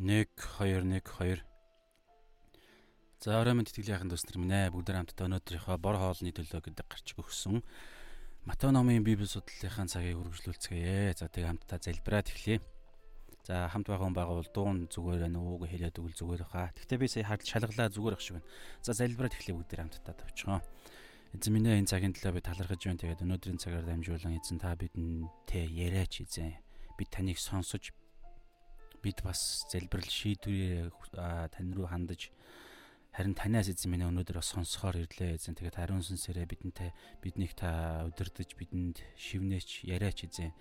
[0.00, 1.44] 1 2 1 2
[3.20, 6.60] За орой мэд итгэлийн ахын төс нар минь ээ бүгд хамтдаа өнөөдрийнхөө бор хоолны төлөө
[6.64, 7.60] гэдэг гарч өгсөн
[8.48, 11.12] Матай номын Библи судлалынхаа цагийг үргэлжлүүлцгээе.
[11.20, 12.64] За тэгээ хамтдаа залбираад эхлэе.
[13.44, 16.72] За хамт байгаа хүн байгаа бол дуун зүгээр байна ууг хэлээд өгөл зүгээр хаа.
[16.72, 18.48] Гэхдээ би сая хард шалгалаа зүгээр ах шиг байна.
[18.80, 20.64] За залбираад эхлэе бүгд хамтдаа тавьчихоо.
[21.36, 23.04] Эзэн минь энэ цагийн төлөө би талархаж байна.
[23.04, 26.56] Тэгээд өнөөдрийн цагаар дамжуулан эзэн та бидэнтэй яриач эзэн.
[26.96, 27.92] Бид таныг сонсож
[29.02, 30.92] бид бас залбирал шийдвэрээ
[31.52, 32.30] тань руу хандаж
[33.10, 35.58] Харин танаас эзэн минь өнөөдөр бас сонсохоор ирлээ эзэн.
[35.58, 40.54] Тэгээд хариун сүнсээрээ бидэнтэй биднийг та удирдах бидэнд шивнээч яриач эзэн.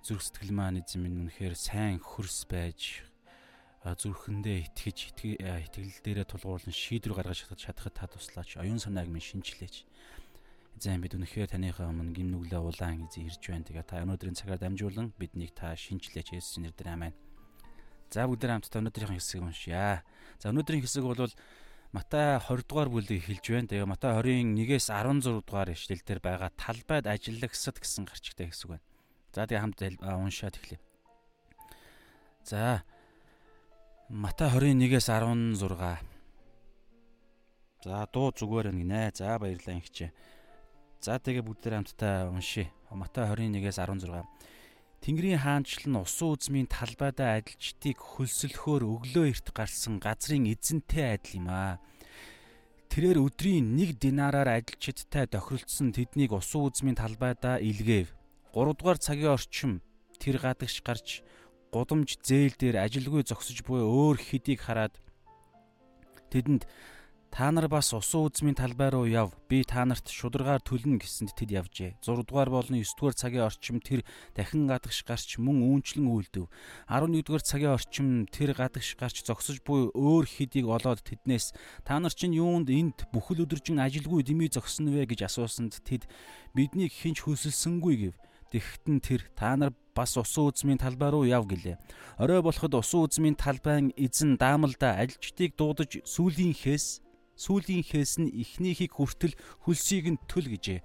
[0.00, 3.04] Зүрх сэтгэл маань эзэн минь үнэхээр сайн хөрс байж
[3.84, 8.56] зүрхэндээ итгэж итгэл дээрээ тулгуурлан шийдвэр гаргаж чадхад та туслаач.
[8.56, 9.84] Оюун санааг минь шинжилээч.
[10.80, 13.68] Эзэн бид үнэхээр таныхаа өмнө гим нүглээ улаан эзэн ирж байна.
[13.68, 16.40] Тэгээ та өнөөдрийн цагаар дамжуулан биднийг та шинжилээч.
[16.40, 17.31] Есүсийн нэрээр аминь.
[18.12, 20.04] За бүгд хамтдаа өнөөдрийн хэсгийг уншъя.
[20.36, 21.32] За өнөөдрийн хэсэг бол
[21.96, 23.68] Матай 20 дугаар бүлэг эхэлж байна.
[23.72, 28.84] Тэгээ Матай 21-ээс 16 дугаар ишлэл дээр байгаа талбайд ажиллагсад гэсэн гарчигтай хэсэг байна.
[29.32, 30.80] За тэгээ хамт уншаад эхлэе.
[32.44, 32.84] За
[34.12, 35.56] Матай 21-ээс 16.
[37.84, 39.12] За дуу зүгээр гинэ.
[39.16, 40.12] За баярлалаа ингэчээ.
[41.00, 42.68] За тэгээ бүгд хамтдаа уншия.
[42.92, 44.20] Матай 21-ээс 16.
[45.02, 51.50] Тэнгэрийн хаанчл нь усан үзмийн талбайдаа адилчдыг хөлсөлөхөөр өглөө эрт гарсан газрын эзэнтэй адил юм
[51.50, 51.82] аа.
[52.86, 58.14] Тэрээр өдрийн 1 динараар адилчдтай тохиролцсон тэднийг усан үзмийн талбайдаа илгээв.
[58.54, 59.82] 3 дугаар цагийн орчим
[60.22, 61.26] тэр гадагш гарч
[61.74, 64.94] гудамж зээл дээр ажилгүй зогсож буй өөр хэдийг хараад
[66.30, 66.62] тэдэнд
[67.32, 69.32] Та нар бас усан үзмийн талбай руу яв.
[69.48, 71.96] Би та нарт шударгаар төлнө гэсэнд тэд явжээ.
[72.04, 74.04] 6 дугаар болон 9 дугаар цагийн орчим тэр
[74.36, 76.44] дахин гадагш гарч мөн үүнчлэн үйлдэв.
[76.92, 81.56] 11 дугаар цагийн орчим тэр гадагш гарч зогсож буй өөр хэдийг олоод тэднээс
[81.88, 86.04] та нар чинь юунд энд бүхэл өдөржин ажилгүй дэмий зогсно вэ гэж асуусанд тэд
[86.52, 88.14] биднийг хинч хөсөлсөнгүй гэв.
[88.52, 91.80] Тэгэхдээ тэр та нар бас усан үзмийн талбай руу яв гэлээ.
[92.20, 97.00] Орой болоход усан үзмийн талбайн эзэн даамалда ажилчдыг дуудаж сүүлийнхээс
[97.42, 99.34] сүүлийнхээс нь эхнийхийг хүртэл
[99.66, 100.80] хөлсийг нь төл гэжээ.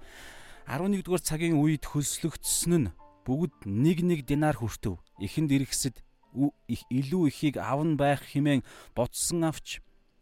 [0.66, 2.92] 11 дугаар цагийн үед хөлслөгдсөн нь
[3.24, 4.98] бүгд нэг нэг динар хүртэв.
[5.22, 5.96] Эхэнд ирэхсэд
[6.34, 8.66] илүү ихийг аван байх хэмээн
[8.96, 9.80] бодсон авч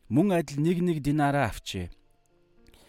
[0.08, 1.90] мөн адил нэг нэг динараа авчээ.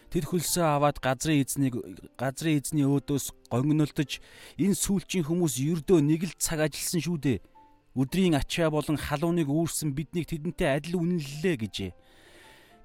[0.08, 1.74] Тэд хөлсөө аваад газрын эзнийг
[2.16, 4.24] газрын эзний өөдөөс гонгнолдож
[4.56, 7.38] энэ сүүлчийн хүмүүс ердөө нэг л цаг ажилласан шүү дээ.
[7.92, 11.92] Өдрийн ачаа болон халууныг үүрсэн биднийг тэдэнтэй адил үнэллээ гэжээ.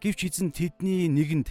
[0.03, 1.47] Гэвч эзэн тэдний нэгэнд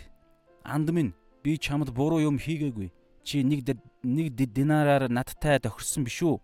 [0.61, 2.93] анд минь би чамд буруу юм хийгээгүй.
[3.25, 3.65] Чи нэг
[4.05, 6.37] нэг динараар надтай тохирсон биш үү?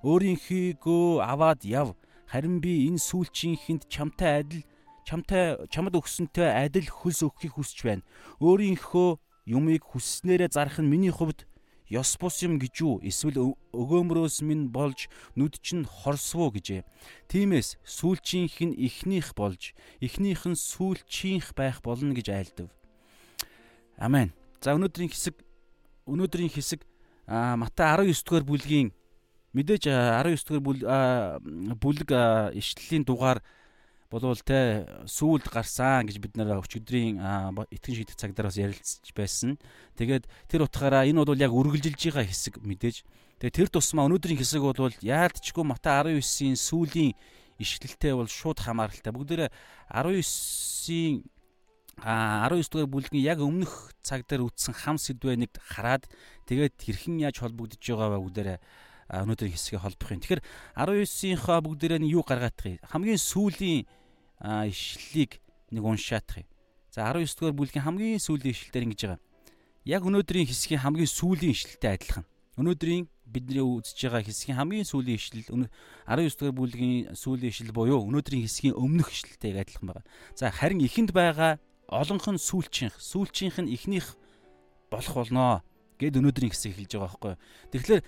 [0.00, 1.92] Өөрийнхийгөө аваад яв.
[2.24, 4.64] Харин би энэ сүүлчийнхэнд чамтай адил
[5.04, 8.06] чамтай чамд өгсөнтэй адил хөлс өгөхийг хүсэж байна.
[8.40, 9.20] Өөрийнхөө
[9.52, 11.44] юмыг хүсснээрээ зарах нь миний хувьд
[11.92, 16.88] ёс бус юм гэж юу эсвэл өгөөмрөөс минь болж нүд чинь хорсвоо гэжээ.
[17.28, 22.68] Тиймээс сүүлчийнх нь ихнийх болж ихнийх нь сүүлчийнх байх болно гэж айлдав.
[24.00, 24.32] Амен.
[24.64, 25.36] За өнөөдрийн хэсэг
[26.08, 26.80] өнөөдрийн хэсэг
[27.28, 28.88] Матай 19 дугаар бүлгийн
[29.52, 31.38] мэдээж 19 дугаар
[31.76, 32.10] бүлэг
[32.56, 33.44] ишлэлийн дугаар
[34.12, 37.16] болвол те сүулд гарсан гэж бид нэр өчигдрийн
[37.72, 39.56] итгэн шийдэх цагдаар бас ярилцж байсан.
[39.96, 43.08] Тэгээд тэр утгаараа энэ бол яг үргэлжилж байгаа хэсэг мэдээж.
[43.40, 47.16] Тэгээд тэр тусмаа өнөөдрийн хэсэг бол яалтчгүй Матай 19-ийн сүүлийн
[47.56, 49.16] ишлэлтэй бол шууд хамааралтай.
[49.16, 49.50] Бүгдээрээ
[49.96, 51.24] 19-ийн
[52.04, 56.04] а 19 дугаар бүлгийн яг өмнөх цаг дээр үтсэн хам сэдвээ нэг хараад
[56.48, 58.58] тэгээд хэрхэн яаж холбогдож байгаа вэ бүгдээрээ
[59.12, 60.20] өнөөдрийн хэсгээ холбох юм.
[60.24, 60.42] Тэгэхээр
[60.76, 62.80] 19-ийнхаа бүгдээрээ юу гаргаадах юм?
[62.80, 63.84] Хамгийн сүүлийн
[64.42, 65.38] ишлэлийг
[65.70, 66.48] нэг уншаадах юм.
[66.90, 69.20] За 19 дугаар бүлгийн хамгийн сүүлийн ишлэлээр ингэж байгаа.
[69.86, 72.24] Яг өнөөдрийн хэсгийн хамгийн сүүлийн ишлэлтэй адилхан.
[72.58, 78.44] Өнөөдрийн бидний үзэж байгаа хэсгийн хамгийн сүүлийн ишлэл 19 дугаар бүлгийн сүүлийн ишлэл буюу өнөөдрийн
[78.44, 80.04] хэсгийн өмнөх ишлэлтэйг адилхан байна.
[80.36, 81.56] За харин ихэнд байгаа
[81.88, 84.16] олонх нь сүүлчийнх, сүүлчийнх нь ихнийх
[84.92, 85.64] болох болноо
[85.96, 87.34] гэд өнөөдрийн хэсэг хэлж байгаа байхгүй.
[87.72, 88.02] Тэгэхээр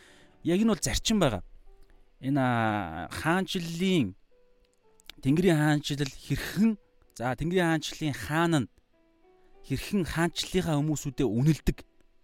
[0.44, 1.42] яг энэ бол зарчим байгаа.
[2.20, 2.44] Энэ
[3.12, 4.12] хаанчлалын
[5.24, 6.70] Тэнгэрийн хаанчлал хэрхэн
[7.16, 8.68] за Тэнгэрийн хаанчлалын хаан нь
[9.64, 11.78] хэрхэн хаанчлалынхаа хүмүүсүүдэд үнэлдэг.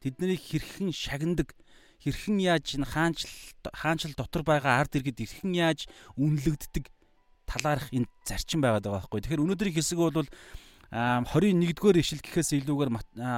[0.05, 1.57] Тэднийг хэрхэн шагнадаг.
[2.05, 3.33] Хэрхэн яаж энэ хаанчлал
[3.73, 5.89] хаанчлал дотор байгаа ард иргэд хэрхэн яаж
[6.21, 6.93] үнэлэгддэг
[7.49, 9.21] талаарх энэ зарчим байгаад байгаа байхгүй.
[9.25, 10.29] Тэгэхээр өнөөдрийн хэсэг бол
[10.93, 12.91] 21 дугаар ишлэл гэхээс илүүгээр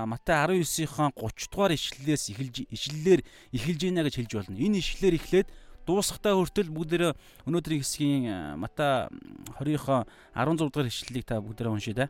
[0.08, 3.20] Матай 19-ийн 30 дугаар ишлэлээс эхэлж ишлэлээр
[3.52, 4.56] эхэлж байна гэж хэлж болно.
[4.56, 5.48] Энэ ишлэлээр эхлээд
[5.86, 7.12] дуусахтаа хүртэл бүгдээрээ
[7.46, 9.10] өнөөдрийн хэсгийн Мата
[9.58, 12.06] 20-ын 16 дугаар ишлэлийг та бүгдээрээ уншъя да.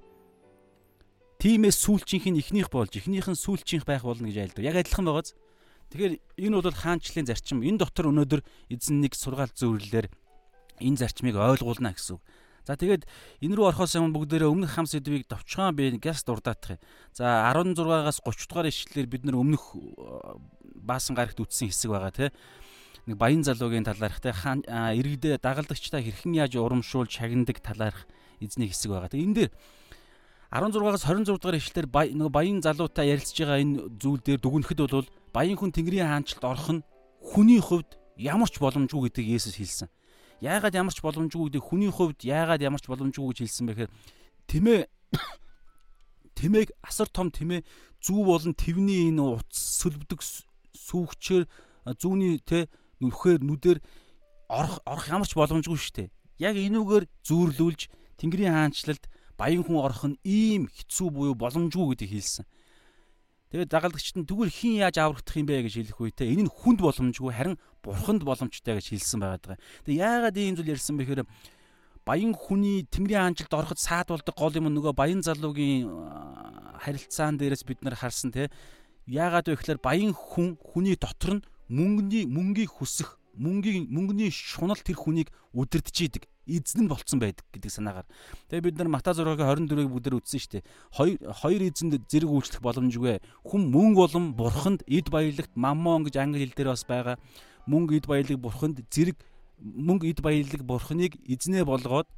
[1.40, 4.62] Тимээс сүүлчийнх нь ихнийх болж ихнийх нь сүүлчийнх байх болно гэж айлдаг.
[4.62, 5.34] Яг адилхан байгааз.
[5.90, 7.66] Тэгэхээр энэ бол хаанчлалын зарчим.
[7.66, 8.40] Энэ дотор өнөөдөр
[8.70, 10.06] эзэн нэг сургаалт зөвөрлөлөөр
[10.80, 12.22] энэ зарчмыг ойлгуулна гэсэн үг.
[12.62, 13.10] За тэгээд
[13.42, 16.78] энэ рүү орохоос өмнө бүгдээрээ өмнөх хам сэдвийг товчхон би гяс дурдаах.
[17.10, 19.74] За 16-аас 30 дугаар ишлэлээр бид нар өмнөх
[20.78, 22.30] баасан гарагт үтсэн хэсэг байгаа тийм
[23.06, 28.06] нэг баян залуугийн талаарх те иргэдээ дагалдагчтай хэрхэн яаж урамшуул чагнадаг талаарх
[28.38, 29.10] эзний хэсэг байгаа.
[29.10, 29.52] Тэгээ энэ дээр
[30.52, 35.56] 16-аас 26 дугаар ишлэлээр нөгөө баян залуутай ярилцж байгаа энэ зүйл дээр дүгнэхэд бол баян
[35.56, 36.84] хүн Тэнгэрийн хаанчлалд орох нь
[37.24, 39.88] хүний хувьд ямар ч боломжгүй гэдгийг Есүс хэлсэн.
[40.44, 43.90] Яагаад ямар ч боломжгүй гэдэг хүний хувьд яагаад ямар ч боломжгүй гэж хэлсэн бэхээр
[44.46, 44.80] тэмээ
[46.38, 47.64] тэмээг асар том тэмээ
[48.04, 51.46] зүү болон твний энэ утас сөлбдөг сүүгчээр
[51.96, 52.68] зүүний тэ
[53.02, 53.78] нүхээр нүдээр
[54.48, 56.08] орох орох ямар ч боломжгүй шүү дээ.
[56.38, 57.80] Яг энүүгээр зүүрлүүлж
[58.22, 59.04] Тэнгэрийн хаанчлалд
[59.34, 62.46] баян хүн орох нь ийм хэцүү буюу боломжгүй гэдгийг хэлсэн.
[63.52, 66.80] Тэгээд дагалдагчид нь тэгвэл хин яаж аврагдах юм бэ гэж хэлэх үедээ энэ нь хүнд
[66.80, 69.60] боломжгүй харин бурханд боломжтой гэж хэлсэн байгаа.
[69.84, 71.28] Тэгээд яагаад ийм зүйл ярьсан бэхээр
[72.08, 75.84] баян хүний тэнгэрийн хаанчлалд ороход саад болдог гол юм нөгөө баян залуугийн
[76.80, 78.48] харилцаан дээрээс бид нар харсан те
[79.06, 85.00] яагаад вэ гэхээр баян хүн хүний дотор нь мөнгөний мөнгийг хүсэх мөнгийн мөнгөний шунал тэр
[85.00, 88.06] хүнийг үдирдэж идэг эзэн нь болцсон байдаг гэдэг санаагаар.
[88.50, 90.66] Тэгээ бид нар Мата 6-гийн 24-ыг бүгдээр үтсэн шүү дээ.
[90.90, 93.22] Хоёр хоёр эзэнд зэрэг үйлчлэх боломжгүй.
[93.46, 97.16] Хүн мөнгө болон бурханд эд баялагт маммон гэж англи хэл дээр бас байгаа.
[97.70, 99.16] Мөнгө эд баялаг бурханд зэрэг
[99.62, 102.10] мөнгө эд баялаг бурханыг эзнээ болгоод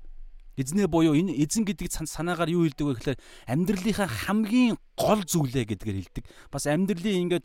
[0.56, 3.18] эзнээ буюу энэ эзэн гэдэг санаагаар юу хэлдэг вэ гэхээр
[3.52, 6.24] амьдралынхаа хамгийн гол зүйлээ гэдгээр хэлдэг.
[6.48, 7.44] Бас амьдралын ингээд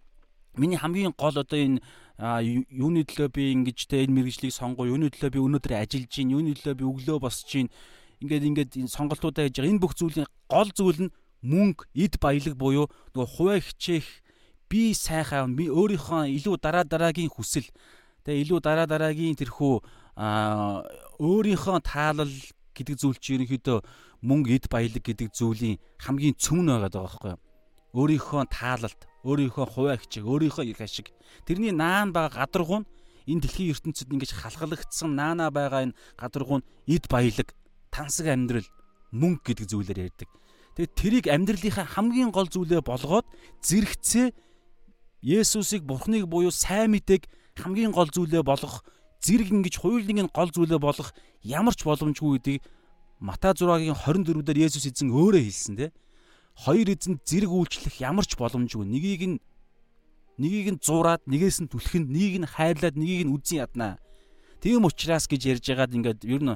[0.59, 1.79] миний хамгийн гол одоо энэ
[2.19, 6.51] юуны төлөө би ингэж те энэ мэрэгжлийг сонгоо юуны төлөө би өнөөдөр ажиллаж гин юуны
[6.59, 7.71] төлөө би өглөө босч гин
[8.19, 9.71] ингээд ингээд энэ сонголтуудаа хийж байгаа.
[9.71, 14.07] Энэ бүх зүйлийн гол зүйл нь мөнгө эд баялаг буюу нөгөө хуваа хичээх
[14.67, 17.67] би сайхаа өөрийнхөө илүү дараа дараагийн хүсэл
[18.27, 19.75] тэгээ илүү дараа дараагийн тэрхүү
[21.23, 22.35] өөрийнхөө таалал
[22.75, 23.79] гэдэг зүйл чинь ерөнхийдөө
[24.27, 27.39] мөнгө эд баялаг гэдэг зүйлийн хамгийн цөм нь байгаа байхгүй юу
[27.93, 31.09] өөрийнхөө таалалт өөрийнхөө хуваа хичээг өөрийнхөө их ашиг
[31.45, 32.89] тэрний наан байгаа гадаргуу нь
[33.29, 37.53] энэ дэлхийн ертөнцид ингэж халхалагдсан наана байгаа энэ гадаргуу нь эд баялаг
[37.89, 38.67] тансаг амьдрал
[39.11, 40.29] мөнгө гэдэг зүйлээр ярьдаг.
[40.77, 43.25] Тэгээд тэрийг амьдралынхаа хамгийн гол зүйлээ болгоод
[43.65, 44.31] зэрэгцээ
[45.19, 47.27] Есүсийг Бурхныг буюу сайн мэдээг
[47.59, 48.85] хамгийн гол зүйлээ болгох
[49.19, 51.11] зэрэг ингэж хуулийн гол зүйлээ болгох
[51.43, 52.63] ямар ч боломжгүй гэдгийг
[53.19, 55.91] Мата 6-гийн 24 дээр Есүс эзэн өөрөө хэлсэн тийм
[56.59, 58.83] хоёр эзэнд зэрэг үйлчлэх ямар ч боломжгүй.
[58.83, 59.37] Нэгийг нь
[60.39, 63.95] нэгийг нь зураад, нэгээс нь түлхэн, нэгийг нь хайрлаад, нэгийг нь үзэн яднаа.
[64.59, 66.55] Тийм учраас гэж ярьж байгаад ингээд ер нь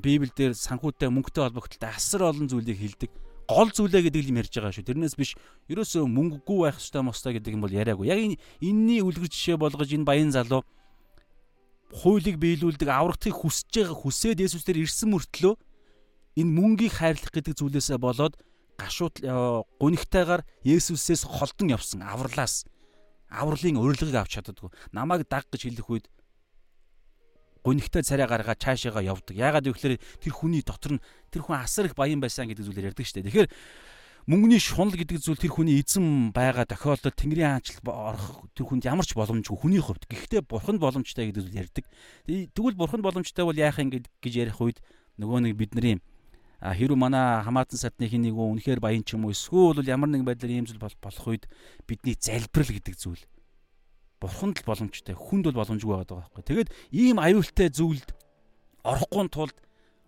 [0.00, 3.12] Библиэлд санхүүтэй мөнгөтэй холбогдлоо асар олон зүйлийг хэлдэг.
[3.44, 4.88] Гол зүйлээ гэдэг юм ярьж байгаа шүү.
[4.88, 5.36] Тэрнээс биш
[5.68, 8.08] ерөөсөө мөнгөгүй байх ёстой мостой гэдэг юм бол яриаггүй.
[8.08, 10.64] Яг энэ энэний үлгэр жишээ болгож энэ баян залуу
[11.92, 15.54] хуулийг биелүүлдэг аврагтыг хүсэж байгаа хүсээд Есүс дээр ирсэн мөртлөө
[16.40, 18.40] энэ мөнгийг хайрлах гэдэг зүйлээсээ болоод
[18.78, 19.22] гашууд
[19.80, 22.66] гунигтайгаар Есүсээс холдон явсан авралаас
[23.30, 24.70] авралын урилгыг авч чаддаггүй.
[24.92, 26.06] Намайг даг гэж хэлэх үед
[27.64, 29.34] гунигтай царай гаргаад цаашаага явдаг.
[29.34, 33.06] Яагаад гэвэл тэр хүний дотор нь тэр хүн асар их баян байсан гэдэг зүйлээр ярьдаг
[33.08, 33.28] шүү дээ.
[33.32, 33.48] Тэгэхээр
[34.28, 39.08] мөнгөний шунал гэдэг зүйл тэр хүний эзэн байгаа тохиолдолд Тэнгэрийн хаанчлал орох тэр хүнд ямар
[39.08, 40.04] ч боломжгүй хүний хувьд.
[40.04, 41.84] Гэхдээ бурханд боломжтой гэдэг зүйл ярьдаг.
[42.28, 44.84] Тэгвэл бурханд боломжтой бол яах юм гэж ярих үед
[45.16, 46.04] нөгөө нэг бидний
[46.64, 50.64] хэрвээ манай хамаатан садны хин нэг үнэхээр баян ч юм уу эсвэл ямар нэгэн байдлаар
[50.64, 51.44] ийм зүйл болох үед
[51.84, 53.20] бидний залбирал гэдэг зүйл
[54.16, 56.42] бурханд л боломжтой хүнд бол боломжгүй байгаа байхгүй.
[56.48, 58.16] Тэгээд ийм аюултай зүйлд
[58.80, 59.56] орохгүй тулд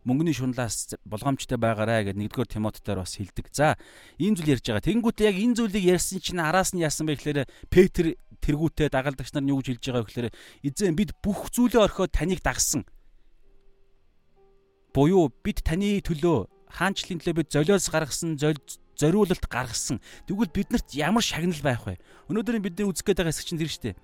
[0.09, 3.53] мөнгөний шунлаас болгоомжтой байгаарэ гэдэг нэгдүгээр Тимотетээр бас хэлдэг.
[3.53, 3.77] За
[4.17, 4.87] ийм зүйл ярьж байгаа.
[4.87, 9.45] Тэнгүүтээ яг энэ зүйлийг ярьсан чинь араас нь яасан бэ гэхээр Петр тэргүүтээ дагалдагч нар
[9.45, 10.29] нь юу гэж хэлж байгаа вэ гэхээр
[10.73, 12.87] эзэн бид бүх зүйлээ орхиод таныг дагсан
[14.97, 20.01] буюу бид таны төлөө хаанчлалын төлөө бид золиос гаргасан зориулалт гаргасан.
[20.25, 22.01] Тэгвэл биднэрт ямар шагнал байх вэ?
[22.33, 23.97] Өнөөдөр бидний үзэх гээд байгаа хэсэг чинь тэр шүү дээ.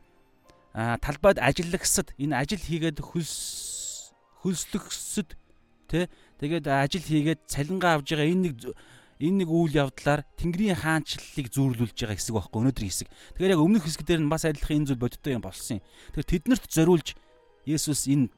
[0.76, 4.12] Аа талбайд ажиллагсад энэ ажил хийгээд хөлс
[4.44, 5.32] хөлслөгсөд
[5.88, 6.12] тэ
[6.44, 8.56] тэгээд ажил хийгээд цалингаа авж байгаа энэ нэг
[9.22, 13.08] энэ нэг үйл явдлаар Тэнгэрийн хаанчлалыг зүүрлүүлж байгаа хэсэг байхгүй өнөөдрийн хэсэг.
[13.38, 15.84] Тэгэхээр яг өмнөх хэсэг дээр нь бас адилхан энэ зүйл бодиттой юм болсон юм.
[16.12, 17.08] Тэгэхээр тэднэрт зориулж
[17.62, 18.34] Есүс энэ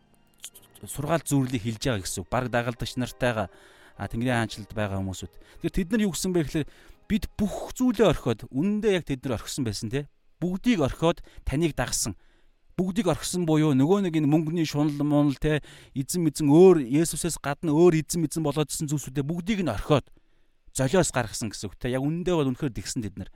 [0.85, 2.29] сургаал зүйрлийг хилж байгаа гэсэн үг.
[2.29, 3.49] Бараг дагалдагч нартайгаа
[3.99, 5.33] Тэнгэрийн хаанчлалд байгаа хүмүүсүүд.
[5.63, 6.69] Тэгэхээр тэд нар юу гэсэн бэ гэхээр
[7.09, 10.11] бид бүх зүйлээ орхиод үнэндээ яг тэд нар орхисон байсан те.
[10.43, 12.19] Бүгдийг орхиод таныг дагсан.
[12.75, 15.63] бүгдийг орхисон буюу нөгөө нэг энэ мөнгөний шунал мунал те
[15.95, 20.03] эзэн мэдэн өөр Есүсээс гадна өөр эзэн мэдэн болоодсэн зүйлсүүдээ бүгдийг нь орхиод
[20.75, 23.31] золиос гаргасан гэсэн үг те яг үнэндээ бол үнэхээр тэгсэн тэд нар.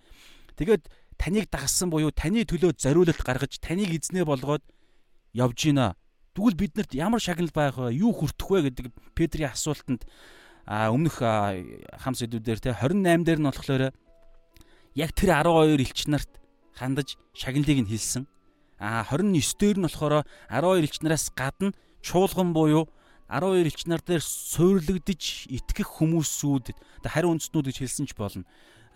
[0.58, 4.66] Тэгээд таныг дагсан буюу таны төлөө зориулалт гаргаж таныг эзнээ болгоод
[5.38, 5.94] явж гинэ.
[6.38, 7.98] Тэгвэл биднэрт ямар шагнал байх вэ?
[7.98, 10.06] Юу хүртэх вэ гэдэг Петрийн асуултанд
[10.70, 13.90] өмнөх хам сэдвүүдээр те 28 дээр нь болохоор
[14.94, 16.30] яг тэр 12 элч нарт
[16.78, 18.30] хандаж шагналыг нь хэлсэн.
[18.78, 21.74] А 29 дээр нь болохоор 12 элч нараас гадна
[22.06, 22.86] чуулган буюу
[23.26, 26.70] 12 элч нар дээр суйрлагдж итгэх хүмүүсүүд
[27.02, 28.46] хариу үндэстнүүд гэж хэлсэн ч болно.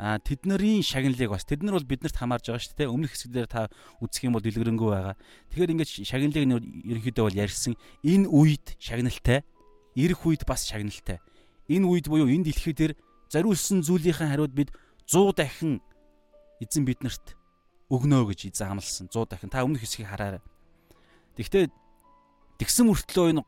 [0.02, 2.90] А тэднэрийн шагналыг бас тэд нар бол биднэрт хамаарж байгаа шүү дээ.
[2.90, 3.70] Өмнөх хэсгээр та
[4.02, 5.14] үзэх юм бол дэлгэрэнгүй байгаа.
[5.54, 6.54] Тэгэхээр ингэж шагналыг нь
[6.90, 7.78] ерөнхийдөө бол ярьсан.
[8.02, 9.46] Энэ үед шагналтай,
[9.94, 11.22] ирэх үед бас шагналтай.
[11.70, 12.98] Энэ үед буюу энэ дэлхий дээр
[13.30, 14.74] зариулсан зүйлийнхэн хариуд бид
[15.06, 15.78] 100 дахин
[16.58, 17.38] эзэн биднэрт
[17.86, 19.54] өгнө гэж эзэн амласан 100 дахин.
[19.54, 20.42] Та өмнөх хэсгийг хараарай.
[21.38, 21.70] Тэгвэл
[22.58, 23.46] тэгсэн мөртлөө энэ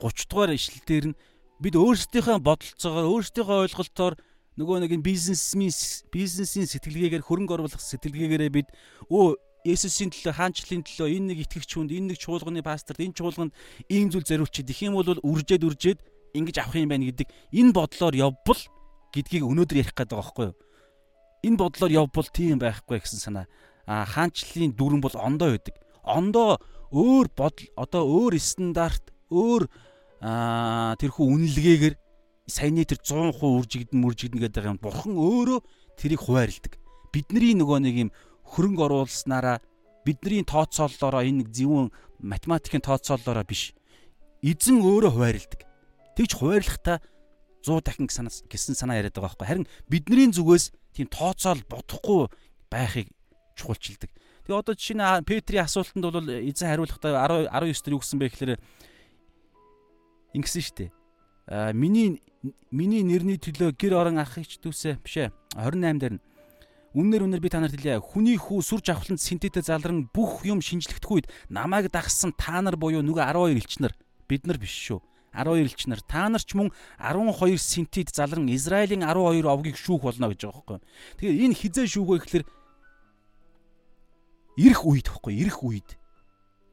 [0.00, 1.18] 30 дугаар ишлэл дээр нь
[1.60, 4.14] бид өөрсдийнхөө бодолцоогоор өөрсдийнхөө ойлголтоор
[4.58, 5.70] нөгөө нэг бизнесмен
[6.10, 8.68] бизнесийн сэтгэлгээгээр хөрөнгө оруулах сэтгэлгээгээрээ бид
[9.06, 13.52] өө Есүсийн төлөө хаанчлалын төлөө энэ нэг итгэгч хүнд энэ нэг чуулганы пасторт энэ чуулганд
[13.90, 14.64] ийм зүйл зориулчих.
[14.64, 15.98] Дэх юм бол үржээд үржээд
[16.38, 18.62] ингэж авах юм байна гэдэг энэ бодлоор явбал
[19.12, 20.56] гэдгийг өнөөдөр ярих гээд байгаа байхгүй юу?
[21.42, 23.46] энэ бодлоор явбал тийм байхгүй гэсэн санаа.
[23.86, 25.74] А хаанчлалын дүрэн бол ондоо байдаг.
[26.02, 26.58] Ондоо
[26.90, 29.70] өөр бодол одоо өөр стандарт өөр
[30.98, 31.94] тэрхүү үнэлгээгээр
[32.48, 34.80] саяны тэр 100% үржигдэн мөржигдэн гэдэг юм.
[34.80, 35.60] Бурхан өөрөө
[36.00, 36.80] тэрийг хуваарилдаг.
[37.12, 38.10] Бидний нөгөө нэг юм
[38.48, 39.60] хөрөнгө оруулснараа
[40.08, 41.92] бидний тооцооллоороо энэ нэг зөвүүн
[42.24, 43.76] математикийн тооцооллоороо биш.
[44.40, 45.60] Эзэн өөрөө хуваарилдаг.
[46.16, 47.04] Тэгж хуваарлахтаа
[47.60, 49.46] 100 дахин гэсэн санаа яриад байгаа байхгүй.
[49.46, 52.32] Харин бидний зүгээс тийм тооцоол бодохгүй
[52.72, 53.12] байхыг
[53.58, 54.08] чухалчилдаг.
[54.48, 58.52] Тэгээ одоо жишээ нь Петрийн асуултанд бол эзэн хариулахдаа 19 дээр юу гэсэн бэ гэхээр
[60.32, 60.90] ингэсэн шүү дээ.
[61.52, 62.22] А миний
[62.70, 65.28] миний нэрний төлөө гэр орон ахыгч дүүсээ бишээ
[65.58, 66.22] 28 дээр нь
[66.96, 68.00] Үннэр үннэр би танарт хэлье.
[68.00, 73.04] Хүний хүү сүр жавхланд синтетэ залран бүх юм шинжлэхдэх үед намайг дагсан та нар буюу
[73.04, 73.92] нөгөө 12 элчнэр
[74.24, 75.04] бид нар биш шүү.
[75.36, 80.32] 12 элч нар та нар ч мөн 12 синтид залран Израилийн 12 овгийг шүүх болно
[80.32, 80.78] гэж байгаа байхгүй.
[81.20, 82.44] Тэгэхээр энэ хизээ шүүх вэ гэхээр
[84.58, 85.88] ирэх үед байхгүй ирэх үед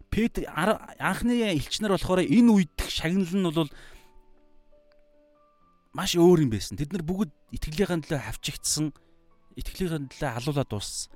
[0.10, 3.70] Петр анхны элч нар болохоор энэ үед шагнал нь бол
[5.96, 6.76] маш өөр юм байсан.
[6.76, 8.92] Тэд нар бүгд итгэлийнхэн төлөө хавчигдсан,
[9.56, 11.16] итгэлийнхэн төлөө алуулаад дууссан.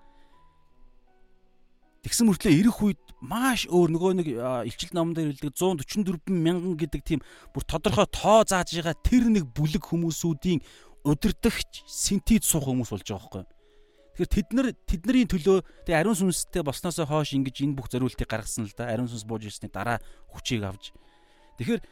[2.00, 7.02] Тэгсэн мөртлөө ирэх үед маш өөр нөгөө нэг илчил номон дээр хэлдэг 144 мянган гэдэг
[7.04, 7.20] тийм
[7.52, 10.64] бүр тодорхой тоо зааж байгаа тэр нэг бүлэг хүмүүсүүдийн
[11.04, 13.46] удирдахч синтез суух хүмүүс болж байгаа байхгүй.
[14.16, 15.58] Тэгэхээр тэд нар тэдний төлөө
[15.88, 18.88] тэгээ ариун сүнстэй болсноосоо хойш ингэж энэ бүх зориултыг гаргасан л да.
[18.92, 20.00] Ариун сүнс бууж ирсний дараа
[20.32, 20.96] хүчийг авч.
[21.60, 21.84] Тэгэхээр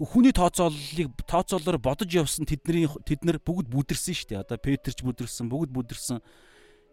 [0.00, 4.42] хүний тооцооллыг тооцоолоор бодож явсан тэдний тэд нар бүгд бүдэрсэн шүү дээ.
[4.44, 6.18] Одоо Петерч бүдэрсэн, бүгд бүдэрсэн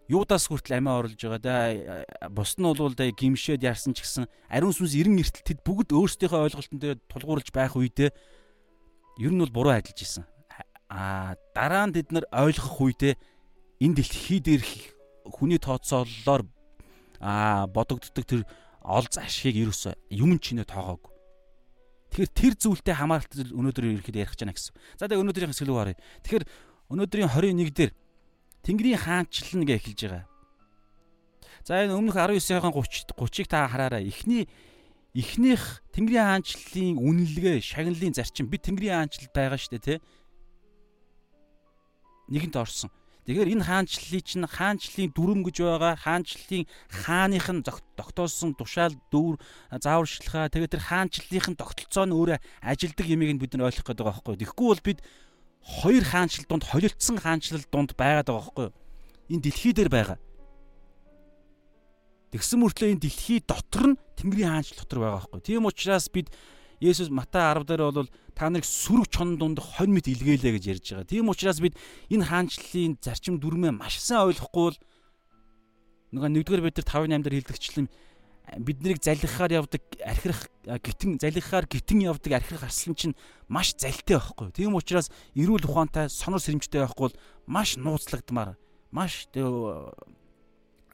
[0.09, 4.73] юудаас хүртэл амиа оруулж байгаа да бус нь бол да гимшээд яарсан ч гэсэн ариун
[4.73, 8.09] сүнс 90 эртэл тэд бүгд өөрсдийнхөө ойлголтон дээр тулгуурлаж байх үедээ
[9.21, 10.25] ер нь бол буруу ажиллаж исэн.
[10.89, 13.13] А дараа нь тэд нар ойлгох үедээ
[13.85, 14.97] энэ дэлхий дээрх
[15.29, 16.49] хүний тооцооллоор
[17.21, 18.41] а бодогддог тэр
[18.81, 21.08] олз ашгийг ерөөсөө юм чинээ тоогоогүй.
[22.09, 24.73] Тэгэхээр тэр зүйлтэй хамааралтай өнөөдөр ирэхэд ярих гэж байна гэсэн.
[24.97, 25.97] За тэгээ өнөөдрийн хэсэг рүү оръё.
[26.25, 26.45] Тэгэхээр
[26.89, 27.91] өнөөдрийн 21 дээр
[28.65, 30.25] Тэнгэрийн хаанчлал гэж эхэлж байгаа.
[31.63, 34.09] За энэ өмнөх 19-ийн 30 30-ыг та хараарай.
[34.09, 34.49] Эхний
[35.13, 40.03] эхнийх Тэнгэрийн хаанчлалын үнэлгээ, шагналын зарчим бид Тэнгэрийн хаанчлалд байгаа шүү дээ, тэ.
[42.29, 42.89] Нэгэнт орсон.
[43.29, 45.93] Тэгэхээр энэ хаанчлалыг чинь хаанчлалын дүрм гэж байгаа.
[46.01, 49.37] Хаанчлалын хааных нь тогтоосон тушаал дүүр
[49.69, 50.49] зааварчилгаа.
[50.49, 54.41] Тэгээд тэр хаанчлалынх нь тогтолцоо нь өөрөө ажилдаг юмыг бид нар ойлгох гэдэг байгаа байхгүй.
[54.41, 54.99] Тэгэхгүй бол бид
[55.61, 58.73] хоёр хаанчлал донд холилдсон хаанчлал донд байгаад байгаа байхгүй юу?
[59.29, 60.17] Энэ дэлхий дээр байгаа.
[62.33, 65.39] Тэгсэн мөртлөө энэ дэлхий дотор нь Тэнгэрийн хаанчлал дотор байгаа байхгүй.
[65.45, 66.33] Тийм учраас бид
[66.79, 70.85] Есүс Матай 10 дээр бол та нарыг сүрэг чон дунд хонь мэт илгээлээ гэж ярьж
[70.95, 71.11] байгаа.
[71.11, 71.75] Тийм учраас бид
[72.07, 74.77] энэ хаанчлалын зарчим дүрмээ маш сайн ойлгохгүй бол
[76.15, 77.87] нөгөө нэгдүгээр бид нар 5-8 дээр хэлдэгчлэн
[78.57, 83.15] биднийг залхихаар явдаг архирах гитэн залхихаар гитэн явдаг архирах арслан чинь
[83.47, 84.49] маш залтай байхгүй.
[84.55, 88.57] Тийм учраас эрүүл ухаантай сонор сэрэмжтэй байхгүй бол маш нууцлагдмаар
[88.89, 89.29] маш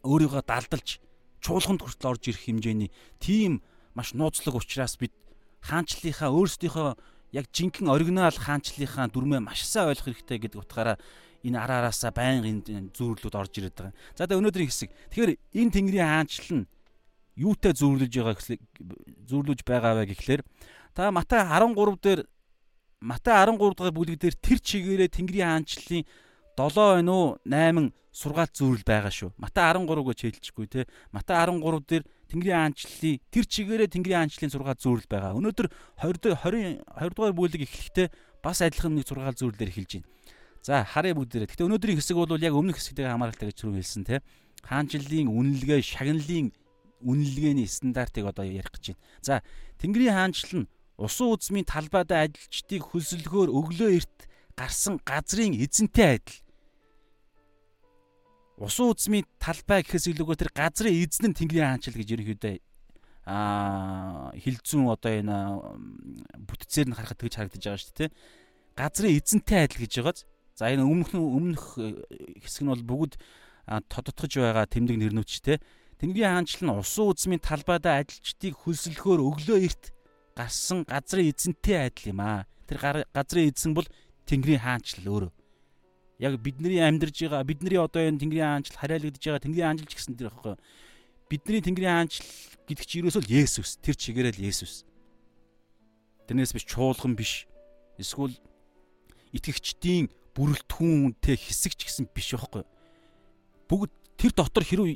[0.03, 0.99] өөрийгөө далдалж
[1.39, 2.91] чуулганд хүртэл орж ирэх хэмжээний
[3.23, 3.63] тийм
[3.95, 5.15] маш нууцлаг учраас бид
[5.65, 6.89] хаанчлалынхаа өөрсдийнхөө
[7.35, 10.97] яг жинхэнэ оригинал хаанчлалынхаа дүрмээ маш сайн ойлгох хэрэгтэй гэдэг утгаараа
[11.45, 13.93] энэ араараасаа байнга энэ зүүрлүүд орж ирээд байгаа.
[14.17, 14.89] За тэгээ өнөөдрийн хэсэг.
[15.13, 15.31] Тэгэхээр
[15.61, 16.69] энэ Тэнгэрийн хаанчлал нь
[17.37, 18.35] юутай зүүрлэж байгаа
[19.29, 20.41] зүүрлүүлж байгаа вэ гэхлээр
[20.95, 22.21] та Матай 13 дээр
[23.03, 26.03] Матай 13 дугаар бүлэг дээр тэр чигээрээ Тэнгэрийн хаанчлалын
[26.55, 29.35] 7 байна уу 8 сургаалт зүүрэл байгаа шүү.
[29.35, 30.87] Матай 13-гоо чийлчихгүй те.
[31.11, 32.03] Матай 13 дээр
[32.35, 35.39] Тэнгэрийн хаанчлалын тэр чигээрээ Тэнгэрийн хаанчлалын сургаалт зүүрэл байгаа.
[35.39, 35.67] Өнөөдөр
[36.03, 38.07] 20 20 20 дугаар бүлэг эхлэхдээ
[38.43, 40.11] бас адилхан нэг сургаалт зүүрлэлээр эхэлж байна.
[40.59, 41.47] За харъя бүгдээрээ.
[41.47, 44.19] Гэтэ өнөөдрийн хэсэг бол яг өмнөх хэсэгтэй хамааралтай гэж түрүү хэлсэн те.
[44.67, 46.51] Хаанчлалын үнэлгээ, шагналын
[47.05, 49.01] үнэлгээний стандартыг одоо ярих гэж байна.
[49.23, 49.33] За
[49.79, 54.17] Тэнгэрийн хаанчлал нь усан үзмийн талбайдаа ажилчдыг хөлсөлгөөр өглөө эрт
[54.59, 56.39] гарсан газрын эзэнтэй адил.
[58.55, 62.55] Усан үзмийн талбай гэхээс илүүгээр тэр газрын эзэн нь Тэнгэрийн хаанчлал гэж ерөнхийдөө
[63.25, 65.35] аа хилцүүн одоо энэ
[66.47, 68.15] бүтцээр нь харахад тэгж харагдаж байгаа шүү дээ.
[68.79, 70.19] Газрын эзэнтэй адил гэж байгааз
[70.55, 71.99] За энэ өмнөх өмнөх э,
[72.39, 73.19] хэсэг нь бол бүгд
[73.91, 75.59] тодотгож байгаа тэмдэг нэрнүүчтэй.
[75.99, 79.91] Тэнгэрийн хаанчлал нь усан үзмийн талбайдаа ажилчдыг хөлсөлөхөөр өглөө эрт
[80.31, 82.47] гарсан газрын эзэнтэй адил юм аа.
[82.71, 83.87] Тэр газрын эзэн бол
[84.23, 85.31] Тэнгэрийн хаанчлал өөрөө.
[86.19, 90.15] Яг бидний амьдарж байгаа бидний одоо энэ Тэнгэрийн хаанчлал хараалагдж байгаа Тэнгэрийн хаанчлал ч гэсэн
[90.15, 90.55] тэр байхгүй.
[91.27, 92.31] Бидний Тэнгэрийн хаанчлал
[92.71, 93.75] гэдэг чинь ерөөсөө Есүс.
[93.83, 94.87] Тэр чигээрэл Есүс.
[96.31, 97.45] Тэрнээс биш чуулган биш.
[97.99, 98.31] Эсвэл
[99.35, 102.63] итгэгчдийн бүрэлдэхүүнтэй хэсэг ч гэсэн биш байхгүй.
[103.67, 104.95] Бүгд тэр дотор хэрэг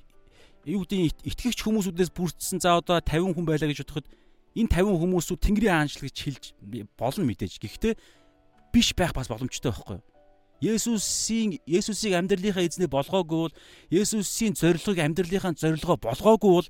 [0.68, 4.08] юу гэдэг итгэгч хүмүүсүүдээс бүрдсэн за одоо 50 хүн байлаа гэж бодоход
[4.56, 6.44] энэ 50 хүмүүсүүд Тэнгэрийн хаанчлал гэж хэлж
[7.00, 7.60] болно мэдээж.
[7.60, 7.94] Гэхдээ
[8.72, 10.00] биш байх бас боломжтой байхгүй.
[10.60, 13.56] Есүсийн Есүсийг амьдралынхаа эзнээ болгоогүй бол
[13.90, 16.70] Есүсийн зорилгыг амьдралынхаа зорилгоо болгоогүй бол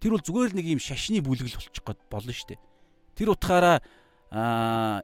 [0.00, 2.60] тэр бол зүгээр л нэг юм шашны бүлгэл болчих гээд болно шүү дээ.
[3.16, 3.80] Тэр утгаараа
[4.28, 5.00] аа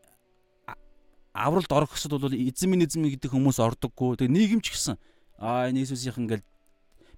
[1.33, 4.21] авралд орох гэсэд бол минь гэдэг хүмүүс ордоггүй.
[4.21, 4.97] Тэгээ нийгэмч гэсэн
[5.41, 6.45] аа энэ Иесусийнх ингээл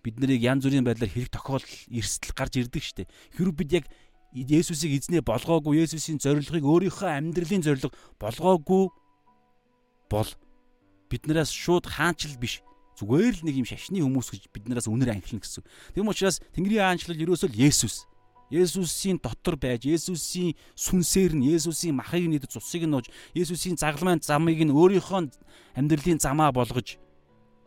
[0.03, 3.09] бид нарыг янз бүрийн байдлаар хэрэг тохиол эрсдэл гарч ирдэг штеп.
[3.35, 3.85] Хэрвээ бид яг
[4.33, 8.89] Есүсийг эзнээ болгоогүй, Есүсийн зорилгыг өөрийнхөө амьдралын зорилго болгоогүй
[10.09, 10.31] бол
[11.13, 12.65] биднээс шууд хаанчлал биш
[12.97, 15.65] зүгээр л нэг юм шашны хүмүүс гэж биднээс үнэр анхилна гэсэн.
[15.93, 18.09] Тэгм учраас Тэнгэрийн хаанчлал ерөөсөө л Есүс.
[18.53, 24.61] Есүсийн дотор байж, Есүсийн сүнсээр нь, Есүсийн махыг нийт цусыг нь нууж, Есүсийн загламын замыг
[24.61, 25.33] нь өөрийнхөө
[25.73, 27.01] амьдралын замаа болгож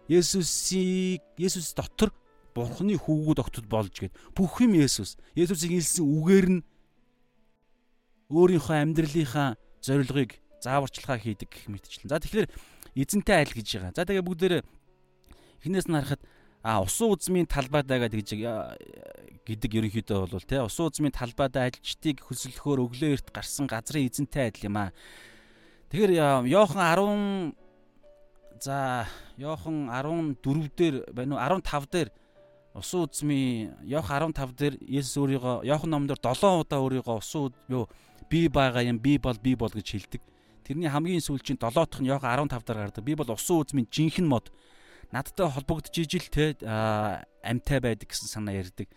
[0.05, 2.13] Есүсийг Есүс дотор
[2.53, 5.17] Бурхны хүүгүүд огтд болж гээд бүх юм Есүс.
[5.33, 6.61] Есүсийг илсэн үгээр нь
[8.29, 12.13] өөрийнхөө амьдралынхаа зорилгыг зааварчилгаа хийдэг гэх мэтчлэн.
[12.13, 12.47] За тэгэхээр
[12.95, 13.93] эзэнтэй айл гэж байгаа.
[13.95, 14.55] За тэгээ бүгдээр
[15.61, 16.23] эхнээс нь харахад
[16.65, 18.33] а усан үзмийн талбайдаа гэж
[19.45, 24.73] гэдэг ерөнхийдөө бол тий усан үзмийн талбайдаа ажилчдыг хөсөлөхөөр өглөө эрт гарсан газрын эзэнтэй адил
[24.73, 24.89] юм аа.
[25.93, 29.05] Тэгэхээр Йохан 10 за
[29.37, 32.09] Йохан 14 дээр байна уу 15 дээр
[32.73, 37.85] усан үзмийн Йохан 15 дээр Есүс өөрийгөө Йохан номдор 7 удаа өөрийгөө усан юу
[38.25, 40.21] би байгаа юм би бол би бол гэж хэлдэг.
[40.65, 43.05] Тэрний хамгийн сүүлчийн 7 дахь нь Йохан 15 дээр гардаг.
[43.05, 44.49] Би бол усан үзмийн жинхэнэ мод
[45.13, 46.57] надтай холбогдож ижил те
[47.45, 48.89] амтай байдаг гэсэн санаа ярьдаг.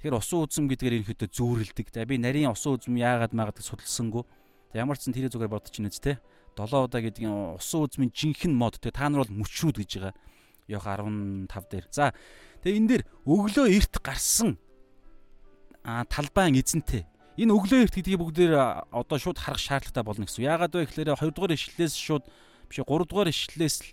[0.00, 1.92] Тэгэхээр усан үзэм гэдгээр ерөнхийдөө зүүрэлдэг.
[1.92, 4.24] За би нарийн усан үзэм яагаад магадаг судалсангүй.
[4.72, 6.16] За ямар ч сан тэрийг зүгээр бодож ийн үсттэй.
[6.56, 10.16] 7 удаа гэдэг нь усан үзмийн жинхэнэ мод те та нар бол мөчрүүд гэж байгаа.
[10.72, 11.86] Йох 15 дээр.
[11.92, 12.16] За
[12.64, 14.56] тэгээ энэ дээр өглөө эрт гарсан
[15.84, 17.04] а талбайн эзэнтэй.
[17.36, 18.54] Энэ өглөө эрт гэдгийг бүгдээр
[18.88, 20.48] одоо шууд харах шаардлагатай болно гэсэн.
[20.48, 22.24] Яагаад вэ гэхээр 2 дугаар ишлэлээс шууд
[22.72, 23.88] биш 3 дугаар ишлэлээс л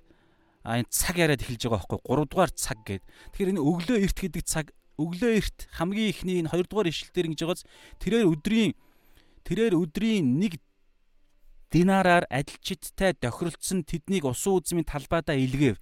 [0.64, 3.04] энэ цаг яриад эхэлж байгаа байхгүй 3 дугаар цаг гээд.
[3.36, 7.42] Тэгэхээр энэ өглөө эрт гэдэг цаг өглөө эрт хамгийн ихний энэ 2 дугаар ишлэлээр ингэж
[7.44, 7.64] байгааз
[8.00, 8.72] тэрээр өдрийн
[9.44, 10.64] тэрээр өдрийн нэг
[11.68, 15.82] динараар ажилчдтай тохиролцсон тэднийг усан үзмийн талбайдаа илгээв.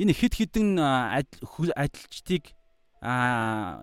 [0.00, 2.54] Энэ хит хитэн ажилчдыг
[3.00, 3.78] а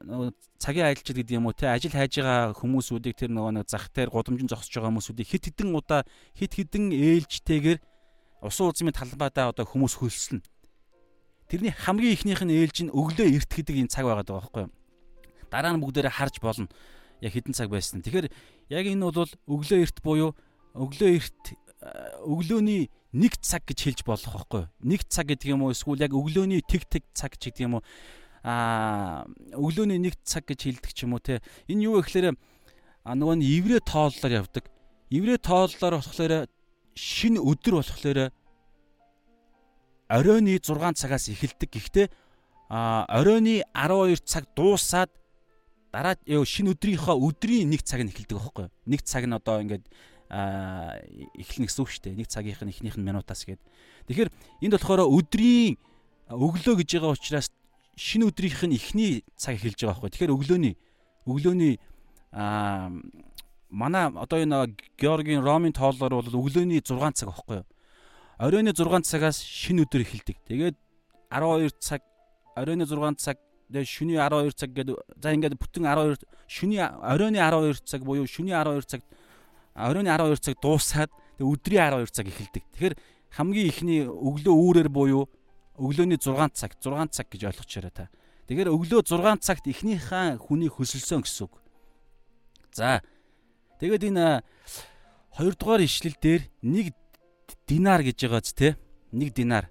[0.59, 4.11] цагийн ажилчид гэдэг юм уу те ажил хайж байгаа хүмүүсүүдийг тэр нөгөө нэг зах дээр
[4.11, 6.03] гудамжин зогсож байгаа хүмүүсүүдийг хит хитэн удаа
[6.35, 7.79] хит хитэн ээлжтэйгээр
[8.43, 10.43] усан үзмийн талбайдаа одоо хүмүүс хөлснө.
[11.47, 14.73] Тэрний хамгийн ихнийх нь ээлж нь өглөө эрт гэдэг энэ цаг байгаад байгаа байхгүй юу?
[15.47, 16.67] Дараа нь бүгдээрээ харж болно.
[17.21, 18.03] Яг хідэн цаг байсан.
[18.03, 18.27] Тэгэхээр
[18.73, 20.35] яг энэ бол өглөө эрт буюу
[20.75, 21.43] өглөө эрт
[22.25, 24.71] өглөөний нэг цаг гэж хэлж болох байхгүй юу?
[24.83, 27.83] Нэг цаг гэдэг юм уу эсвэл яг өглөөний тэг тэг цаг гэдэг юм уу?
[28.45, 29.25] Аа
[29.57, 31.41] өглөөний нэг цаг гэж хэлдэг ч юм уу те.
[31.65, 32.37] Энэ юу вэ гэхээр
[33.01, 34.69] а нөгөө нь еврей тооллоор явдаг.
[35.09, 36.45] Еврей тооллоор болохоор
[36.93, 38.29] шинэ өдөр болохоор
[40.13, 41.73] оройны 6 цагаас эхэлдэг.
[41.73, 42.07] Гэхдээ
[42.69, 45.09] а оройны 12 цаг дуусаад
[45.89, 48.73] дараа шинэ өдрийнхөө өдрийн нэг цаг нь эхэлдэг байхгүй юу?
[48.85, 49.89] Нэг цаг нь одоо ингээд
[50.29, 51.01] а
[51.33, 52.19] эхлэнэ гэсэн үг шүү дээ.
[52.21, 53.61] Нэг цагийнх нь эхнийх нь минутаас гээд.
[54.09, 54.29] Тэгэхээр
[54.65, 55.77] энд болохоор өдрийн
[56.29, 57.49] өглөө гэж байгаа учраас
[57.95, 60.11] шинэ өдрийнх нь эхний цаг эхэлж байгаа байхгүй.
[60.11, 60.75] Тэгэхээр өглөөний
[61.25, 61.79] Өглөөний
[62.31, 62.91] аа
[63.69, 67.65] манай одоо энэ Георгийн Ромын тооллоор бол өглөөний 6 цаг байхгүй юу?
[68.37, 70.37] Оройн 6 цагаас шинэ өдөр эхэлдэг.
[70.45, 70.77] Тэгээд
[71.33, 72.01] 12 цаг
[72.53, 73.41] оройн 6 цаг
[73.73, 78.61] тэгээд шөнийн 12 цаг гэдэг за ингээд бүтэн 12 шөнийн оройн 12 цаг буюу шөнийн
[78.61, 79.01] 12 цаг
[79.73, 81.09] оройн 12 цаг дуусаад
[81.41, 82.63] өдрийн 12 цаг эхэлдэг.
[82.69, 82.95] Тэгэхээр
[83.33, 85.25] хамгийн ихний өглөө үүрээр буюу
[85.77, 88.09] өглөөний 6 цаг 6 цаг гэж ойлгочоорой та.
[88.47, 91.53] Тэгэхээр өглөө 6 цагт эхнийхээ хүний хөсөлсөн гэсэн үг.
[92.71, 93.01] За
[93.81, 94.43] тэгээд энэ
[95.35, 96.93] 2 дугаар ишлэл дээр 1
[97.67, 98.77] динар гэж байгааз те
[99.11, 99.67] 1 динар.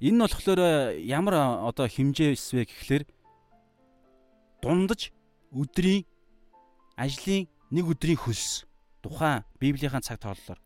[0.00, 0.60] Энэ нь болохоор
[0.98, 1.34] ямар
[1.68, 3.04] одоо хэмжээс вэ гэхлээр
[4.62, 5.12] дундаж
[5.52, 6.06] өдрийн
[6.96, 8.64] ажлын нэг өдрийн хөлс
[9.02, 10.58] тухайн Библийн цаг тооллоор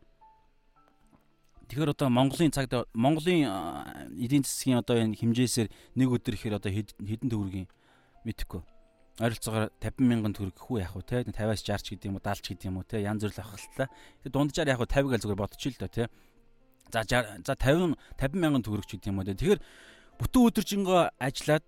[1.67, 3.43] Тэгэхээр одоо Монголын цагт Монголын
[4.15, 5.67] эдийн засгийн одоо энэ хэмжээсээр
[5.99, 7.67] нэг өдөр ихээр одоо хэдэн төгрөгийн
[8.23, 8.61] мэдхгүй.
[9.19, 12.39] Ойролцоогоор 50 мянган төгрөг хүү яах вэ те 50-аас 60 ч гэдэг юм уу 70
[12.39, 13.89] ч гэдэг юм уу те янз бүр л авахлаа.
[14.23, 16.03] Тэгээ дунджаар яах вэ 50 гэж зүгээр бодчих л доо те.
[16.93, 19.35] За за 50 50 мянган төгрөг ч гэдэг юм уу те.
[19.35, 19.61] Тэгэхээр
[20.21, 21.65] бүтэн өдөржингөө ажиллаад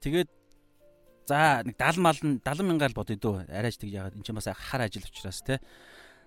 [0.00, 0.30] тэгээд
[1.26, 3.48] За нэг 70 мал нь 70 мянгаар л бодъё дөө.
[3.48, 5.56] Арайч тэг яагаад эн чинь бас хар ажил учраас те.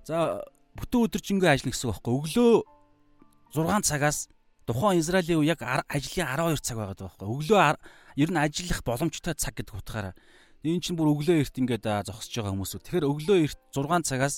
[0.02, 0.42] За
[0.74, 2.14] бүтэн өдөржингөө ажиллана гэсэн үг байхгүй.
[2.18, 2.54] Өглөө
[3.54, 4.28] 6 цагаас
[4.68, 7.28] тухайн Израилийн яг ажлын 12 цаг байгаад байгаа байхгүй.
[7.32, 7.60] Өглөө
[8.20, 10.16] ер нь ажиллах боломжтой цаг гэдэг утгаараа.
[10.68, 12.84] Энэ чинь бүр өглөө эрт ингээд зогсож байгаа хүмүүсүүд.
[12.84, 14.36] Тэгэхээр өглөө эрт 6 цагаас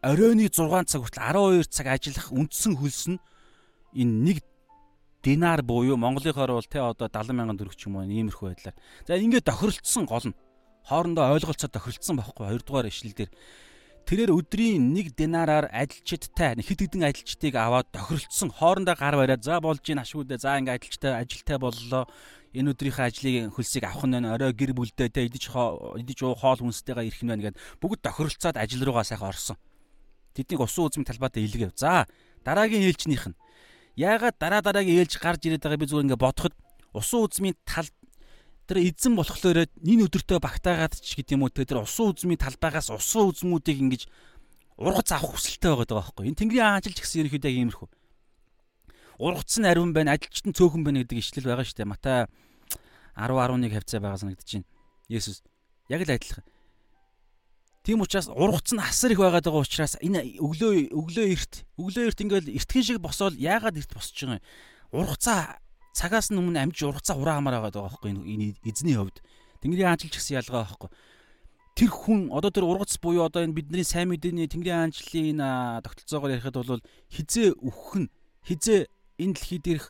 [0.00, 1.24] оройны 6 цаг хүртэл
[1.64, 3.18] 12 цаг ажиллах үндсэн хөлс нь
[3.92, 4.38] энэ нэг
[5.24, 8.76] динар буюу Монголынхоор бол те одоо 70 мянган төгрөг ч юм уу иймэрхүү байдлаар.
[9.08, 10.36] За ингээд тохиролцсон гол нь
[10.84, 13.30] хоорондоо ойлголцоо тохиролцсон байхгүй хоёрдугаар ишлэл дээр
[14.08, 19.84] тэрээр өдрийн 1 динараар ажилчдтай хэд хэдэн ажилчдыг аваад тохиролцсон хоорондоо гар бариад за болж
[19.88, 22.04] ийн ашгүйдээ за ингээд ажилчтай ажилтай боллоо
[22.54, 27.08] энэ өдрийнхөө ажлын хөлсийг авах нь орой гэр бүлдээ те идэж идэж уу хоол хүнстэйгээ
[27.10, 29.56] ирэх нь байна гэд бүгд тохиролцоод ажил руугаа сайхан орсон.
[30.36, 31.74] Тэднийг усан үзмийн талбайд илгээв.
[31.74, 32.06] За
[32.46, 33.38] дараагийн ээлжнийх нь
[33.96, 36.54] Яагаад дараа дараагийн ээлж гарч ирээд байгаа би зүгээр ингээ бодоход
[36.98, 37.86] усан үзмийн тал
[38.64, 43.28] тэр эзэн болохоор энэ өдөртөө багтаагаад ч гэдэг юм уу тэр усан үзмийн талбайгаас усан
[43.28, 44.02] үзмүүдийг ингэж
[44.80, 46.32] ургац авах хүсэлтэй байгаа байхгүй.
[46.32, 47.88] Энэ Тэнгэрийн ажилч гэсэн ерөнхийдөө яг иймэрхүү.
[49.22, 51.92] Ургац нь ариун байна, ажилчт нь цөөхөн байна гэдэг ишлэл байгаа шүү дээ.
[51.92, 52.26] Матай
[53.14, 54.66] 10 11 хавцаа байгаа санагдаж байна.
[55.06, 55.44] Есүс
[55.92, 56.44] яг л адилхан.
[57.84, 62.18] Тийм учраас ургац нь асар их байгаад байгаа учраас энэ өглөө өглөө эрт өглөө эрт
[62.24, 64.46] ингээл эртхэн шиг босоод яагаад эрт босч байгаа юм?
[64.90, 65.60] Ургацаа
[65.94, 69.22] цагаас нь өмнө амжиж ургацаа ураа хамаар байгаа байхгүй энэ эзний хувьд.
[69.62, 70.90] Тэнгэрийн аанчлал гэсэн ялгаа байхгүй.
[71.78, 75.38] Тэр хүн одоо тэр ургац буюу одоо энэ бидний сайн мэдээний Тэнгэрийн аанчлалын
[75.86, 76.82] тогтолцоогоор ярихад бол
[77.14, 78.10] хизээ өөх нь
[78.42, 78.90] хизээ
[79.22, 79.86] энэ дэлхий дээрх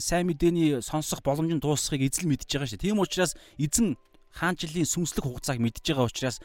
[0.00, 2.80] сайн мэдээний сонсох боломж нь дуусахыг эзэл мэдж байгаа шүү.
[2.80, 4.00] Тийм учраас эзэн
[4.32, 6.40] хаанчлалын сүнслэг хугацааг мэдж байгаа учраас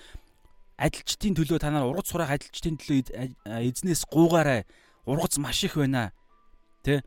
[0.77, 2.99] ажилчдын төлөө та нар ургац сураах ажилчдын төлөө
[3.47, 4.67] эзнээс гуугаарай.
[5.07, 6.11] Ургац маш их байна.
[6.83, 7.01] Тэ?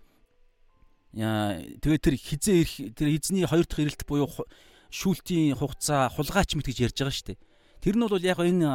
[1.11, 4.31] Тэгээ тэр хизээ ирэх тэр эзний хоёр дахь ирэлт буюу
[4.95, 7.43] шүүлтийн хугацаа хулгайч мэт гэж ярьж байгаа шүү дээ.
[7.83, 8.71] Тэр нь бол яг энэ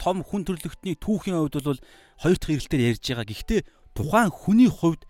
[0.00, 1.80] том хүн төрлөختний түүхийн хувьд бол
[2.24, 3.28] хоёр дахь ирэлтээр ярьж байгаа.
[3.28, 3.60] Гэхдээ
[3.92, 5.04] тухайн хүний хувьд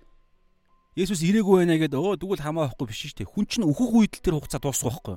[0.98, 3.30] Есүс ирээгүй байна гэдэг өө тэгвэл хамаа байхгүй биш шүү дээ.
[3.30, 5.16] Хүн чинь өөхөх үед л тэр хугацаа дуусах байхгүй.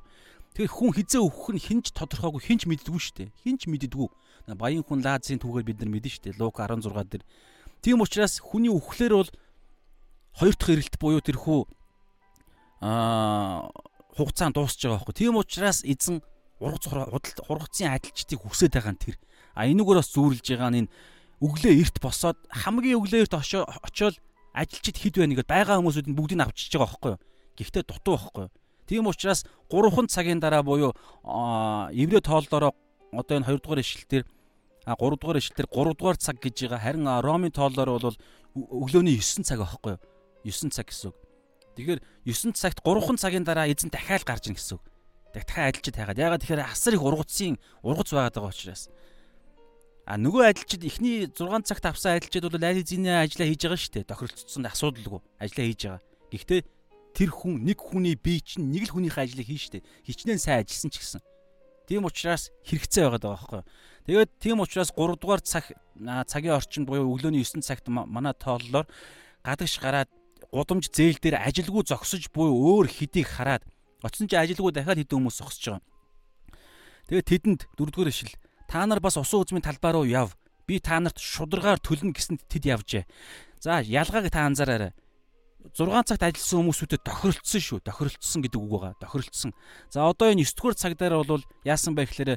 [0.53, 3.33] Тэгэхээр хүн хизээ өгөх нь хинч тодорхойгүй хинч мэддэггүй шүү дээ.
[3.41, 4.09] Хинч мэддэггүй.
[4.53, 6.37] Баян хүн Лазийн түүхээр бид нар мэднэ шүү дээ.
[6.37, 7.25] Лук 16 дээр.
[7.81, 9.31] Тийм учраас хүний өгөхлөр бол
[10.39, 11.59] хоёр дахь эрэлт буюу тэрхүү
[12.81, 13.69] аа
[14.17, 15.15] хугацаанд дуусч байгаа байхгүй.
[15.17, 16.21] Тийм учраас эзэн
[16.59, 16.85] ургац
[17.47, 19.15] хургацын адилчдыг хүсэж байгаа нь тэр.
[19.57, 20.91] А энүүгээр бас зүүрлж байгаа нь энэ
[21.41, 24.17] өглөө эрт босоод хамгийн өглөө эрт очиод
[24.53, 27.21] ажилчид хэд байна гэдээ байгаа хүмүүсүүд нь бүгдийг авчиж байгаа байхгүй юу.
[27.57, 28.53] Гэхдээ дутуу байхгүй юу
[28.87, 30.93] Тийм учраас 3 цагийн дараа буюу
[31.91, 32.73] еврей тооллороо
[33.11, 34.25] одоо энэ 2 дугаар ишлэлээр
[34.85, 36.83] 3 дугаар ишлэлээр 3 дугаар цаг гэж байгаа.
[36.83, 38.17] Харин Ромын тооллоор бол
[38.53, 40.01] өглөөний 9 цаг байхгүй юу?
[40.43, 41.17] 9 цаг гэсэн үг.
[41.75, 44.83] Тэгэхээр 9 цагт 3 цагийн дараа эзэн дахиад гарч ийн гэсэн үг.
[45.33, 46.21] Дахиад ажилчид хайгаад.
[46.21, 48.91] Ягаад тэгэхээр асар их ургацын ургац байгаад байгаа учраас.
[50.05, 53.93] А нөгөө ажилчид эхний 6 цагт авсан ажилчид бол аль эзний ажиллаа хийж байгаа шүү
[53.97, 54.09] дээ.
[54.11, 56.01] Тохиролцсон асуудалгүй ажиллаа хийж байгаа.
[56.29, 56.61] Гэхдээ
[57.15, 59.85] тэр хүн нэг хүний бие чинь нэг л хүнийхээ ажлыг хийн штэ.
[60.03, 61.21] Хичнээн сайн ажилласан ч гэсэн.
[61.87, 63.63] Тийм учраас хэрэгцээ байгаад байгаа байхгүй.
[64.11, 65.71] Тэгээд тийм учраас 3 дугаар цаг
[66.27, 68.89] цагийн орчинд буюу өглөөний 9 цагт манай тооллоор
[69.39, 70.09] гадагш гараад
[70.53, 73.65] гудамж зээл дээр ажилгүй зогсож буюу өөр хэдийг хараад
[74.05, 75.81] очсон чи ажилгүй дахиад хэдэн хүмүүс зогсож байгаа.
[77.09, 78.33] Тэгээд тэдэнд дөрөвдүгээр ишил
[78.69, 80.37] та нар бас усан үзмийн талбай руу яв.
[80.69, 83.03] Би та нарт шударгаар төлнө гэсэнд тэд явжээ.
[83.57, 84.93] За ялгааг та анзаараарай
[85.71, 87.79] 6 цагт ажилласан хүмүүсүүдэд тохиролцсон шүү.
[87.87, 88.93] Тохиролцсон гэдэг үг байгаа.
[88.99, 89.55] Тохиролцсон.
[89.87, 92.31] За одоо энэ 9 дугаар цагдаар бол яасан бэ гэхээр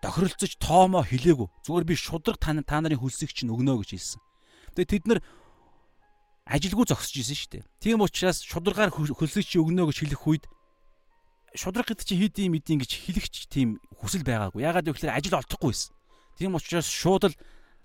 [0.00, 1.48] тохиролцож тоомоо хилээгүй.
[1.68, 4.20] Зүгээр би шудраг та нарын хөлсийг чинь өгнө гэж хэлсэн.
[4.80, 5.20] Тэгээ тэд нар
[6.44, 7.64] ажилгүй зогсож исэн шүү дээ.
[7.80, 10.44] Тийм учраас шударгаар чи өгнө гэж хэлэх үед
[11.56, 14.60] шудраг гэдэг чинь хийдийн мэдийн гэж хэлэгч тийм хүсэл байгаагүй.
[14.66, 15.94] Ягаад гэвэл ажил олдохгүй байсан.
[16.36, 17.38] Тийм учраас шууд л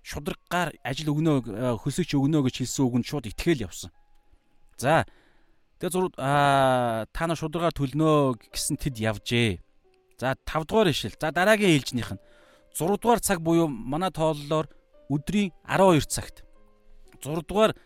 [0.03, 3.93] шудраггаар ажил өгнө хөлсөгч өгнө гэж хэлсэн үгэнд шууд итгэл явсан.
[4.75, 5.05] За
[5.79, 9.61] тэгээ зур аа та нар шударгаар төлнө гэсэн тэд явжээ.
[10.17, 11.15] За 5 дугаар ишил.
[11.15, 12.21] За дараагийн ээлжнийх нь
[12.73, 14.67] 6 дугаар цаг буюу манай тооллоор
[15.13, 16.43] өдрийн 12 цагт
[17.21, 17.77] 6 дугаар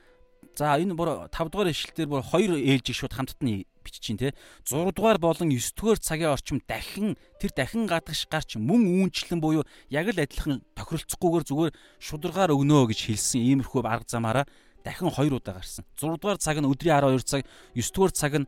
[0.56, 4.34] за энэ бүр 5 дугаар ишил дээр бүр хоёр ээлжийг шууд хамтд нь бичиж те
[4.70, 9.66] 6 дугаар болон 9 дугаар цагийн орчим дахин тэр дахин гадагш гарч мөн үүнчлэн буюу
[9.89, 14.46] яг л адилхан тохиролцохгүйгээр зүгээр шударгаар өгнөө гэж хэлсэн иймэрхүү арга замаараа
[14.84, 15.86] дахин 2 удаа гарсан.
[15.98, 17.42] 6 дугаар цаг нь өдрийн 12 цаг,
[17.74, 18.48] 9 дугаар цаг нь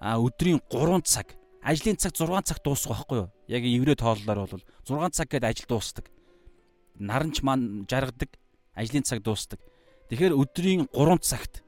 [0.00, 1.26] өдрийн 3 цаг.
[1.64, 3.30] Ажлын цаг 6 цаг дуусах байхгүй юу?
[3.48, 6.10] Яг еврей тооллоор бол 6 цаг гээд ажил дуусдаг.
[7.00, 8.30] Наранч маань жаргадаг,
[8.76, 9.60] ажлын цаг дуусдаг.
[10.14, 11.64] Тэгэхээр өдрийн 3 цагт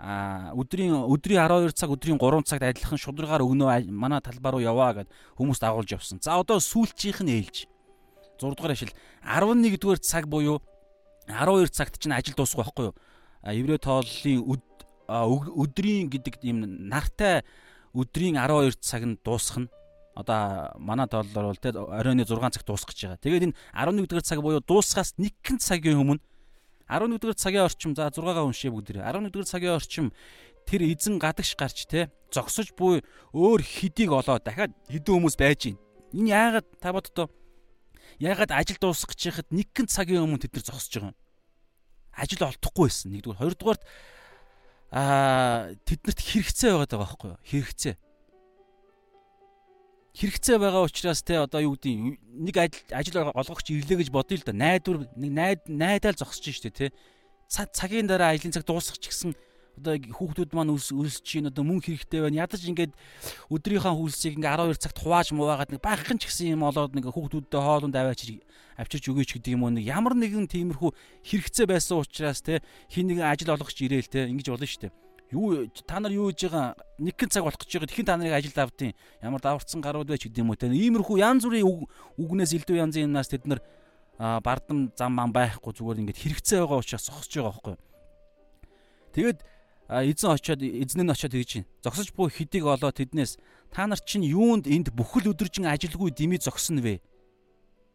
[0.00, 4.96] а өдрийн өдрийн 12 цаг өдрийн 3 цагт адилхан шударгаар өгнөө манай талбай руу яваа
[4.96, 6.16] гэд хүмүүс дагуулж явсан.
[6.24, 7.68] За одоо сүүлчийнх нь ээлж.
[8.40, 8.88] 6 дугаар ашил
[9.20, 10.64] 11 дугаар цаг буюу
[11.28, 12.96] 12 цагт чинь ажил дуусах байхгүй юу?
[13.44, 14.40] еврей тооллын
[15.12, 17.44] өдрийн гэдэг юм нартай
[17.92, 19.68] өдрийн 12 цаг нь дуусах нь
[20.16, 23.20] одоо манай тооллоор бол те оройн 6 цаг дуусгах гэж байгаа.
[23.20, 26.31] Тэгээд энэ 11 дугаар цаг буюу дуусахаас нэгэн цагийн өмнө
[26.92, 29.00] 11 дугаар цагийн орчим за 6-гаа уншия бүгд.
[29.00, 30.06] 11 дугаар цагийн орчим
[30.68, 33.00] тэр эзэн гадагш гарч те зогсож буй
[33.32, 35.78] өөр хидийг олоо дахиад хэдэн хүмүүс байж гин.
[36.12, 37.26] Энэ яагаад та боддоо
[38.20, 41.18] яагаад ажил дуусгах гэж яхад нэгэн цагийн өмнө тэд нар зогсож байгаа юм
[42.12, 43.12] ажил олдохгүй байсан.
[43.12, 43.82] Нэгдүгээр, хоёрдугаарт
[44.92, 47.40] аа тэднэрт хэрэгцээ байгаад байгаа байхгүй юу?
[47.48, 47.94] Хэрэгцээ.
[50.12, 52.56] Хэрэгцээ байгаа учраас те одоо юу гэдэг нэг
[52.92, 54.52] ажил олгогч ирлээ гэж бодъё л да.
[54.52, 56.86] Найдвар нэг найд найдаал зогсож штэ те.
[57.48, 59.32] Цагийн дараа ажлын цаг дуусах ч гэсэн
[59.80, 62.44] одоо хүүхдүүд маань өлсөж чинь одоо мөнгө хэрэгтэй байна.
[62.44, 62.92] Ядаж ингээд
[63.48, 67.60] өдрийнхөө хөлсийг ингээ 12 цагт хувааж муваагаад нэг багхан ч гэсэн юм олоод нэг хүүхдүүдтэй
[67.60, 68.44] хоолунд аваачиж
[68.76, 70.92] авчирч өгөөч гэдэг юм уу нэг ямар нэгэн тиймэрхүү
[71.24, 72.60] хэрэгцээ байсан учраас те
[72.92, 74.92] хин нэгэн ажил олгогч ирээл те ингэж болно дээ.
[75.32, 78.36] Юу та нар юу хийж байгаа нэг хэн цаг болох гэж байгаа тэгэхээр та нарыг
[78.36, 78.92] ажилд авдیں۔
[79.24, 80.68] Ямар даварцсан гарууд байж гэдэг юм уу те.
[80.68, 81.88] Иймэрхүү янз бүрийн
[82.20, 83.60] үгнээс илүү янзын юмнаас тэд нар
[84.20, 87.76] бардам зам ман байхгүй зүгээр ингээд хэрэгцээ байгаа учраас зогсож байгаа байхгүй.
[89.16, 89.38] Тэгэд
[89.88, 91.68] эзэн очиод эзэн нь очиод тэгж байна.
[91.80, 93.40] Зогсож буй хэдийг олоо тэднээс
[93.72, 97.00] та нар чинь юунд энд бүхэл өдөржин ажилгүй дими зогсно вэ?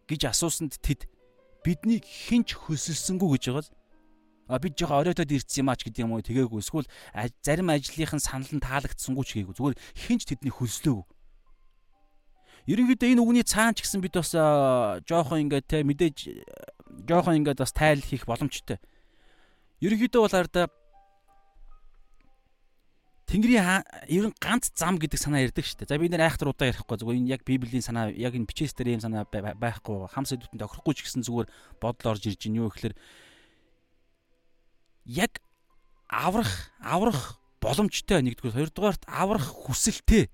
[0.07, 1.05] гэж асуусанд тэд
[1.63, 3.75] биднийг хинч хөсөлсөнгүү гэж байгаа л а
[4.47, 6.23] бид жоохон оройтод ирсэн юм ач гэдэг юм уу?
[6.23, 6.63] Тэгээгүй.
[6.63, 6.87] Эсвэл
[7.43, 11.17] зарим ажлынхын санал нь таалагдсангүй ч гээгүй зүгээр хинч тэдний хөлслөөгүй
[12.67, 14.35] ерөнхийдөө энэ үгний цаан ч гэсэн бид бас
[15.07, 16.17] жоохон ингээд те мэдээж
[17.07, 18.75] жоохон ингээд бас тайл хийх боломжтой.
[19.79, 20.67] Ерөнхийдөө бол арда
[23.27, 25.91] Тэнгэрийн ер нь ганц зам гэдэг санаа ярьдаг шүү дээ.
[25.91, 26.95] За бид нэр айхтар удаа ярихгүй.
[26.95, 30.95] Зүгээр энэ яг Библийн санаа яг энэ бичээс дээр юм санаа байхгүй хам сэдвүүдэнд тохирохгүй
[30.95, 31.47] ч гэсэн зүгээр
[31.83, 32.95] бодол орж ирж байна юу гэхээр
[35.07, 35.39] яг
[36.11, 36.51] аврах
[36.83, 40.27] аврах боломжтой нэгдүгээр хоёрдугаарт аврах хүсэлтэй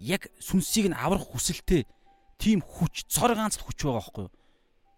[0.00, 1.84] яг сүнсийг нь аврах хүсэлтэй
[2.40, 4.32] тийм хүч цор ганцл хүч байгаа байхгүй юу?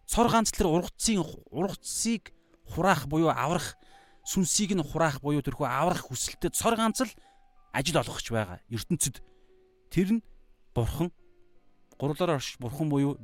[0.06, 2.30] Цор ганц тэр ургацын ургацыг
[2.70, 3.74] хураах буюу аврах
[4.22, 7.12] сүнсийг нь хураах буюу тэрхүү аврах хүсэлтэд цор ганц л
[7.74, 8.62] ажил олгохч байгаа.
[8.70, 9.22] ертөнцид
[9.90, 10.24] тэр нь
[10.74, 11.10] бурхан
[11.98, 13.18] гурлаар орш бурхан буюу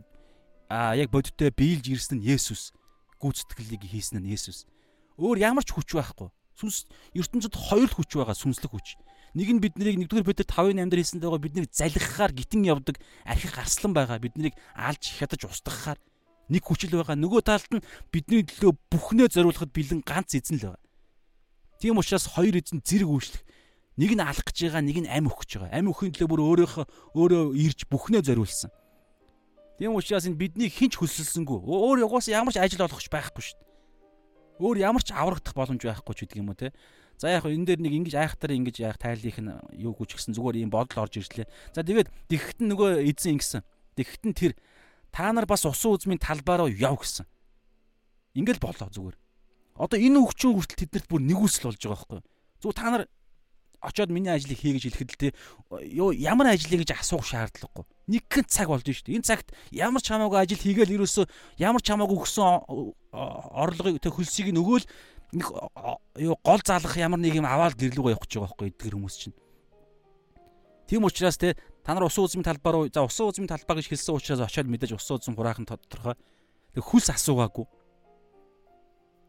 [0.68, 2.74] а яг бодиттой биелж ирсэн нь Есүс.
[3.22, 4.66] Гүйцэтгэлийг хийсэн нь Есүс.
[5.16, 6.28] Өөр ямар ч хүч байхгүй.
[6.56, 8.96] Сүнс ертөнцид хоёр л хүч байгаа сүнслэг хүч.
[9.36, 12.96] Нэг нь биднийг нэгдүгээр Петр 5:8 дээр хэлсэн дагуу биднийг залхихаар гитэн явдаг
[13.28, 14.16] архих арслан байгаа.
[14.16, 16.00] Биднийг алж хядаж устгахаар
[16.48, 17.16] нэг хүчил байгаа.
[17.20, 20.84] Нөгөө талд нь бидний төлөө бүхнээ зориулахад бэлэн ганц эзэн л байгаа.
[21.80, 23.44] Тийм учраас хоёр эзэн зэрэг үйлчлэх.
[23.96, 25.76] Нэг нь алах гэж байгаа, нэг нь ам өгөх гэж байгаа.
[25.76, 26.84] Ам өхийн төлөө бүр өөрөөхөө
[27.16, 28.72] өөрөө ирж бүхнээ зориулсан.
[29.76, 31.60] Тийм учраас энэ бидний хинч хөсөлсөнгүү.
[31.64, 33.75] Өөр угаас ямар ч ажил олохч байхгүй шүү дээ.
[34.56, 36.72] Өөр ямар ч аврагдах боломж байхгүй ч гэдэг юм уу те.
[37.20, 40.64] За яг энэ дээр нэг ингэж айхтар ингэж яг тайллих нь юу гүч гэсэн зүгээр
[40.64, 41.48] ийм бодол орж ирлээ.
[41.72, 43.62] За тэгээд тэгхэд нь нөгөө эзэн ингэсэн.
[43.96, 44.52] Тэгхэд нь тэр
[45.12, 47.24] та нар бас усан үзмийн талбай руу яв гэсэн.
[48.36, 49.16] Ингээл болоо зүгээр.
[49.80, 52.28] Одоо энэ өвчин хүртэл тэднэрт бүр нэгүсэл болж байгаа байхгүй юу?
[52.60, 53.02] Зүгээр та нар
[53.86, 55.28] очоод миний ажлыг хий гэж хэлэхэд л те
[55.94, 57.86] юу ямар ажлыг гэж асуух шаардлагагүй.
[58.10, 59.16] Нэгэн цаг болж шүү дээ.
[59.22, 61.24] Энэ цагт ямар ч хамаагүй ажил хийгээл ерөөсөө
[61.62, 62.46] ямар ч хамаагүй өгсөн
[63.14, 64.86] орлогыг те хөлсийг нь өгөөл
[65.38, 65.46] нэг
[66.18, 69.36] юу гол залгах ямар нэг юм аваад гэрлүүгээ явах гэж байгаа байхгүй эдгэр хүмүүс чинь.
[70.86, 74.14] Тийм учраас те та нар усан үзмийн талбаар руу за усан үзмийн талбаа гэж хэлсэн
[74.14, 76.14] учраас очиод мэдээж усан үзм хураахан тодорхой.
[76.74, 77.66] Тэг хүлс асуугаагүй.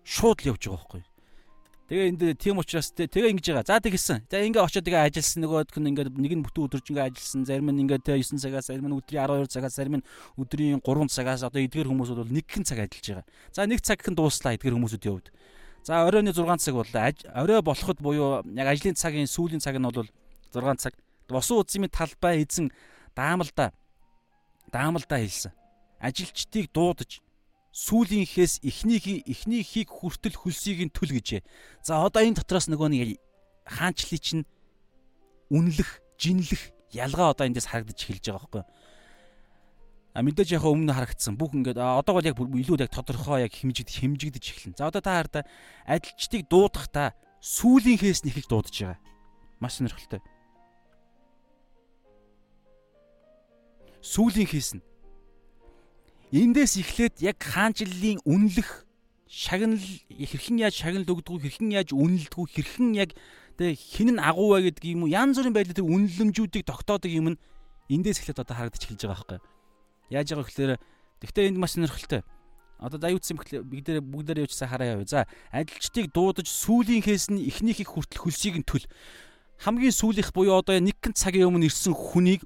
[0.05, 1.16] Шууд л явж байгаа байхгүй.
[1.87, 3.63] Тэгээ энд тийм учраас тэгээ ингэж байгаа.
[3.63, 4.27] За тэг хэлсэн.
[4.27, 7.47] За ингээ очиод тэгээ ажилласан нөгөөд нь ингээ нэг нь бүтэн өдөрж ингээ ажилласан.
[7.47, 11.47] Зарим нь ингээ 9 цагаас, зарим нь өдрийн 12 цагаас, зарим нь өдрийн 3 цагаас
[11.47, 13.27] одоо эдгээр хүмүүсүүд бол нэг хэн цаг ажиллаж байгаа.
[13.55, 15.31] За нэг цаг хэн дууслаа эдгээр хүмүүсүүдийн хувьд.
[15.87, 20.11] За оройн 6 цаг бол орой болоход буюу яг ажлын цагийн сүүлийн цаг нь бол
[20.51, 20.91] 6 цаг.
[21.31, 22.67] Босон үзмийн талбай эзэн
[23.15, 23.71] даамалда
[24.75, 25.55] даамалда хэлсэн.
[26.03, 27.23] Ажилчдыг дуудаж
[27.77, 31.45] сүүлийнхээс эхнийхийг эхнийхийг хүртэл хөлсийг нь түл гэжээ.
[31.85, 33.21] За одоо энэ дотроос нөгөө нэг
[33.69, 34.49] хаанчлалыг чинь
[35.53, 38.69] үнэлэх, жинлэх ялгаа одоо эндээс харагдаж эхэлж байгаа байхгүй юу?
[40.17, 43.93] А мэдээж яг өмнө харагдсан бүх ингээд одоо бол яг илүү яг тодорхой яг хэмжигд
[43.93, 44.77] хэмжигдэж эхэлнэ.
[44.81, 45.45] За одоо та хараа
[45.85, 47.13] ажилчдыг дуудахдаа
[47.45, 48.97] сүүлийнхээс нь ихийг дуудаж байгаа.
[49.61, 50.25] Маш сонирхолтой.
[54.01, 54.86] Сүүлийнхээс нь
[56.27, 58.83] Эндээс эхлээд яг хаанчлалын үнэлэх
[59.31, 59.79] шагнал
[60.11, 63.15] хэрхэн яаж шагнал өгдөг хэрхэн яаж үнэлдэг хэрхэн яг
[63.55, 67.27] тэг хин нь агуу вэ гэдэг юм уу янз бүрийн байдлаар тэр үнэлэмжүүдийг тогтоодог юм
[67.31, 67.39] нь
[67.87, 69.39] эндээс эхлээд одоо харагдаж эхэлж байгаа байхгүй.
[70.11, 70.71] Яаж байгаа гэхээр
[71.23, 72.21] тэгтээ энд маш сонирхолтой.
[72.75, 75.07] Одоо аюутсан бид нэр бүгдээрээ явуулсан хараа яв.
[75.07, 78.83] За ажилчдыг дуудаж сүүлийнхээс нь эхнийхийг хүртэл хөлсийг нь төл
[79.63, 82.43] хамгийн сүүлийнх буюу одоо нэг гэн цагийн өмнө ирсэн хүнийг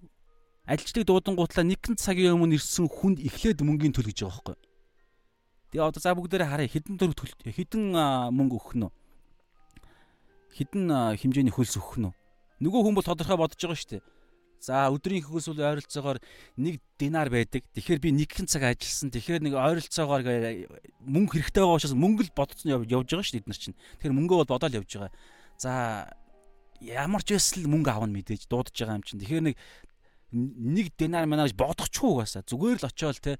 [0.65, 4.57] ажилчдыг дуудангуутлаа нэгэн цагийн өмнө ирсэн хүнд эхлээд мөнгөний төл гэж байгаа байхгүй.
[5.71, 7.11] Тэгээ одоо за бүгдээрээ харъя хэдэн төр
[7.47, 7.83] хэдэн
[8.35, 8.91] мөнгө өгөх нь
[10.51, 12.11] хэдэн хэмжээний хөлс өгөх нь
[12.61, 14.03] нөгөө хүн бол тодорхой бодож байгаа шүү дээ.
[14.61, 16.21] За өдрийн хөлс бол ойролцоогоор
[16.53, 17.65] 1 динар байдаг.
[17.73, 19.09] Тэгэхээр би нэгэн цаг ажилласан.
[19.09, 20.21] Тэгэхээр нэг ойролцоогоор
[21.01, 23.77] мөнгө хэрэгтэй байгаа учраас мөнгө л бодцсон явж байгаа шүү дээ эд нар чинь.
[23.97, 25.11] Тэгэхээр мөнгөө бол бодоод явж байгаа.
[25.57, 25.71] За
[26.77, 29.17] ямар ч байсан л мөнгө авах мэдээж дуудаж байгаа юм чинь.
[29.25, 29.57] Тэгэхээр нэг
[30.31, 33.37] нэг динар мана гэж бодохгүй угаасаа зүгээр л очиод те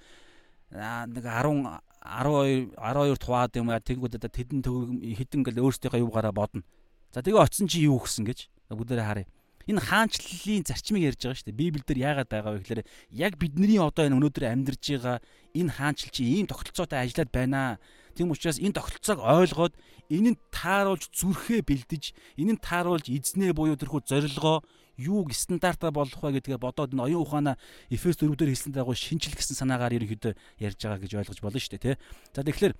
[0.71, 6.65] нэг 10 12 12 хуваад юм тэгэнгүүт одоо тэдэн хэдэн гэл өөрсдийнхөө юугаараа бодно.
[7.13, 9.27] За тэгээ очсон чи юу гсэн гэж бүгдээрээ харъя.
[9.69, 11.61] Энэ хаанчлалын зарчмыг ярьж байгаа шүү дээ.
[11.61, 12.81] Библиэлд яагаад байгаа вэ гэхээр
[13.13, 15.17] яг бидний одоо энэ өнөөдөр амьдарж байгаа
[15.53, 17.77] энэ хаанчл чи ийм тогтолцоотой ажиллаад байна.
[18.17, 19.73] Тийм учраас энэ тогтолцоог ойлгоод
[20.09, 22.03] энэ нь тааруулж зүрхээ бэлдэж,
[22.41, 24.65] энэ нь тааруулж эзнээ буюу тэрхүү зорилгоо
[25.01, 27.55] юуг стандартаар болох вэ гэдгээ бодоод энэ оюун ухаанаа
[27.89, 31.73] Эфес 4 дээр хэлсэн дагуу шинжил гэсэн санаагаар ерөнхийдөө ярьж байгаа гэж ойлгож болно шүү
[31.81, 31.95] дээ тий.
[32.35, 32.73] За тэгэхээр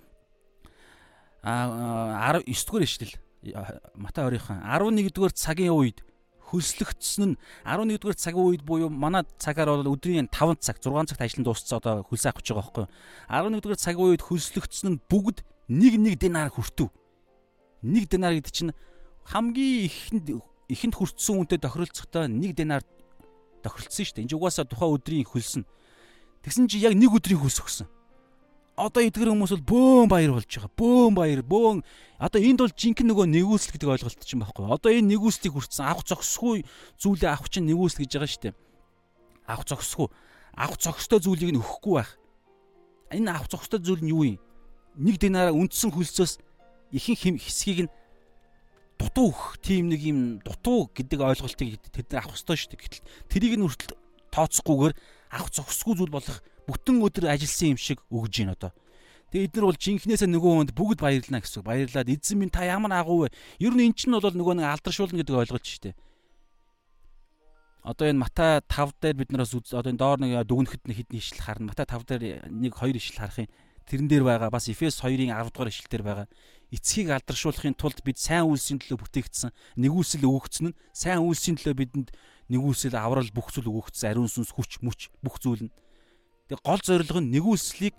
[1.42, 3.14] а 19 дугаар ишлэл
[3.98, 6.06] Матай 20-ын 11 дугаар цагийн үед
[6.52, 11.24] хөлслөгдсөн нь 11 дугаар цагийн үед буюу манай цагаар бол өдрийн 5 цаг 6 цагт
[11.24, 12.86] ажил дууссан одоо хөлс авах гэж байгаа байхгүй.
[13.26, 16.92] 11 дугаар цагийн үед хөлслөгдсөн нь бүгд нэг нэг динар хүртв.
[17.82, 18.76] Нэг динар гэдэг чинь
[19.26, 20.28] хамгийн ихэнд
[20.68, 22.82] ихэнд хүртсэн үнтэй тохиролцохдоо 1 динар
[23.62, 24.24] тохиролцсон шүү дээ.
[24.26, 25.66] Энд угаасаа тухайн өдрийн хөлс нь.
[26.42, 27.88] Тэгсэн чи яг нэг өдрийн хөлс өгсөн.
[28.74, 30.72] Одоо эдгэр хүмүүс бол бөөн баяр болж байгаа.
[30.74, 31.84] Бөөн баяр, бөөн
[32.18, 34.64] одоо энд бол жинхэнэ нөгөө нэгүсэл гэдэг ойлголт чинь байхгүй.
[34.64, 36.64] Одоо энэ нэгүслийг хүртсэн авах зохисгүй
[36.98, 38.54] зүйлээ авах чинь нэгүсэл гэж байгаа шүү дээ.
[39.44, 40.08] Авах зохисгүй.
[40.56, 42.16] Авах зохистой зүйлийг нь өгөхгүй байх.
[43.12, 44.40] Энэ авах зохистой зүйл нь юу юм?
[44.96, 46.40] Нэг динараа үндсэн хөлсөөс
[46.96, 47.92] ихэнх хэсгийг нь
[49.12, 52.80] дутуу өгөх тийм нэг юм дутуу гэдэг ойлголтыг тэд авах ёстой шүү дээ.
[52.80, 54.00] Гэтэл тэрийг нь хүртэл
[54.32, 54.94] тооцохгүйгээр
[55.36, 58.72] авах зохисгүй зүйл болох бүтэн өдөр ажилласан юм шиг өгж гин одоо.
[59.28, 61.60] Тэгээ эдгээр бол жинхнээсээ нөгөө хүнд бүгд баярлана гэсэн.
[61.60, 63.36] Баярлаад эзэн минь та ямар агуу вэ?
[63.60, 65.96] Ер нь эн чинь бол нөгөө нэг алдаршуулна гэдэг ойлголт шүү дээ.
[67.84, 71.72] Одоо энэ Матай 5 дээр бид нараас одоо энэ доор нэг дүгнэхэд хэдэн ишл харна.
[71.72, 73.48] Матай 5 дээр нэг хоёр ишл харах юм.
[73.88, 76.26] Тэрэн дээр байгаа бас Эфес 2-ын 10 дугаар ишл дээр байгаа
[76.72, 82.08] эцгийг алдаршуулахын тулд бид сайн үйлсийн төлөө бүтээгдсэн нэгүсэл өгөгдсөн нь сайн үйлсийн төлөө бидэнд
[82.48, 85.74] нэгүсэл аврал бүх зүйл өгөгдсөн ариун сүнс хүч мүч бүх зүйл нь.
[86.48, 87.92] Тэг гол зорилго нь нэгүслийг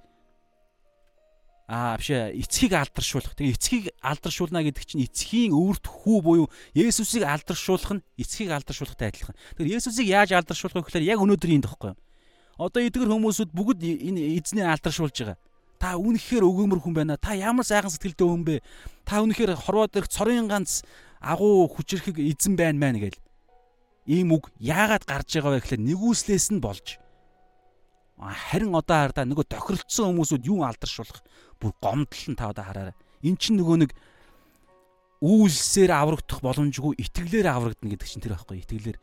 [1.70, 3.38] аа биш эцгийг алдаршуулах.
[3.38, 9.38] Тэгээ эцгийг алдаршуулна гэдэг чинь эцгийн өвөрт хүү буюу Есүсийг алдаршуулах нь эцгийг алдаршуулахтай адилхан.
[9.54, 11.94] Тэгэхээр Есүсийг яаж алдаршуулах вэ гэхээр яг өнөөдөр энэ тоххой.
[12.58, 15.38] Одоо эдгэр хүмүүсүүд бүгд энэ эзнээ алдаршуулж байгаа
[15.84, 17.20] та үнэхээр өгөөмөр хүн байна.
[17.20, 18.64] Та ямар сайхан сэтгэлтэй хүн бэ?
[19.04, 20.88] Та үнэхээр хорвоо дээрх цорын ганц
[21.20, 23.20] агуу хүчрхэг эзэн байна маа гэл.
[24.08, 27.04] Ийм үг яагаад гарч байгаа вэ гэхлээр нэгүслээс нь болж.
[28.16, 31.20] Харин одоо хардаа нөгөө тохиролцсон хүмүүсүүд юу алдаршуулах
[31.60, 32.96] бүр гомдлон та одоо хараарай.
[33.20, 33.92] Эн чинь нөгөө нэг
[35.20, 38.98] үйлсээр аврагдах боломжгүй итгэлээр аврагдана гэдэг чинь тэр байхгүй итгэлээр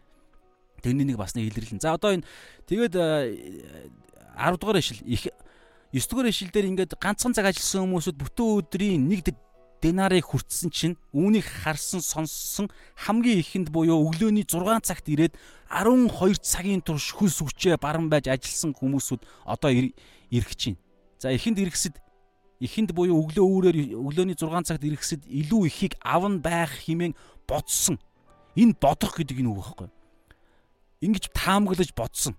[0.81, 1.85] тэрний нэг бас нэг илэрлэн.
[1.85, 2.25] За одоо энэ
[2.65, 5.29] тэгээд 10 дугаар ишил их
[5.91, 9.27] 9 дугаар ишлэлээр ингээд ганцхан цаг ажилласан хүмүүсүүд бүтэн өдрийн нэг
[9.83, 15.35] динарыг хүртсэн чинь үүнийг харсан сонссон хамгийн ихэнд буюу өглөөний 6 цагт ирээд
[15.67, 20.77] 12 цагийн турш хөлс хүчээ баран байж ажилласан хүмүүсүүд одоо ирэх чинь.
[21.19, 21.97] За ихэнд ирэхсэд
[22.61, 27.17] ихэнд буюу өглөө үүрээр өглөөний 6 цагт ирэхсэд илүү ихийг аван байх хэмээн
[27.49, 27.97] бодсон.
[28.55, 29.89] Энэ бодох гэдэг энэ үг байхгүй.
[31.01, 32.37] Ингиж таамаглаж бодсон.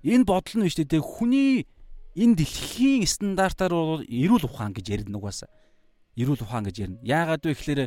[0.00, 1.68] Энэ бодол нь биш дээ хүний
[2.16, 5.50] энэ дэлхийн стандартаар бол эрүүл ухаан гэж ярина угаасаа
[6.18, 6.98] эрүүл ухаан гэж ярина.
[7.02, 7.80] Яагаад вэ гэхээр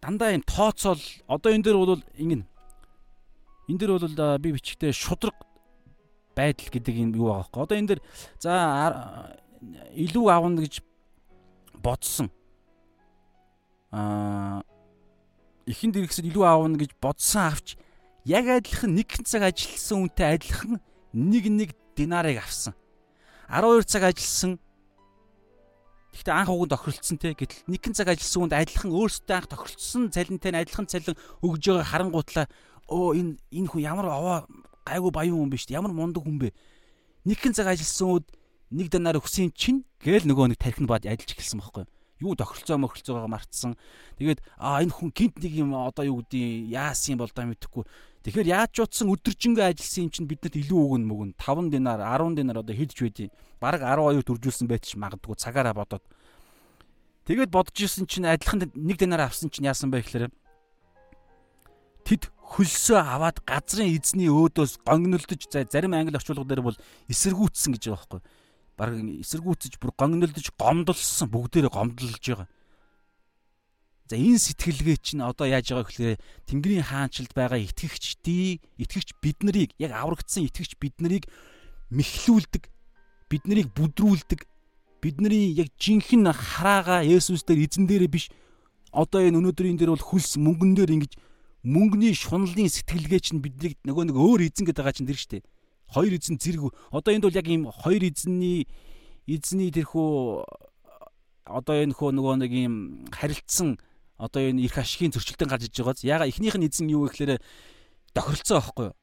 [0.00, 2.42] дандаа юм тооцоол одоо энэ дээр бол ингэн
[3.68, 5.36] энэ дээр бол би бичгтээ шудраг
[6.34, 7.64] байдал гэдэг юм юу байгаа хөөе.
[7.66, 8.02] Одоо энэ дээр
[8.40, 8.52] за
[9.94, 10.80] илүү аавна гэж
[11.82, 12.30] бодсон.
[13.92, 14.62] Аа
[15.68, 17.76] ихэнд ирэхсэд илүү аавна гэж бодсон авч
[18.24, 20.80] яг адилхан нэг цаг ажилласан үнтэй адилхан
[21.12, 22.74] нэг нэг динарыг авсан.
[23.50, 24.52] 12 цаг ажилласан.
[26.14, 30.02] Гэхдээ анх уг нь тохиролцсон те гэтэл нэгэн цаг ажилласан хүнд адилхан өөрсдөө анх тохиролцсон
[30.14, 32.46] цалинтай нь адилхан цалин өгж байгаа харангуутлаа
[32.86, 34.38] өө энэ энэ хүн ямар аваа
[34.86, 36.54] гайгүй баян хүн биш ямар мундаг хүн бэ?
[37.26, 38.26] Нэгэн цаг ажилласан үед
[38.72, 43.30] нэг данаар өгсөн чинь гээл нөгөө нэг тархинд бод ажиллаж эхэлсэн байхгүй юу тохиролцоо мохиролцоогоо
[43.30, 43.78] мартсан
[44.18, 47.84] тэгээд а энэ хүн гинт нэг юм одоо юу гэдэг яасан юм бол даа мэдэхгүй
[48.28, 52.60] тэгэхээр яаж утсан өдөржингөө ажилласан юм чинь биднэрт илүү өгөн мөгөн 5 динар 10 динар
[52.60, 56.04] одоо хэлж байдیں۔ Бараг 12 төржүүлсэн байж магадгүй цагаараа бодоод.
[57.24, 60.28] Тэгээд бодож исэн чинь адилхан нэг динар авсан чинь яасан бэ гэхээр
[62.04, 66.76] тэд хөлсөө аваад газрын эзний өөдөөс гонгнолдож зарим англи орчуулга дээр бол
[67.12, 68.20] эсэргүүцсэн гэж байгаа байхгүй.
[68.78, 72.46] Бараг эсэргүүцэж бүр гонгнолдож гомдолсон бүгдээрээ гомдлож байгаа.
[74.06, 79.74] За энэ сэтгэлгээ чинь одоо яаж байгаа гэхээр Тэнгэрийн хаанчлалд байгаа итгэгчдий, итгэгч бид нарыг
[79.82, 81.26] яг аврагдсан итгэгч бид нарыг
[81.90, 82.70] мэхлүүлдэг
[83.28, 84.46] бид нарыг бүдрүүлдэг
[85.02, 88.30] бидний яг жинхэнэ хараага Есүс дээр эзэн дээрээ биш
[88.94, 91.12] одоо энэ өнөөдрийн дээр бол хөлс мөнгөн дээр ингэж
[91.66, 95.38] мөнгөний шунлын сэтгэлгээ чинь биднийг нөгөө нэг өөр эзэн гэдэг байгаа чинь тэр штэ
[95.92, 98.68] хоёр эзэн зэрэг одоо энд бол яг ийм хоёр эзэнний
[99.26, 100.44] эзний тэрхүү
[101.48, 102.74] одоо энэ хөө нөгөө нэг ийм
[103.10, 103.80] харилцсан
[104.16, 107.40] одоо энэ их ашигын зөрчилдөөн гарч иж байгааз яга эхнийх нь эзэн юу гэхээр
[108.12, 108.96] тохиролцоо байхгүй юу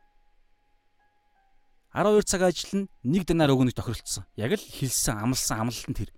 [1.95, 4.27] 12 цаг ажиллана нэг динар өгнөж тохиролцсон.
[4.35, 6.11] Яг л хэлсэн амлсан амлалт нь тэр.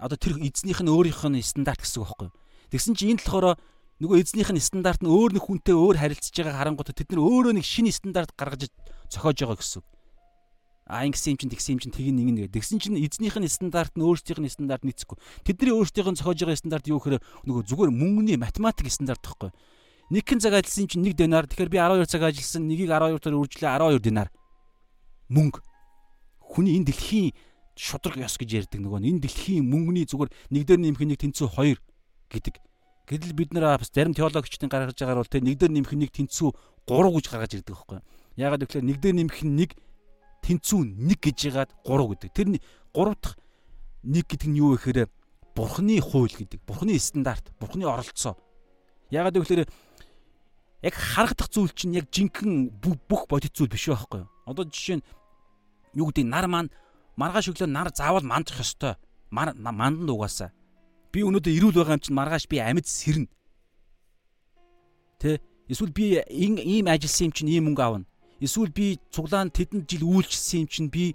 [0.00, 2.36] Одоо тэр эзнийх нь өөрийнх нь стандарт гэсэн үг байхгүй юу?
[2.72, 3.60] Тэгсэн чинь энэ болохоор
[4.02, 7.54] нөгөө эзнийх нь стандарт нь өөр нэг хүнтэй өөр харилцаж байгаа харангуут тэд нар өөрөө
[7.54, 8.66] нэг шинэ стандарт гаргаж
[9.06, 9.82] зохиож байгаа гэсэн.
[10.90, 12.46] А ингэсэн юм чинь тэгсэн юм чинь тгий нэг нэг.
[12.50, 15.22] Тэгсэн чинь эзнийх нь стандарт нь өөрсдийнх нь стандарт нийцэхгүй.
[15.46, 19.54] Тэдний өөрсдийнх нь зохиож байгаа стандарт юу гэхээр нөгөө зүгээр мөнгөний математик стандарт гэхгүй.
[20.10, 21.46] Нэг хэн цаг ажилласан чинь 1 динар.
[21.46, 24.28] Тэгэхээр би 12 цаг ажилласан, нэгийг 12 таар үржлээ 12 динар.
[25.30, 25.62] Мөнгө.
[26.42, 27.30] Хүний энэ дэлхийн
[27.78, 31.78] шудраг ёс гэж ярьдаг нөгөө энэ дэлхийн мөнгөний зүгээр нэг дээр нэмэх нэг тэнцүү 2
[32.28, 32.71] гэдэг.
[33.06, 36.48] Гэтэл бид нэр бас зарим теологчдын гаргаж байгаагаар бол тэ нэг дээр нэмэх нэг тэнцүү
[36.86, 38.00] 3 гэж гаргаж ирдэг байхгүй.
[38.38, 39.70] Яагаад гэвэл нэг дээр нэмэх нэг
[40.46, 42.30] тэнцүү 1 гэж яагаад 3 гэдэг.
[42.30, 42.46] Тэр
[42.94, 43.36] 3 дахь
[44.06, 45.10] нэг гэдэг нь юу вэ гэхээр
[45.54, 46.62] бурхны хууль гэдэг.
[46.62, 48.38] Бурхны стандарт, бурхны оролцоо.
[49.10, 49.66] Яагаад гэвэл
[50.82, 54.30] яг харагдах зүйл чинь яг жинхэнэ бүх бодит зүйл биш байхгүй юу?
[54.46, 55.06] Одоо жишээ нь
[55.94, 56.70] юу гэдэг нар маань
[57.18, 58.96] маргааш өглөө нар заавал мандах ёстой.
[59.30, 60.50] Манданд угаасаа.
[61.12, 63.28] Би өнөөдөр ирүүл байгаа юм чинь маргааш би амьд сэрнэ.
[65.20, 65.38] Тэ?
[65.68, 68.08] Эсвэл би ийм ажилласан юм чинь ийм мөнгө авна.
[68.40, 71.14] Эсвэл би цуглаан тэдэнд жил үйлчлсэн юм чинь би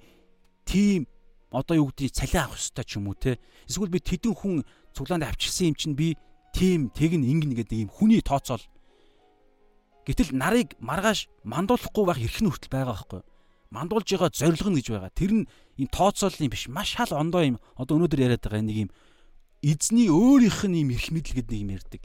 [0.63, 1.09] тийм
[1.49, 3.41] одоо юу гэдэг цалин авах ёстой ч юм уу те.
[3.65, 6.15] Эсвэл би тэдэн хүн цуглаанд авчирсан юм чинь би
[6.53, 8.61] тийм тэг н ингэн гэдэг ийм хүний тооцоол
[10.07, 13.21] Гэтэл нарыг маргааш мандуулахгүй байх эрх нь хүртэл байгаа байхгүй.
[13.75, 15.11] Мандуулж байгаа зорилго нь гэж байгаа.
[15.11, 17.59] Тэр нь ийм тооцооллын биш маш шал ондоо юм.
[17.75, 18.89] Одоо өнөөдөр яриад байгаа нэг юм
[19.67, 22.01] эзний өөрийнх нь ийм эрх мэдэл гэдэг нэг юм ярьдаг.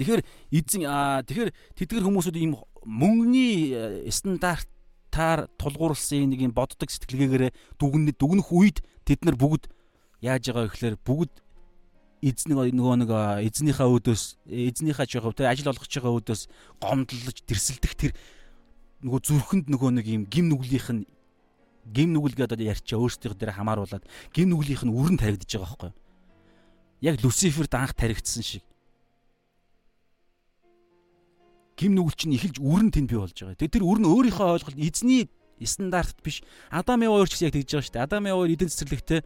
[0.00, 0.82] Тэгэхээр эзэн
[1.28, 2.56] тэгэхээр тэдгэр хүмүүсүүд ийм
[2.88, 9.68] мөнгөний э, стандартаар тулгуурласан нэг юм боддог сэтгэлгээгээр дүгнэх дүгнэх үед тэд нар бүгд
[10.24, 11.32] яаж байгаа вэ гэхээр бүгд
[12.24, 13.10] эзнийг нөгөө нэг
[13.44, 16.42] эзнийхээ өөдөөс эзнийхээ ч яг тэ ажил олгож байгаа өөдөөс
[16.80, 18.12] гомдлож тэрсэлдэх тэр
[19.04, 21.04] нөгөө зүрхэнд нөгөө нэг юм гим нүглийнх нь
[21.84, 26.03] гим нүгэл гэдэг ярьчаа өөрсдийнх дээр хамааруулад гим нүглийнх нь үрэн таригдж байгаа байхгүй
[27.04, 28.64] яг Люциферд анх таригдсан шиг
[31.76, 33.58] гим нүгэл чинь эхэлж үрэн тэнд бий болж байгаа.
[33.58, 35.28] Тэгээ тэр үрэн өөрийнхөө ойлголт эзний
[35.60, 36.40] стандарт биш.
[36.70, 38.06] Адам Ява өөр ч яг тэгж байгаа шүү дээ.
[38.06, 39.20] Адам Ява эдэн цэцэрлэгтэй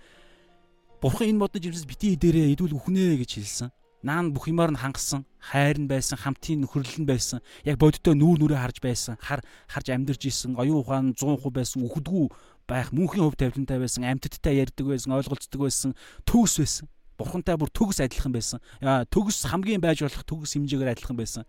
[0.98, 3.70] Бурхан энэ модны жимсэс бити дээрээ идүүл үхнэ гэж хэлсэн.
[4.02, 7.42] Наан бүх юмар нь хангасан, хайр нь байсан, хамтын нөхөрлөл нь байсан.
[7.66, 12.26] Яг бодиттой нүүр нүрээ харж байсан, хар харж амьдарч исэн, оюун ухаан 100% байсан, үхдгүү
[12.66, 16.86] байх, мөнхийн хөв тавилантай байсан, амьтдтай ярьдаг байсан, ойлголцдог байсан, төгс байсан.
[17.18, 18.62] Бурхантай бүр төгс адилхан байсан.
[19.10, 21.42] Төгс хамгийн байж болох төгс хэмжээгээр адилхан байсан.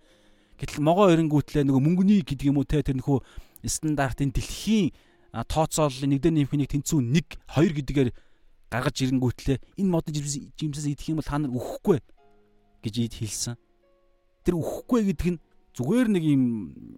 [0.58, 3.22] Гэтэл могоо эренгүүтлээ нөгөө мөнгөний гэдэг юм уу те тэр нөхөө
[3.64, 4.92] стандартын дэлхийн
[5.32, 8.10] тооцооллын нэгдэн нэмхнийг тэнцүү 1 2 гэдгээр
[8.68, 12.02] гаргаж ирэнгүүтлээ энэ модон жимсээс идэх юм бол та нар өхгүй
[12.84, 13.56] гэж ид хэлсэн.
[14.44, 15.40] Тэр өхгүй гэдэг нь
[15.78, 16.44] зүгээр нэг юм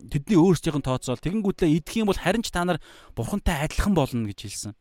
[0.10, 2.80] тэдний өөрсдийнх нь тооцоол тэгэнгүүтлээ идэх юм бол харин ч та нар
[3.16, 4.74] бурхантай адилхан болно гэж хэлсэн.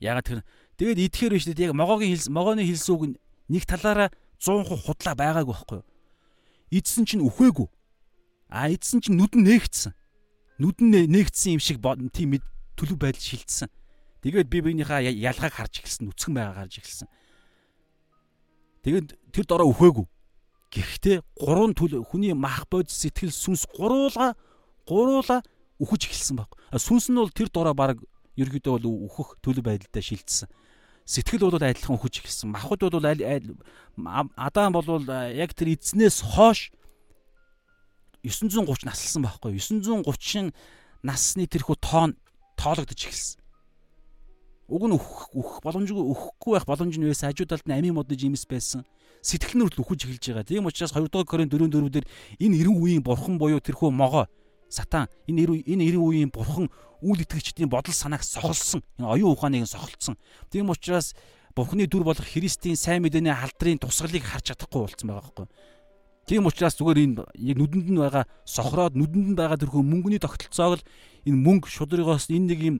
[0.00, 0.40] Ягаад тэр
[0.78, 3.18] тэгээд идэхээр биш дээ яг могоогийн хэлс могооны хэлсүүг
[3.50, 4.08] нэг талаараа
[4.40, 5.86] 100% худлаа байгаагүй байхгүй юу?
[6.74, 7.68] Идсэн чинь үхээгүй.
[8.50, 9.92] А идсэн чинь нүд нь нээгдсэн.
[10.58, 11.78] Нүд нь нээгдсэн юм шиг
[12.10, 12.42] тийм
[12.74, 13.70] төлөв байдал шилжсэн.
[14.24, 17.08] Тэгээд би биенийхээ ялгааг харж эхэлсэн, нүцгэн байгааг харж эхэлсэн.
[18.82, 20.06] Тэгээд тэр дороо үхээгүй.
[20.74, 24.34] Гэхдээ гурван төлөв хүний мах бод сэтгэл сүнс гуруула
[24.88, 25.44] гуруула
[25.78, 26.50] үхэж эхэлсэн баг.
[26.74, 28.02] Сүнс нь бол тэр дороо баг
[28.34, 30.48] ерөөдөө бол үхэх төлөв байдалтай шилжсэн.
[31.04, 32.48] Сэтгэл бол адилхан үхэж эхэлсэн.
[32.48, 33.04] Махбод бол
[34.36, 35.04] Адам бол
[35.36, 36.72] яг тэр эзнээс хойш
[38.24, 40.56] 930 наслсан байхгүй 930
[41.04, 42.16] насны тэрхүү тоон
[42.56, 43.40] тоологдож эхэлсэн.
[44.72, 47.28] Уг нь өөх өөх боломжгүй өөхгүй байх боломж нь байсан.
[47.28, 48.88] Хажуу талд нь амийн модны жимс байсан.
[49.20, 50.48] Сэтгэл хүртэл үхэж эхэлж байгаа.
[50.48, 52.08] Тийм учраас 2 дугаар Коринт 4 4 дээр
[52.40, 54.24] энэ 90 үеийн бурхан буюу тэрхүү могоо
[54.74, 56.66] сатан энэ 90 энэ 90 үеийн бурхан
[56.98, 58.82] үйл итгэгчдийн бодол санааг сохолсон.
[58.98, 60.18] Энэ оюун ухааныг сохолцсон.
[60.50, 61.14] Тийм учраас
[61.54, 65.46] Бурхны дүр болох Христийн сайн мэдээний халдрын тусгалыг харж чадахгүй болцсон байгаа байхгүй.
[66.26, 70.82] Тийм учраас зүгээр энэ яг нүдэнд нь байгаа сохроод нүдэнд нь байгаа тэрхүү мөнгөний тогтолцоог
[70.82, 70.86] л
[71.30, 72.76] энэ мөнгө шудрыгоос энэ нэг юм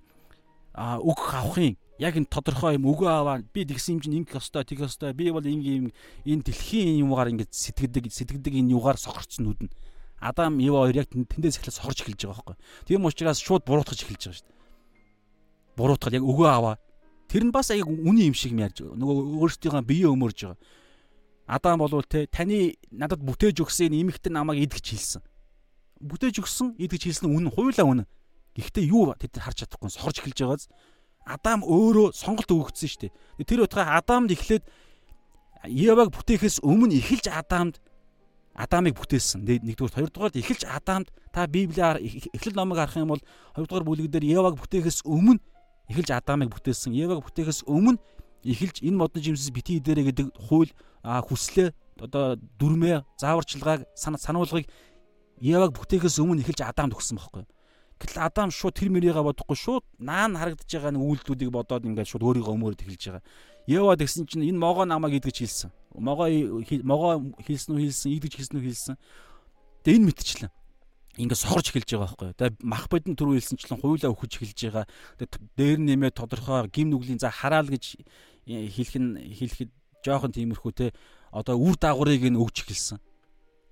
[0.75, 4.91] үг авахын яг энэ тодорхой юм өгөө аваа би тэгсэн юм чинь ингэх ёстой тэгэх
[4.91, 5.95] ёстой би бол ингийн
[6.27, 9.71] энэ дэлхийн юмгаар ингэж сэтгэдэг сэтгэдэг энэ югаар сохорцсон нүдэн
[10.25, 12.57] Адам Ева хоёр яг тэндээс эхлээд сохорч эхэлж байгаа байхгүй.
[12.89, 14.57] Тийм учраас шууд буруутгаж эхэлж байгаа шүү дээ.
[15.77, 16.77] Буруутгал яг өгөө аваа.
[17.29, 19.15] Тэр нь бас яг үний юм шиг ярьж нөгөө
[19.45, 20.61] өөрсдийнхөө биеэ өмөрж байгаа.
[21.45, 25.23] Адам болвол те таны надад бүтээж өгсөн энэ имэгтэн намайг идгэж хэлсэн.
[26.01, 28.09] Бүтээж өгсөн идгэж хэлсэн үнэн хуйлаа үнэн.
[28.57, 30.65] Гэхдээ юу тэд харж чадахгүй сохорж эхэлж байгааз.
[31.29, 33.45] Адам өөрөө сонголт өгөгдсөн шүү дээ.
[33.45, 34.65] Тэр утгаа Адамд эхлээд
[35.69, 37.81] Еваг бүтээхээс өмнө эхэлж Адамд
[38.55, 39.43] Адамыг бүтээсэн.
[39.43, 43.23] Нэгдүгээр, хоёрдугаар эхэлж Адамд та Библиар эхлэл номыг харах юм бол
[43.59, 45.43] хоёрдугаар бүлэг дээр Еваг бүтээхээс өмнө
[45.91, 46.95] эхэлж Адамыг бүтээсэн.
[46.95, 47.99] Еваг бүтээхээс өмнө
[48.47, 50.71] эхэлж энэ модны жимсэс битгий дээрэ гэдэг хууль
[51.03, 54.71] хүслээ одоо дүрмээ зааварчилгааг сануулгыг
[55.43, 57.45] Еваг бүтээхээс өмнө эхэлж Адамд өгсөн байхгүй?
[57.99, 62.27] Гэтэл Адам шууд тэр мөрийгээ бодохгүй шууд наан харагдаж байгаа нэг үйлдэлүүдийг бодоод ингээд шууд
[62.27, 63.25] өөрийгөө өмөрөд эхэлж байгаа.
[63.67, 65.71] Ева тэгсэн чинь энэ могоо намайг идгэж хэлсэн.
[65.97, 66.29] Могоо
[66.85, 68.97] могоо хэлсэн үү хэлсэн, идгэж хэлсэн үү хэлсэн.
[69.85, 70.53] Тэгээ энэ мэдчихлээ.
[71.15, 72.31] Ингээд сохорж эхэлж байгаа байхгүй.
[72.35, 74.87] Тэгээ мах бодин түрүү хэлсэнчлэн хуйлаа өгөж эхэлж байгаа.
[75.17, 78.03] Тэгээ дээр нэмээ тодорхой гим нүглийн за хараал гэж
[78.45, 79.71] хэлэх нь хэлэхэд
[80.05, 80.87] жоохон тиймэрхүү те
[81.33, 82.99] одоо үр дагаврыг нь өгч эхэлсэн.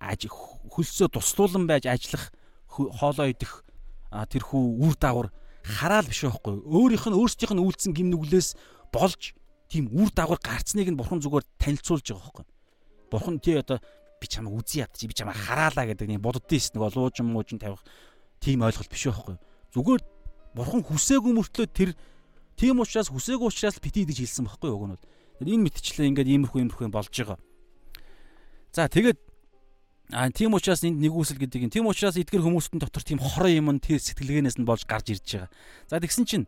[0.00, 2.30] Аж хөлсөө туслуулан байж ажиллах
[2.70, 3.66] хоолоо идэх
[4.08, 5.28] тэрхүү үр дагавар
[5.62, 8.56] хараал биш байхгүй өөрийнх нь өөрсдийнх нь үйлдсэн гим нүглээс
[8.90, 9.34] болж
[9.72, 12.44] тийм үр дагавар гарцныг нь бурхан зүгээр танилцуулж байгаа байхгүй
[13.08, 13.80] бурхан тий одоо
[14.20, 17.80] би чамайг үзий ядчих би чамайг хараалаа гэдэг нэг боддоос нэг олуужин муужин тавих
[18.36, 19.40] тийм ойлголт биш байхгүй
[19.72, 20.02] зүгээр
[20.52, 21.96] бурхан хүсээгүй мөртлөө тэр
[22.60, 24.96] тийм учраас хүсээгүй учраас бити гэж хэлсэн байхгүй уг нь
[25.40, 27.40] бол энэ мэдчлээ ингээд иймэрхүү иймэрхүү болж байгаа
[28.76, 29.32] за тэгээд
[30.12, 31.72] А тийм учраас энд нэгүсэл гэдэг юм.
[31.72, 35.24] Тийм учраас эдгэр хүмүүстэн дотор тийм хорон юм нь тэр сэтгэлгээнээс нь болж гарч ирж
[35.24, 35.50] байгаа.
[35.88, 36.44] За тэгсэн чинь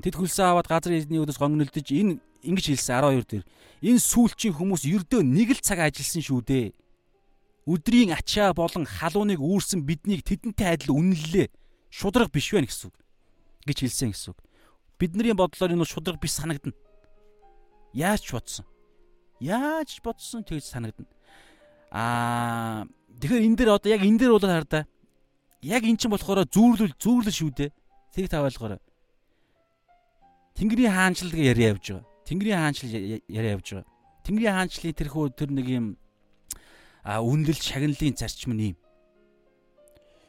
[0.00, 3.44] тэд хөлсөө аваад газар эзний өдөөс гомнөлдөж энэ ингэж хэлсэн 12 дээр.
[3.84, 6.66] Энэ сүүлчийн хүмүүс ердөө нэг л цаг ажилласан шүү дээ.
[7.68, 11.52] Өдрийн ачаа болон халууныг үүрсэн биднийг тэдэнтэй адил үнэллээ.
[11.92, 12.96] Шудраг биш вэ гэсэн үг.
[13.68, 14.38] гэж хэлсэн гэсэн үг.
[14.96, 16.76] Бидний бодлоор энэ шудраг биш санагдана.
[17.92, 18.66] Яаж ч бодсон.
[19.40, 21.08] Яаж бодсон тэгж санагдана
[21.90, 22.86] Аа
[23.18, 24.86] тэгэхээр энэ дээр одоо яг энэ дээр бол хардаа.
[25.60, 27.70] Яг эн чинь болохоор зүүрлэл зүүрлэл шүү дээ.
[28.14, 28.78] Тэг та ойлгоорой.
[30.56, 32.06] Тэнгэрийн хаанчлал яриа явж байгаа.
[32.26, 32.92] Тэнгэрийн хаанчлал
[33.28, 33.88] яриа явж байгаа.
[34.24, 35.86] Тэнгэрийн хаанчлалын тэрхүү тэр нэг юм
[37.02, 38.76] а үнэлэл шагналын зарчим нь юм.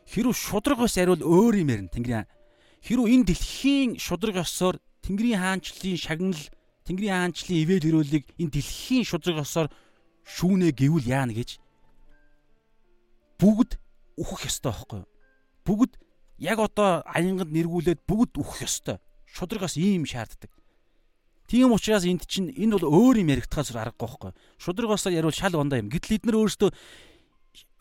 [0.08, 2.28] Хэрв шудраг ус ариул өөр юм ярина Тэнгэрийн
[2.82, 6.44] хэрв энэ дэлхийн шудраг ёсоор Тэнгэрийн хаанчлалын шагнал
[6.88, 9.68] Тэнгэрийн хаанчлалын ивэл хөрөөлийг энэ дэлхийн шудраг ёсоор
[10.26, 11.60] шүүнэ гэвэл яана гэж
[13.42, 13.78] бүгд
[14.22, 15.10] үхэх ёстой байхгүй юу?
[15.66, 15.92] Бүгд
[16.38, 18.98] яг одоо аянганд нэргүүлээд бүгд үхэх ёстой.
[19.32, 20.52] Шудрагаас ийм шаарддаг.
[21.48, 24.32] Тийм учраас энд чинь энэ бол өөр юм яригдахаас аргагүй байхгүй.
[24.60, 25.92] Шудрагаас яриул шал ондоо юм.
[25.92, 26.72] Гэтэл эдгээр өөрөөсөө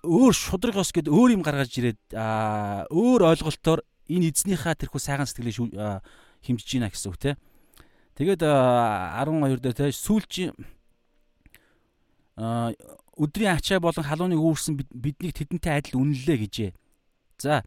[0.06, 2.00] өөр шудрагаас гээд өөр юм гаргаж ирээд
[2.90, 6.02] өөр ойлголтоор энэ эзнийхээ тэрхүү сайхан сэтгэлийг
[6.42, 7.36] химжиж гинэ гэсэн үг те.
[8.16, 10.56] Тэгээд 12 дээр те сүүлчийн
[13.20, 16.70] өдрийн ачаа болон халууныг үүрсэн биднийг тэдэнтэй адил үнэллээ гэжээ.
[17.38, 17.62] За.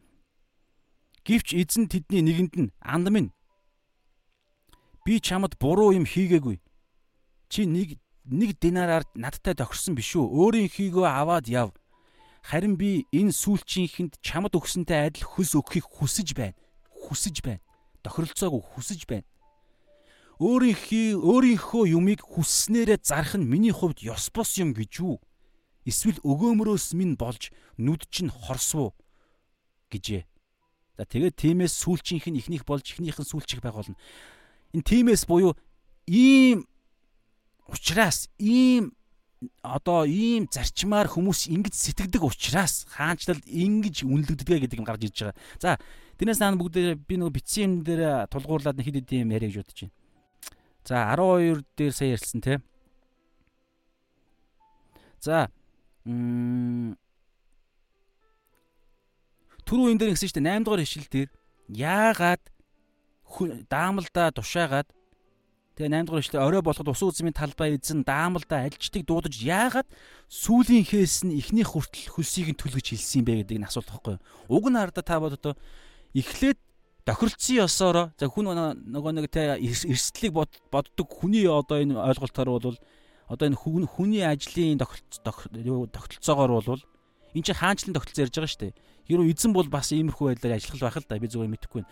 [1.21, 3.29] Гэвч эзэн тэдний нэгэнд нь анд минь
[5.04, 6.60] би чамд буруу юм хийгээгүй.
[7.51, 10.24] Чи нэг нэг динараар надтай тохирсон биш үү?
[10.24, 11.76] Өөрийн хийгөө аваад яв.
[12.43, 16.56] Харин би энэ сүүлчийнхэнд чамд өгсөнтэй адил хөс өгөхийг хүсэж байна.
[16.91, 17.64] Хүсэж байна.
[18.04, 19.28] Тохиролцоог хүсэж байна.
[20.43, 25.16] Өөрийнхөө өөрийнхөө юмыг хүсснээрээ зарах нь миний хувьд ёс бос юм гэж үү?
[25.88, 28.91] Эсвэл өгөөмрөөс минь болж нүд чинь хорсвоо
[29.91, 30.24] гэжээ.
[30.97, 33.95] За тэгээд тиймээс сүүлчийнх нь ихнийх болж ихнийхэн сүүлчих байх болно.
[34.74, 35.53] Энэ тиймээс буюу
[36.09, 36.65] ийм
[37.69, 38.93] ухраас ийм
[39.61, 45.36] одоо ийм зарчмаар хүмүүс ингэж сэтгэдэг учраас хаанчлал ингэж үнэлэгддэг гэдэг юм гарч ирж байгаа.
[45.59, 45.69] За
[46.17, 49.80] тэрнээс наан бүгд би нөгөө битсэн юм дээр тулгуурлаад хэд хэд юм яриа гэж бодож
[49.84, 49.95] байна.
[50.84, 52.59] За 12 дээр сая ярьсан те.
[55.19, 55.47] За
[59.67, 61.30] түрүү энэ дээр ингэсэн шүү дээ 8 дугаар хишил дээр
[61.71, 62.43] яагаад
[63.69, 64.88] даамалдаа тушаагаад
[65.73, 69.89] Тэгээ 8 дугаар ишлээ орой болоход ус үзмийн талбай эзэн даамалда альчтыг дуудаж яагаад
[70.29, 74.21] сүүлийнхээс нь ихний хүртэл хөлсийг нь түлгэж хэлсэн юм бэ гэдэг нь асуулт байхгүй.
[74.53, 75.57] Уг нь хараа та бодоо
[76.13, 76.61] эхлээд
[77.09, 80.38] тохиролцсон ёсоор за хүн нөгөө нэг тэ эрсдлийг
[80.69, 82.77] боддог хүний одоо энэ ойлголтоор бол
[83.34, 86.86] одоо энэ хүний ажлын тогтолцоогоор бол
[87.34, 88.77] энэ чинь хаанчлан тогтолцоо ярьж байгаа шүү дээ.
[89.09, 91.91] Хэрвээ эзэн бол бас иймэрхүү байдлаар ажиллах байх л да би зүгээр мэдэхгүй байна.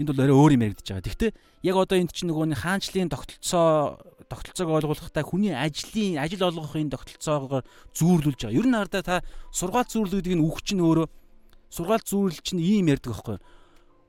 [0.00, 1.04] Энд бол өөрөө өөр юм яригдж байгаа.
[1.04, 1.30] Гэхдээ
[1.68, 4.00] яг одоо энд чинь нөгөө хаанчлалын тогтолцоо
[4.32, 8.56] тогтолцоог ойлгуулахтай хүний ажлын ажил олгохын тогтолцоогоор зүүрлүүлж байгаа.
[8.56, 9.16] Ер нь хардаа та
[9.52, 11.06] сургаал зүүрлэх гэдэг нь үг чинь өөрөө
[11.68, 13.38] сургаал зүүрлэл чинь ийм ярьдаг байхгүй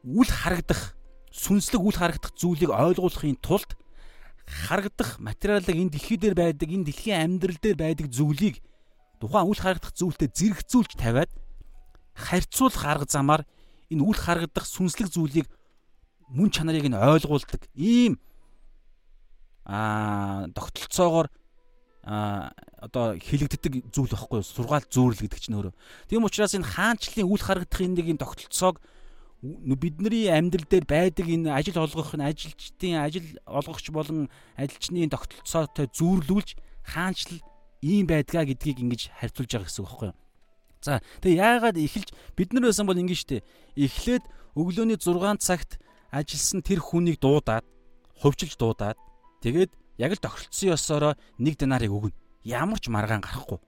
[0.05, 0.97] үл харагдах
[1.29, 3.77] сүнслэг үл харагдах зүйлийг ойлгуулахын тулд
[4.49, 8.57] харагдах материалыг энэ дэлхий дээр байдаг энэ дэлхийн амьдрал дээр байдаг зүйлийг
[9.21, 11.29] тухайн үл харагдах зүйлтэй зэрэгцүүлж тавиад
[12.17, 13.41] харьцуулах арга замаар
[13.93, 15.47] энэ үл харагдах сүнслэг зүйлийг
[16.32, 18.19] мөн чанарыг нь ойлгуулдаг ийм
[19.67, 21.27] аа тогтолцоогоор
[22.03, 22.49] а
[22.82, 25.73] одоо хилэгддэг зүйл байхгүй сургаал зүүрл гэдэг чинь өөрөө.
[26.09, 28.82] Тийм учраас энэ хаанчлалын үл харагдах энэ нэг юм тогтолцоог
[29.41, 36.57] бидний амьдрал дээр байдаг энэ ажил олгох нь ажилчдын ажил олгогч болон ажилчны тогтолцоотой зүүрлүүлж
[36.89, 37.41] хаанчлал
[37.86, 40.17] ийм байдгаа гэдгийг ингэж харьцуулж байгаа гэсэн үг байхгүй юу.
[40.82, 43.45] За тэгээ яагаад эхэлж бид нар байсан бол ингэ штэ
[43.77, 44.25] эхлээд
[44.57, 45.77] өглөөний 6 цагт
[46.12, 47.66] ажилласан тэр хүнийг дуудаад
[48.20, 48.99] хувьчилж дуудаад
[49.41, 52.16] тэгээд яг л тохиролцсон ёсороо нэг динарыг өгнө.
[52.43, 53.59] Ямар ч маргаан гарахгүй.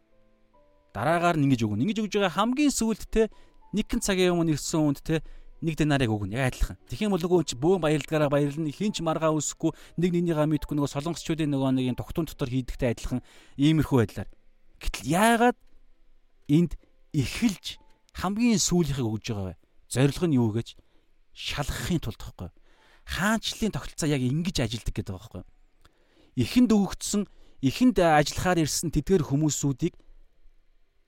[0.94, 1.84] Дараагаар нь ингэж өгнө.
[1.88, 3.32] Ингэж өгж байгаа хамгийн сүүлд те
[3.74, 5.24] нэгэн цагийн өмнө ирсэн үнд те
[5.64, 6.36] нэг динарыг өгнө.
[6.36, 6.78] Яг адилхан.
[6.92, 8.70] Тэгэх юм бол нөгөө чи бөөн баярлалгаараа баярлна.
[8.70, 13.22] Хинч маргаа үсэхгүй нэг нэгнийгаа мэдхгүй нөгөө солонгосчуудын нөгөө нэг тогтун дотор хийдэгтэй адилхан
[13.58, 14.30] иймэрхүү байдлаар.
[14.84, 15.58] Гэтэл яагаад
[16.52, 16.76] энд
[17.16, 17.80] эхэлж
[18.20, 19.62] хамгийн сүүлийнхийг өгж байгаа вэ?
[19.88, 20.76] Зорилго нь юу гэж?
[21.34, 22.50] Шалгахын тулд байхгүй.
[23.10, 25.44] Хаанчлалын тогтолцоо яг ингэж ажилдаг гэдэг байгаа байхгүй.
[26.40, 27.24] Эхэнд өгөгдсөн,
[27.62, 29.94] эхэнд ажиллахаар ирсэн тэдгээр хүмүүсүүдийг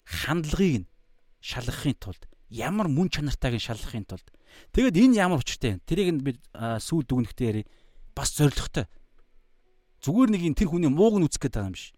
[0.05, 0.89] хандлагыг нь
[1.41, 4.27] шалгахын тулд ямар мөн чанартайг нь шалгахын тулд
[4.73, 5.85] тэгэд энэ ямар учиртай вэ?
[5.85, 7.63] Тэрийг нь би сүүл дүгнэхтэй яри
[8.13, 8.85] бас зоригтой.
[10.05, 11.95] Зүгээр нэг энэ тэр хүний мууг нь үзэх гээд байгаа юм биш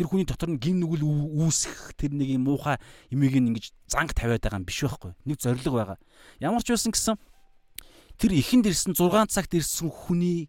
[0.00, 2.80] тэр хүний дотор нь гин нүгэл үүсэх тэр нэг юм муухай
[3.12, 5.12] имийг ингэж занг тавиад байгаа юм биш байхгүй.
[5.28, 6.00] Нэг зориг байгаа.
[6.40, 7.20] Ямар ч байсан гэсэн
[8.16, 10.48] тэр ихэнд ирсэн 6 цагт ирсэн хүний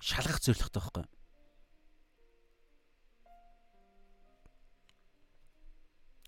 [0.00, 1.04] шалгах зорилготой байхгүй.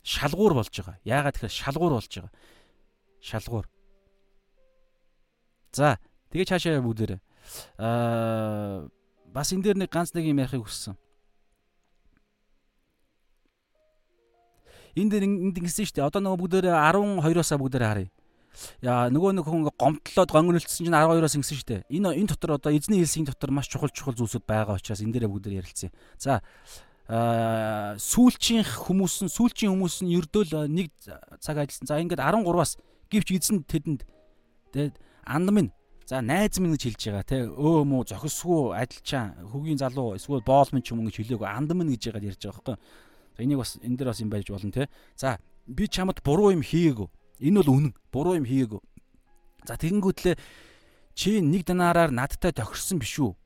[0.05, 1.00] Шалгуур болж байгаа.
[1.09, 2.32] Яагаад тэгэхээр шалгуур болж байгаа.
[3.24, 3.66] Шалгуур.
[5.72, 5.96] За,
[6.28, 7.20] тэгээ цаашаа бүгдээрээ.
[7.80, 8.92] Аа
[9.32, 11.00] бас энэ дээр нэг ганц нэг юм ярихыг хүссэн.
[14.97, 15.24] Энэ дээр
[15.57, 16.09] ингэсэн шүү дээ.
[16.09, 18.11] Одоо нөгөө бүгдээр 12-оос бүгдээр харъя.
[18.84, 21.82] Яа нөгөө нэг хүн гомдлоод гонгөрөлдсөн чинь 12-оос ингэсэн шүү дээ.
[21.88, 25.32] Энэ энэ дотор одоо эзний хэлсийн дотор маш чухал чухал зүйлсүүд байгаа учраас энэ дээрээ
[25.32, 25.90] бүгдээр ярилцъя.
[26.20, 26.45] За
[27.09, 30.93] сүүлчийн хүмүүс нь сүүлчийн хүмүүс нь ердөөл нэг
[31.40, 31.88] цаг ажилласан.
[31.88, 32.76] За ингээд 13-аас
[33.09, 34.05] гівч эзэн тэдэнд
[34.76, 35.72] тэгээд анд минь
[36.07, 40.68] За найз минь гэж хэлж байгаа те өө мүү зохисгүй адилчаа хөгийн залуу эсвэл боол
[40.74, 42.76] минь ч юм гэж хэлээгөө анд минь гэж яагаад ярьж байгаа байхгүй
[43.37, 44.89] За энийг бас энэ дээр бас юм байж болно те.
[45.16, 47.09] За би чамд буруу юм хийгээгүй.
[47.41, 47.95] Энэ бол үнэн.
[48.12, 48.80] Буруу юм хийгээгүй.
[49.66, 50.37] За тэгэнгүүтлээ
[51.14, 53.37] чи нэг данаараар надтай тохирсон биш үү?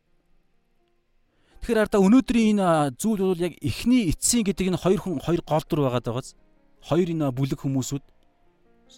[1.60, 5.64] Тэгэхээр ардаа өнөөдрийн энэ зүйл бол яг эхний эцсийн гэдэг энэ хоёр хүн хоёр гол
[5.66, 6.38] дүр байгаад байгааз.
[6.78, 8.04] Хоёр энэ бүлэг хүмүүсүүд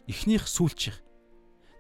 [0.05, 1.01] эхнийх сүүлчих.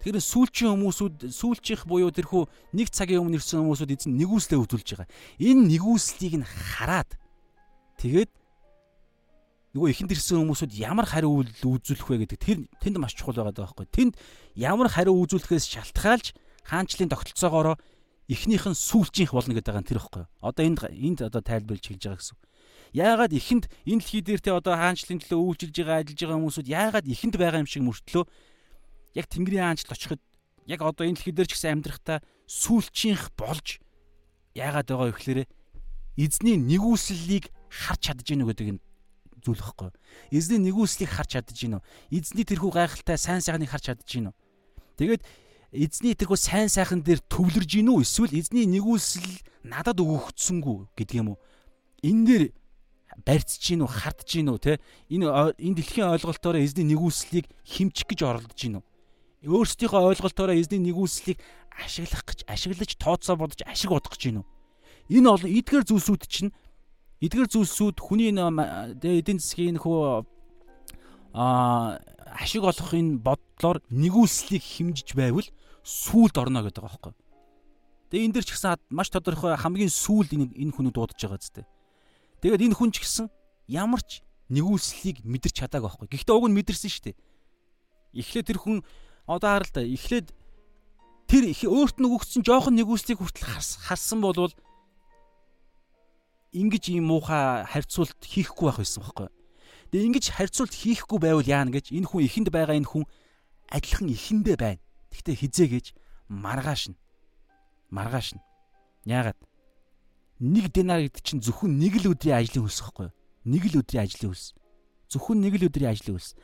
[0.00, 5.12] Тэгэхээр сүүлчийн хүмүүсүүд сүүлчийнх буюу тэрхүү нэг цагийн өмнө ирсэн хүмүүсүүд эзэн нэгүслээ үзүүлж байгаа.
[5.42, 7.18] Энэ нэгүслийг нь хараад
[8.00, 8.30] тэгээд
[9.76, 13.86] нөгөө ихэнд ирсэн хүмүүсүүд ямар хариу үйлдвүүлэх вэ гэдэг тэр тэнд маш чухал байгаа байхгүй.
[13.92, 14.14] Тэнд
[14.56, 16.32] ямар хариу үйлдвүүлэхээс шалтгаалж
[16.64, 17.76] хаанчлалын тогтолцоогоороо
[18.32, 20.24] эхнийх нь сүүлчийнх болно гэдэг байгаа нь тэр байхгүй.
[20.40, 22.36] Одоо энд энд одоо тайлбарлаж хэлж байгаа гэсэн.
[22.96, 27.06] Яагаад ихэнд энэ дэлхий дээр те одоо хаанчлалын төлөө үйлчилж байгаа ажиллаж байгаа хүмүүсүүд яагаад
[27.08, 28.24] ихэнд байгаа юм шиг мөртлөө
[29.20, 30.20] яг Тэнгэрийн хаанчлал очиход
[30.64, 33.84] яг одоо энэ дэлхий дээр ч гэсэн амьдрахтаа сүүлчийнх болж
[34.56, 35.40] яагаад байгаа вэ гэхээр
[36.16, 38.80] эзний нэгүслийг харж чадж гинэ гэдэг нь
[39.44, 39.92] зүйл واخхой.
[40.30, 41.80] Эзний нэгүслийг харж чадж гинөө.
[42.10, 44.34] Эзний тэрхүү гайхалтай сайн сайхныг харж чадж гинөө.
[44.98, 45.22] Тэгээд
[45.72, 51.38] эзний тэрхүү сайн сайхан дээр төвлөрж гинөө эсвэл эзний нэгүсэл надад өгөгдсөнгүү гэдэг юм уу?
[52.02, 52.44] Энэ дээр
[53.26, 54.78] барьцж гинөө, хардж гинөө те.
[55.12, 55.26] Энэ
[55.58, 58.82] энэ дэлхийн ойлголтоор эзний нэгүслийг химчих гэж оролдож гинөө
[59.46, 61.38] өөрсдийнхөө ойлголтоороо эзний нэгүслийг
[61.70, 64.50] ашиглах гэж ашиглаж тооцоо бодож ашиг бодох гэж байна уу?
[65.14, 66.50] Энэ олон эдгээр зүйлсүүд чинь
[67.18, 70.22] эдгээр зүйлсүүд хүний эдийн засгийн хөө
[71.34, 71.98] а
[72.38, 75.46] ашиг олохын бодлоор нэгүслийг химжиж байвал
[75.82, 77.14] сүулд орно гэдэг байгаа байхгүй.
[78.08, 81.66] Тэгээ энэ дэр ч гэсэн маш тодорхой хамгийн сүүлд энэ энэ хүн дуудаж байгаа зү.
[82.40, 83.26] Тэгээд энэ хүн ч гэсэн
[83.66, 86.08] ямар ч нэгүслийг мэдэрч чадаагүй байхгүй.
[86.14, 87.16] Гэхдээ уг нь мэдэрсэн шүү дээ.
[88.16, 88.76] Эхлээд тэр хүн
[89.28, 89.84] одоо хараа л да.
[89.84, 90.32] Эхлээд
[91.28, 93.44] тэр өөрт нь өгсөн жоохон нэгүслийг хүртэл
[93.84, 94.54] харсан болвол
[96.52, 99.28] ингэж ийм муухай харьцуулт хийхгүй байх байсан байхгүй.
[99.92, 103.04] Тэгээ ингэж харьцуулт хийхгүй байвал яана гэж энэ хүн ихэнд байгаа энэ хүн
[103.68, 104.80] адилхан ихэндээ байна.
[105.12, 105.86] Гэхдээ хизээ гэж
[106.28, 106.96] маргааш нь.
[107.92, 108.42] Маргааш нь.
[109.04, 109.36] Яагаад?
[110.40, 113.08] Нэг динар гэдэг чинь зөвхөн нэг л өдрийн ажлын хөлс байхгүй?
[113.48, 114.52] Нэг л өдрийн ажлын хөлс.
[115.08, 116.36] Зөвхөн нэг л өдрийн ажлын хөлс.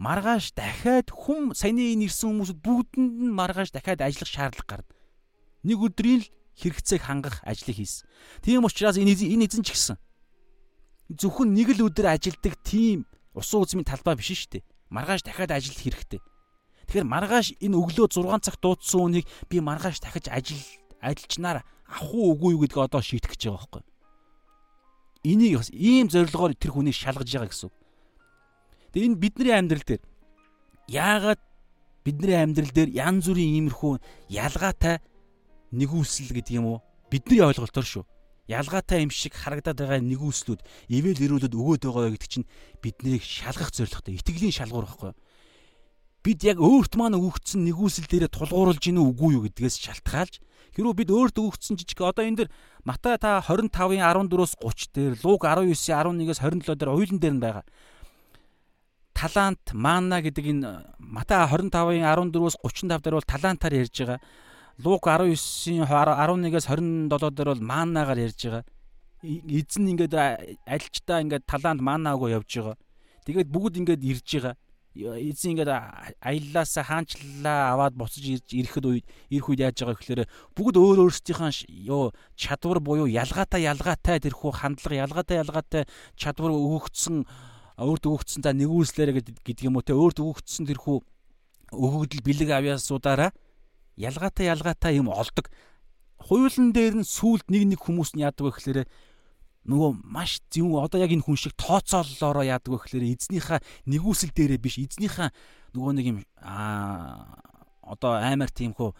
[0.00, 4.92] Маргааш дахиад хүм саяны энэ ирсэн хүмүүсд бүгдэнд нь маргааш дахиад ажиллах шаардлага гарна.
[5.64, 6.28] Нэг өдрийн л
[6.60, 8.06] хэрэгцээг хангах ажлыг хийсэн.
[8.44, 9.96] Тийм учраас энэ энэ эзэн ч гэсэн
[11.10, 14.68] зөвхөн нэг л өдөр ажилдаг тийм усан үзмийн талбай биш шүү дээ.
[14.94, 16.20] Маргааш дахиад ажиллах хэрэгтэй.
[16.86, 20.62] Тэгэхээр маргааш энэ өглөө 6 цагт дуудсан үнийг би маргааш дахиж ажил
[21.02, 23.82] ажилчнаар авах уу үгүй юу гэдгийг одоо шийдэх гэж байгаа байхгүй.
[25.26, 27.70] Энийг бас ийм зорилгоор тэр хүнийг шалгаж байгаа гэсэн.
[28.94, 30.02] Тэгээ энэ бидний амьдрал дээр
[30.90, 31.40] яагаад
[32.04, 33.94] бидний амьдрал дээр янз бүрийн иймэрхүү
[34.30, 34.98] ялгаатай
[35.74, 36.78] нэгүсэл гэдэг юм уу?
[37.10, 38.04] Бидний ойлголтоор шүү.
[38.50, 40.60] Ялгаатай юм шиг харагдаад байгаа нэгүслүүд
[40.90, 42.50] ивэл ирүүлээд өгөөд байгаа гэдэг чинь
[42.82, 45.18] биднийг шалгах зорилготой итгэлийн шалгуур байхгүй юу?
[46.20, 50.42] Бид яг өөрт маань өгөгдсөн нэгүсэл дээрээ тулгуурлаж гинэ үгүй юу гэдгээс шалтгаалж
[50.74, 52.50] хэрвээ бид өөрт өгөгдсөн жижиг одоо энэ дэр
[52.84, 57.64] Матай та 25-ын 14-өөс 30 дээр Луг 19-ийн 11-ээс 27 дээр уйлан дээр нь байгаа
[59.20, 64.20] талант маана гэдэг энэ Матай 25-ын 14-өөс 35 дээр бол талантаар ярьж байгаа.
[64.84, 68.64] Лук 19-ийн 11-ээс 27 дээр бол маанагаар ярьж байгаа.
[69.20, 70.14] Эзэн ингээд
[70.64, 72.76] альчтаа ингээд талаанд маанаагүй явж байгаа.
[73.28, 74.56] Тэгээд бүгд ингээд ирж байгаа.
[74.96, 75.70] Эзэн ингээд
[76.24, 80.22] аяллаасаа хаанчлалаа аваад буцаж ирж ирэхэд үед ирэх үед яаж байгаа гэхээр
[80.56, 85.82] бүгд өөр өөрсдийнхээ ёо чадвар буюу ялгаатай ялгаатай тэрхүү хандлага ялгаатай ялгаатай
[86.16, 87.28] чадвар өгөгдсөн
[87.76, 90.96] өөрт өгөгдсөн за нэгүслээрэ гэдэг юм уу те өөрт өгөгдсөн тэрхүү
[91.76, 93.30] өгөгдөл бэлэг авьяасуудаараа
[94.00, 95.52] ялгаатай ялгаатай юм олдог.
[96.20, 98.80] Хуйлан дээр нь сүулт нэг нэг хүмүүс нь яадаг вэ гэхээр
[99.68, 104.60] нөгөө маш зөв одоо яг энэ хүн шиг тооцооллоороо яадаг вэ гэхээр эзнийхээ нэгүсэл дээрээ
[104.60, 104.80] биш.
[104.80, 105.28] Эзнийхээ
[105.76, 107.40] нөгөө нэг юм аа
[107.84, 108.90] одоо аймаар тиймхүү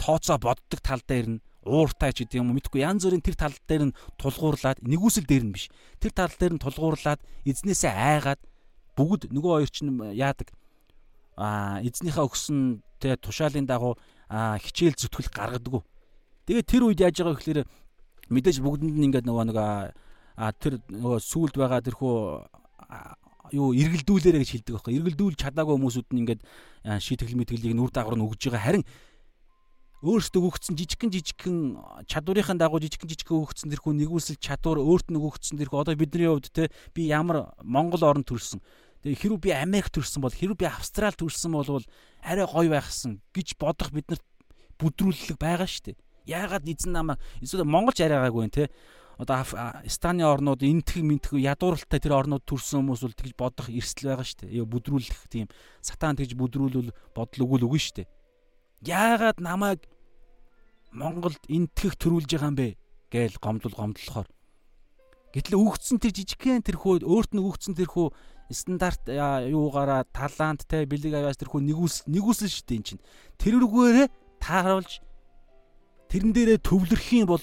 [0.00, 3.56] тооцоо боддог тал дээр нь ууртай ч гэдэг юм уу мэдгүй янз бүрийн тэр тал
[3.66, 5.66] дээр нь тулгуурлаад нэгүсэл дээр нь биш.
[5.98, 8.40] Тэр тал дээр нь тулгуурлаад эзнээсээ айгаад
[8.94, 10.54] бүгд нөгөө хоёр чинь яадаг
[11.36, 13.94] эзнийхээ өгсөн тэ тушаалын дагуу
[14.32, 15.84] хичээл зүтгэл гаргадаг.
[16.48, 17.60] Тэгээ тэр үед яаж байгаа гэхээр
[18.32, 19.58] мэдээж бүгдэнд нь ингээд нөгөө нэг
[20.60, 22.14] тэр нөгөө сүулд байгаа тэрхүү
[23.54, 24.96] юу эргэлдүүлээрэ гэж хэлдэг байхгүй.
[24.98, 26.40] Эргэлдүүлж чадаагүй хүмүүсүүд нь ингээд
[26.98, 28.66] шийтгэл мэтгэлийг нүр дагавар нь өгж байгаа.
[28.66, 28.84] Харин
[30.02, 31.56] өөртөө өгөгдсөн жижигхэн жижигхэн
[32.04, 36.52] чадварынхаа дагуу жижигхэн жижигхэн өгөгдсөн тэрхүү нэгүсэл чадвар өөрт нь өгөгдсөн тэрхүү одоо бидний хувьд
[36.52, 38.60] те би ямар Монгол орнд төрсэн
[39.06, 41.78] Тэгээ хэрүү би Америк төрсэн бол хэрүү би Австрал төрсэн бол
[42.26, 44.24] арай гоё байхсан гэж бодох биднэрт
[44.82, 46.02] бүдрүүлэлэг байгаа шүү дээ.
[46.26, 48.66] Яагаад эзэн намайг эсвэл Монголч арайгаагүй те
[49.14, 49.46] одоо
[49.86, 54.38] Станы орнууд энтэг мэнтэг ядууралтай тэр орнууд төрсэн хүмүүс бол тэгж бодох эрсдэл байгаа шүү
[54.42, 54.66] дээ.
[54.74, 55.46] Бүдрүүлэх тийм
[55.78, 58.10] сатан тэгж бүдрүүлвэл бодол өгөл үгүй шүү дээ.
[58.90, 59.86] Яагаад намайг
[60.90, 62.74] Монголд энтгэх төрүүлж байгаа юм бэ
[63.14, 64.26] гээл гомдол гомдлохоор
[65.36, 68.08] Гэтэл өгөгдсөн тэр жижигхэн тэрхүү өөрт нь өгөгдсөн тэрхүү
[68.50, 73.02] стандарт юугаараа таланттай бэлэг авяас тэрхүү нэгүс нэгүсэл шүү дээ эн чинь.
[73.42, 74.92] Тэрүүгээрээ тааруулж
[76.10, 77.42] тэрэн дээрээ төвлөрөх юм бол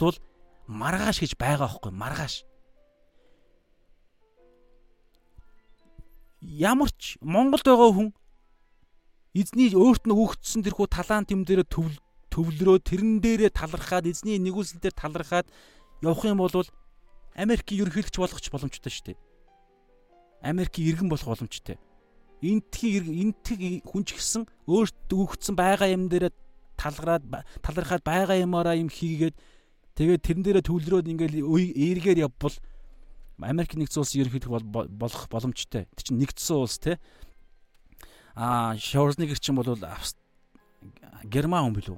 [0.68, 2.48] маргааш гэж байгаа байхгүй маргааш.
[6.44, 8.10] Ямар ч Монголд байгаа хүн
[9.36, 11.68] эзний өөрт нь өгөгдсөн тэрхүү талант юм дээрээ
[12.32, 15.48] төвлөрөө тэрэн дээрээ талархаад эзний нэгүсэл дээр талархаад
[16.04, 16.68] явах юм бол
[17.36, 19.18] Америкийн ерөнхийлөгч болох ч боломжтой шүү дээ.
[20.44, 21.80] Америкийн иргэн болох боломжтой.
[22.44, 26.36] Энтхий энтхийг хүн ч гэсэн өөрт өгөгдсөн байгаа юм дээр
[26.76, 27.24] талгараад
[27.64, 29.40] талархаад байгаа юмараа юм хийгээд
[29.96, 32.56] тэгээд тэрэн дээрээ төвлөрөөд ингээл эргээр явбал
[33.40, 35.88] Америк нэгдсэн улсын ерөнхийлөх болох боломжтой.
[35.96, 37.00] Тэр чинь нэгдсэн улс те.
[38.36, 39.76] Аа Шварценеггер чинь бол
[41.24, 41.98] Герман хүн билүү?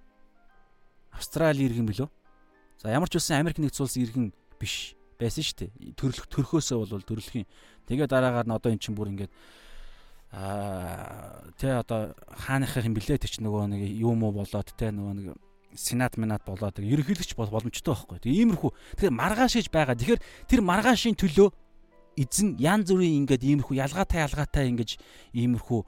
[1.11, 2.09] Австрали иргэн билүү?
[2.81, 4.25] За ямар ч үсэн Америк нэгдсэн улсын иргэн
[4.57, 5.71] биш байсан шүү дээ.
[5.99, 7.47] Төрлөх төрхөөсөө бол төрлөхийн.
[7.87, 9.33] Тэгээ дараагаар нь одоо эн чинь бүр ингээд
[10.35, 15.13] аа тэ одоо хааныхын юм блэ тэр чинь нөгөө нэг юм уу болоод тэ нөгөө
[15.15, 15.27] нэг
[15.75, 18.19] сенат минат болоод ерөнхийлөгч бол боломжтой байхгүй.
[18.23, 18.71] Тэгээ иймэрхүү.
[18.95, 19.95] Тэгэхээр маргааш гэж байгаа.
[19.95, 21.51] Тэгэхээр тэр маргаашийн төлөө
[22.15, 24.89] эзэн янз бүрийн ингээд иймэрхүү ялгаатай ялгаатай ингэж
[25.35, 25.81] иймэрхүү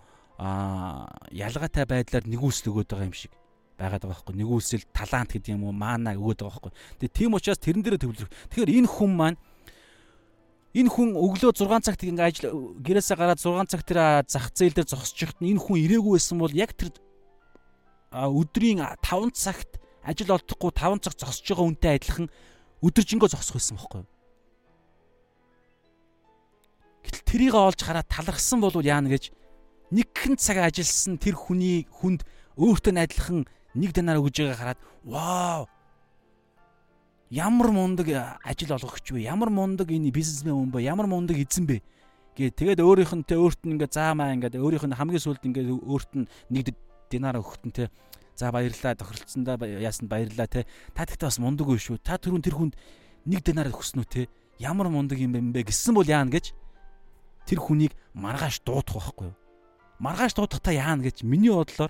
[0.43, 3.31] аа ялгаатай байдлаар нэгүсэл өгöd байгаа юм шиг
[3.79, 4.35] байгаад байгаа байхгүй.
[4.35, 6.73] Нэгүсэл талант гэдэг юм уу маана өгöd байгаа байхгүй.
[6.99, 8.31] Тэгээ тийм учраас тэрэн дээрээ төвлөрөх.
[8.51, 9.37] Тэгэхээр энэ хүн маань
[10.77, 14.85] энэ хүн өглөө 6 цагт ингээ ажил гэрээсээ гараад 6 цаг тэр зах зээл дээр
[14.93, 16.93] зогсчихт энэ хүн ирээгүй байсан бол яг тэр
[18.13, 22.27] өдрийн 5 цагт ажил олдохгүй 5 цаг зогсож байгаа үнтэй адилхан
[22.85, 24.09] өдөржингөө зогсох байсан байхгүй юу?
[27.09, 29.33] Гэтэл трийг олж хараад талархсан бол яана гэж
[29.89, 32.21] нэгхэн цаг ажилласан тэр хүний хүнд
[32.59, 35.65] өөртөө адилхан нэг данаар өгж байгааг хараад вау
[37.29, 38.07] ямар мундаг
[38.43, 39.27] ажил олгогч вэ?
[39.27, 40.87] Ямар мундаг энэ бизнесмен хүн бэ?
[40.87, 41.81] Ямар мундаг эзэн бэ?
[42.37, 45.73] гээ тэгээд өөрийнх нь те өөрт нь ингээ заамаа ингээ өөрийнх нь хамгийн сүүлд ингээ
[45.89, 46.69] өөрт нь нэг
[47.09, 47.89] динар өгөхт нь те
[48.37, 52.55] за баярлаа тохиролцсондоо яасан баярлаа те та тэгтээ бас мундаг үү шүү та түрүүн тэр
[52.61, 52.73] хүнд
[53.25, 54.21] нэг динар өгсөн үү те
[54.61, 56.53] ямар мундаг юм бэ гэсэн бол яана гэж
[57.49, 59.37] тэр хүнийг маргааш дуудах байхгүй юу
[59.97, 61.89] маргааш дуудахтаа яана гэж миний бодлоор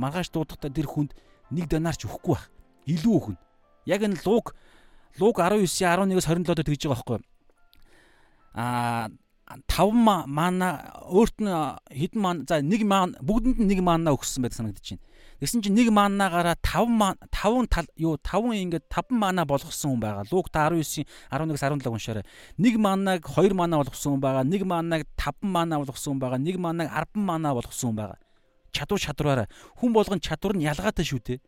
[0.00, 1.12] маргааш дуудахтаа тэр хүнд
[1.52, 2.48] нэг динар ч өгөхгүй байх
[2.88, 3.40] илүү өгнө
[3.84, 4.56] яг энэ луг
[5.20, 7.24] луг 19-11-с 27-д тэгж байгаа байхгүй юу
[8.54, 9.08] а
[9.68, 9.92] 5
[10.26, 10.68] маана
[11.12, 11.50] өөрт нь
[11.92, 15.04] хэдэн маана за нэг маана бүгдэнд нь нэг маана өгсөн байдаг санагдаж байна.
[15.40, 20.24] Тэгсэн чинь нэг маанаагаараа 5 5 тал юу 5 ингээд 5 маана болгосон хүн байгаа.
[20.32, 22.24] Луг 19 11-с 17 уншаарай.
[22.56, 24.44] Нэг маанаг 2 маана болгосон хүн байгаа.
[24.46, 26.38] Нэг маанаг 5 маана болгосон хүн байгаа.
[26.38, 28.18] Нэг маанаг 10 маана болгосон хүн байгаа.
[28.72, 31.38] Чадвар чадвараараа хүн болгон чадвар нь ялгаатай шүү дээ.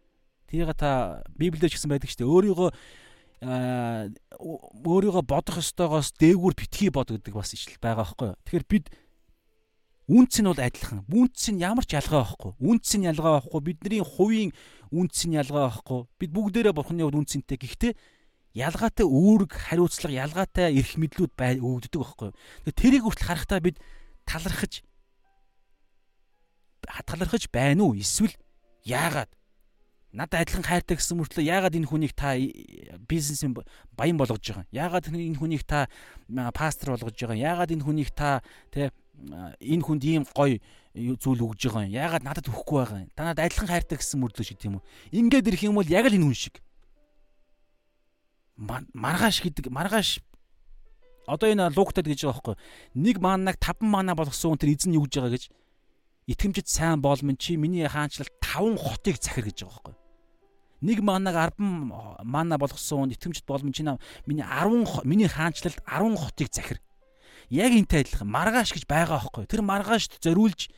[0.51, 2.29] Тэрийг та Библиэд ч гэсэн байдаг шүү дээ.
[2.29, 2.71] Өөрийгөө
[3.45, 8.41] өөрийгөө бодох ёстойгоос дээгүүр битгий бод гэдэг бас ижил байгаа байхгүй юу.
[8.45, 8.87] Тэгэхээр бид
[10.09, 11.05] үнц нь бол адилхан.
[11.09, 12.53] Үнц нь ямар ч ялгаа байхгүй.
[12.61, 13.61] Үнц нь ялгаа байхгүй.
[13.61, 14.51] Бидний хувийн
[14.93, 16.01] үнц нь ялгаа байхгүй.
[16.21, 17.57] Бид бүгдээрээ бурхны хувьд үнцэнтэй.
[17.61, 17.93] Гэхдээ
[18.55, 22.73] ялгаатай үүрэг, хариуцлага, ялгаатай эрх мэдлүүд бай өгдөг байхгүй юу.
[22.73, 23.77] Тэрийг хүртэл харахтаа бид
[24.29, 24.87] талархаж
[26.87, 27.99] талархаж байна уу?
[27.99, 28.33] Эсвэл
[28.87, 29.33] яагаад
[30.15, 32.39] надад адилхан хайртай гэсэн мөртлөө яагаад энэ хүнийг та
[33.11, 33.51] бизнесийн
[33.99, 34.71] баян болгож байгаа юм?
[34.71, 35.91] Яагаад энэ хүнийг та
[36.55, 37.43] пастор болгож байгаа юм?
[37.43, 38.95] Яагаад энэ хүнийг та тэ
[39.59, 40.63] энэ хүнд ийм гоё
[40.95, 41.99] зүйл өгж байгаа юм?
[41.99, 43.11] Яагаад надад өгөхгүй байгаа юм?
[43.19, 44.87] Та надад адилхан хайртай гэсэн мөртлөө шиг тийм үү?
[45.19, 46.63] Ингээд ирэх юм бол яг л энэ хүн шиг.
[48.95, 50.23] Маргааш гэдэг маргааш
[51.27, 52.57] одоо энэ лугтад гэж байгаа байхгүй
[53.01, 55.45] нэг маанаг 5 маана болгосон хүн тэр эзэн юу гэж байгаа гэж
[56.29, 60.04] итгэмжид сайн болмон чи миний хаанчлал 5 хотыг захир гэж байгаа байхгүй
[60.85, 63.97] нэг манаг 10 мана болгосон итгэмжт боломж чинь
[64.29, 66.79] миний 10 миний хаанчлалд 10 хотыг захир.
[67.49, 69.49] Яг энтэй адилхан маргааш гэж байгаа байхгүй.
[69.49, 70.69] Тэр маргаашд зориулж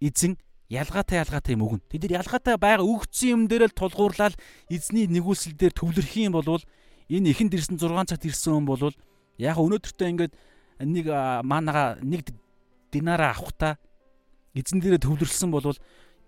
[0.00, 0.36] эзэн
[0.68, 1.84] ялгаатай ялгаатай юм өгнө.
[1.88, 4.36] Тэд нар ялгаатай байгаа өгцсөн юм дээр л тулгуурлаад
[4.68, 6.60] эзний нэгүсэл дээр төвлөрөх юм бол
[7.08, 8.92] энэ ихэнд ирсэн 6 цагт ирсэн хүн бол
[9.36, 10.32] яг өнөөдөртөө ингээд
[10.80, 11.06] нэг
[11.44, 12.32] манага нэг
[12.92, 13.76] динараа авахта
[14.56, 15.76] эзэн дээрээ төвлөрсөн бол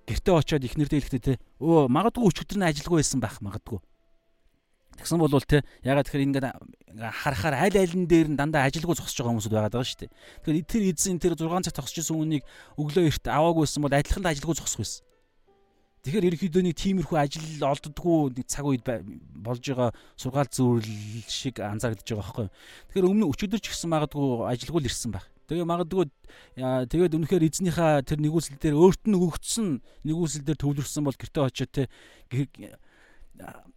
[0.04, 3.80] гэртээ очиод ихнэрдээ хэлэхдээ те өө магадгүй өчигдөр нь ажилгүй байсан байх магадгүй.
[4.94, 6.46] Тэгсэн бол те ягаад тэгэхээр ингээд
[7.00, 10.12] харахаар аль алин дээр нь дандаа ажилгүй зогсож байгаа хүмүүс байгаад байгаа шүү дээ.
[10.44, 12.44] Тэгэхээр тэр эзэн тэр 6 цаг зогсож исэн хүнийг
[12.78, 15.02] өглөө эрт аваагүйсэн бол адилхан ажилгүй зогсох байсан.
[16.04, 19.90] Тэгэхээр ерөнхийдөө нэг тиймэрхүү ажил олддггүй нэг цаг үед болж байгаа
[20.20, 20.84] сургаал зөвлөл
[21.32, 22.48] шиг анзаарэгдэж байгаа байхгүй.
[22.92, 25.26] Тэгэхээр өмнө өчигдөр ч гэсэн магадгүй ажилгүй л ирсэн байх.
[25.44, 26.08] Тэгээ магадгүй
[26.88, 29.68] тэгээд үнэхээр эзнийхээ тэр нэгүсэл дээр өөрт нь өгөгдсөн
[30.08, 31.82] нэгүсэл дээр төвлөрсөн бол гэртээ очиод те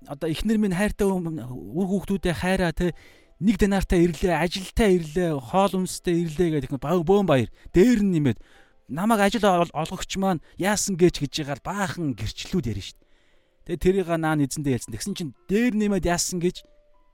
[0.08, 2.96] одоо эхнэр минь хайртай үр хүүхдүүдээ хайраа те
[3.40, 7.50] нэг динартаа ирлээ, ажилтаа ирлээ, хоол үнстэй ирлээ гэдэг баг бөөн баяр.
[7.70, 8.42] Дээр нь нэмээд
[8.90, 13.78] намайг ажил олгогч маань яасан гэж гэж ягаар баахан гэрчлүүд ярина шүү дээ.
[13.78, 14.94] Тэгээ тэрийг наа эзэндээ ялсан.
[14.96, 16.66] Тэгсэн чинь дээр нэмээд яасан гэж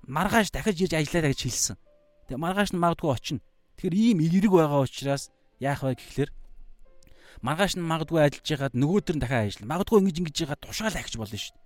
[0.08, 1.78] маргааш дахиж ирж ажиллаа гэж хэлсэн.
[2.32, 3.41] Тэгээ маргааш нь магадгүй очино.
[3.84, 5.28] Тэгэхээр ийм эерэг байгаа учраас
[5.60, 6.32] яах вэ гэхлээр
[7.44, 9.72] маргааш нь магадгүй ажиллаж байгаад нөгөөдөр нь дахиад ажиллана.
[9.76, 11.64] Магадгүй ингэж ингэж яагаад тушаал ахиж болно шүү дээ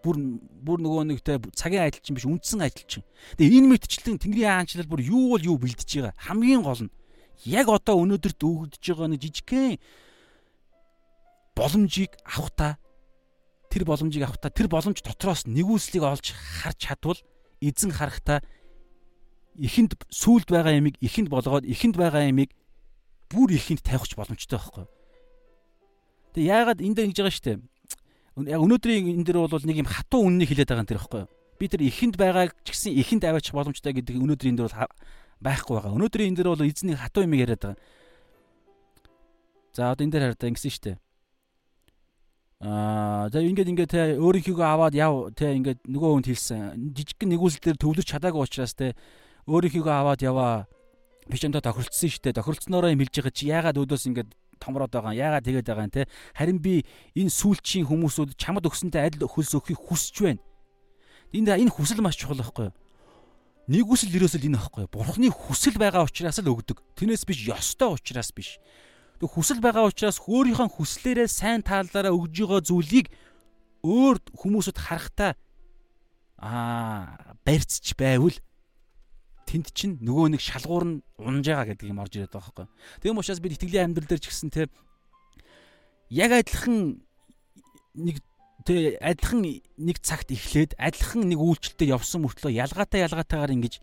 [0.00, 0.16] бүр
[0.64, 3.06] бүр нөгөө нэгтэй цагийн ажил чинь биш үндсэн ажил чинь.
[3.36, 6.14] Тэгээ энэ мэтчлэн Тэнгэрийн хаанчлал бүр юу бол юу бэлдэж байгаа.
[6.16, 6.94] Хамгийн гол нь
[7.44, 9.76] яг одоо өнөөдөрт өгөгдөж байгаа нэг жижигхэн
[11.52, 12.78] боломжийг авахта
[13.68, 17.20] тэр боломжийг авахта тэр боломж дотроос нэгүслийг олж харж чадвал
[17.60, 18.40] эзэн харахта
[19.58, 22.54] ихэнд сүулд байгаа ямиг ихэнд болгоод ихэнд байгаа ямиг
[23.28, 24.86] бүр ихэнд тавихч боломжтой байхгүй.
[26.38, 27.52] Тэгээ яагаад энэ дээр ингэж байгаа штэ
[28.46, 31.26] яг өнөөдрийн энэ дэр бол нэг юм хатуу үннийг хилээд байгаа юм тэр юу?
[31.58, 34.86] Би тэр ихэнд байгааг ч гэсэн ихэнд аваачих боломжтой гэдэг өнөөдрийн энэ дэр бол
[35.42, 35.96] байхгүй байгаа.
[35.98, 37.82] Өнөөдрийн энэ дэр бол эзний хатуу юм яриад байгаа.
[39.74, 40.96] За одоо энэ дээр хараа ингэсэн дээ.
[42.62, 46.94] Аа за ингээд ингээд те өөрийнхөө аваад яв те ингээд нөгөө хүнд хэлсэн.
[46.94, 48.94] Жижигхэн нэгүсэл дээр төвлөрч чадаагүй учраас те
[49.48, 50.68] өөрийнхөө аваад яваа.
[51.28, 52.38] Би ч энэ тохиролцсон шүү дээ.
[52.38, 54.30] Тохиролцсноороо юм хэлж байгаа чи яагаад өөдөөс ингээд
[54.60, 55.20] томроод байгаа юм.
[55.24, 56.04] Яагаад тэгээд байгаа юм те?
[56.36, 56.84] Харин би
[57.16, 60.42] энэ сүүлчийн хүмүүсүүд чамд өгсөнтэй адил хөлс өгөхийг хүсэж байна.
[61.32, 62.76] Энд энэ хүсэл маш чухал байхгүй юу?
[63.68, 64.92] Нэг хүсэл ерөөсөл энэ байхгүй юу?
[64.92, 66.80] Бурхны хүсэл байгаа учраас л өгдөг.
[66.96, 68.56] Тэрнээс биш ёстой учраас биш.
[69.20, 73.12] Тэг хүсэл байгаа учраас өөрийнхөө хүслээрээ сайн таалаараа өгж байгаа зүйлийг
[73.84, 75.36] өөр хүмүүсд харахтаа
[76.40, 78.32] аа барьцч байвал
[79.48, 82.68] тэнд чинь нөгөө нэг шалгуур нь унж байгаа гэдэг юм орж ирээд байгаа байхгүй.
[83.00, 84.68] Тийм учраас бид итгэлийн амьдрал дээр ч гэсэн те
[86.12, 87.00] яг адилхан
[87.96, 88.16] нэг
[88.68, 89.40] тэ адилхан
[89.80, 93.80] нэг цагт эхлээд адилхан нэг үйлчлэлтэд явсан мөртлөө ялгаатай ялгаатайгаар ингэж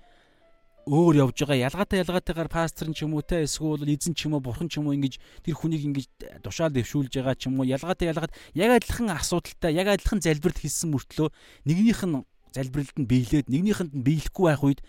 [0.86, 4.46] өөр явж байгаа ялгаатай ялгаатайгаар пастор ч юм уу те эсвэл эзэн ч юм уу
[4.46, 6.06] бурхан ч юм уу ингэж тэр хүнийг ингэж
[6.46, 10.94] тушаал дэвшүүлж байгаа ч юм уу ялгаатай ялгаад яг адилхан асуудалтай яг адилхан залбирт хийсэн
[10.94, 11.34] мөртлөө
[11.66, 12.22] нэгнийх нь
[12.54, 14.80] залбиралд нь биелээд нэгнийхэнд нь биелэхгүй байх үед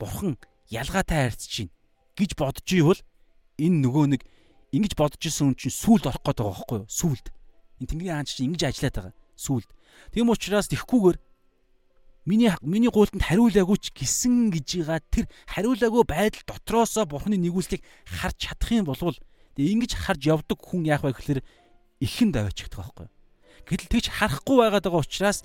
[0.00, 0.34] бурхан
[0.72, 1.70] ялгаатай харьцаж чинь
[2.16, 3.00] гэж бодож ивэл
[3.60, 4.22] энэ нөгөө нэг
[4.72, 6.88] ингэж бодож исэн хүн чинь сүулд орох гээд байгаа байхгүй юу?
[6.88, 7.26] Сүулд.
[7.82, 9.14] Энэ Тэнгэрийн хаан чинь ингэж ажиллаад байгаа.
[9.36, 9.68] Сүулд.
[10.14, 11.18] Тийм учраас тэгхгүйгээр
[12.24, 18.36] миний миний гуйлтанд хариулаагүй ч гисэн гэж байгаа тэр хариулаагүй байдал дотроосоо бурхны нэгүслийг харж
[18.38, 21.40] чадах юм бол тэгээ ингэж харж явдаг хүн яах вэ гэхээр
[22.00, 23.08] ихэн даваачихдаг байхгүй?
[23.66, 25.42] Гэтэл тэгж харахгүй байгаад байгаа учраас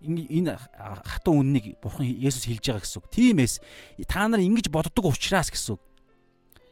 [0.00, 3.06] энэ хатуу үннийг бурхан Есүс хэлж байгаа гэсэн үг.
[3.12, 3.54] Тиймээс
[4.04, 5.82] та нар ингэж боддог учраас гэсэн үг.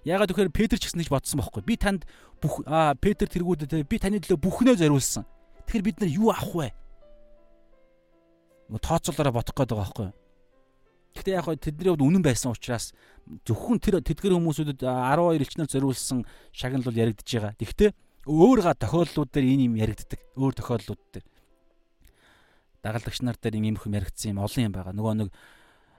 [0.04, 1.64] Ягаад гэхээр Петр ч гэсэн гэж бодсон байхгүй.
[1.64, 2.04] Би танд
[2.38, 2.60] бүх
[3.00, 5.24] Петр тэргүүдэд би таны төлөө бүхнөө зориулсан.
[5.64, 6.68] Тэгэхээр бид нар юу авах вэ?
[8.68, 10.08] Тооцоолоороо бодох гээд байгаа байхгүй.
[11.16, 12.92] Гэхдээ яг тэдний хувьд үнэн байсан учраас
[13.48, 17.54] зөвхөн тэр тэдгэр хүмүүсүүдэд 12 элчнэр зориулсан шагнал бол яригдж байгаа.
[17.56, 17.90] Гэхдээ
[18.28, 20.20] өөр га тохиолдлууд дээр энэ юм яригддаг.
[20.36, 21.24] Өөр тохиолдлууд дээр
[22.84, 24.92] дагалдагч нар дээр ийм юм яригдсан юм олон юм байгаа.
[24.92, 25.30] Нөгөө нэг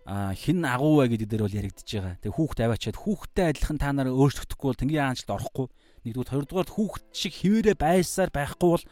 [0.06, 2.22] хин агуу вэ гэдэг дээр бол яригдж байгаа.
[2.22, 5.68] Тэгээ хүүхд аваачаад хүүхдтэй адилхан та нар өөрчлөгдөхгүй бол тэнгийн аанчлалд орохгүй.
[6.06, 8.86] Нэгдүгээр хоёрдугаар хүүхд шиг хിവэрэ байсаар байхгүй бол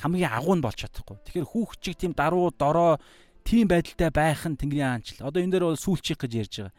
[0.00, 1.20] хамгийн агуу нь болж чадахгүй.
[1.20, 2.96] Тэгэхээр хүүхд чиг тийм даруу дорой
[3.44, 5.20] тийм байдалтай байх нь тэнгэрийн аанчл.
[5.20, 6.74] Одоо энэ дээр бол сүүлчих гэж ярьж байгаа.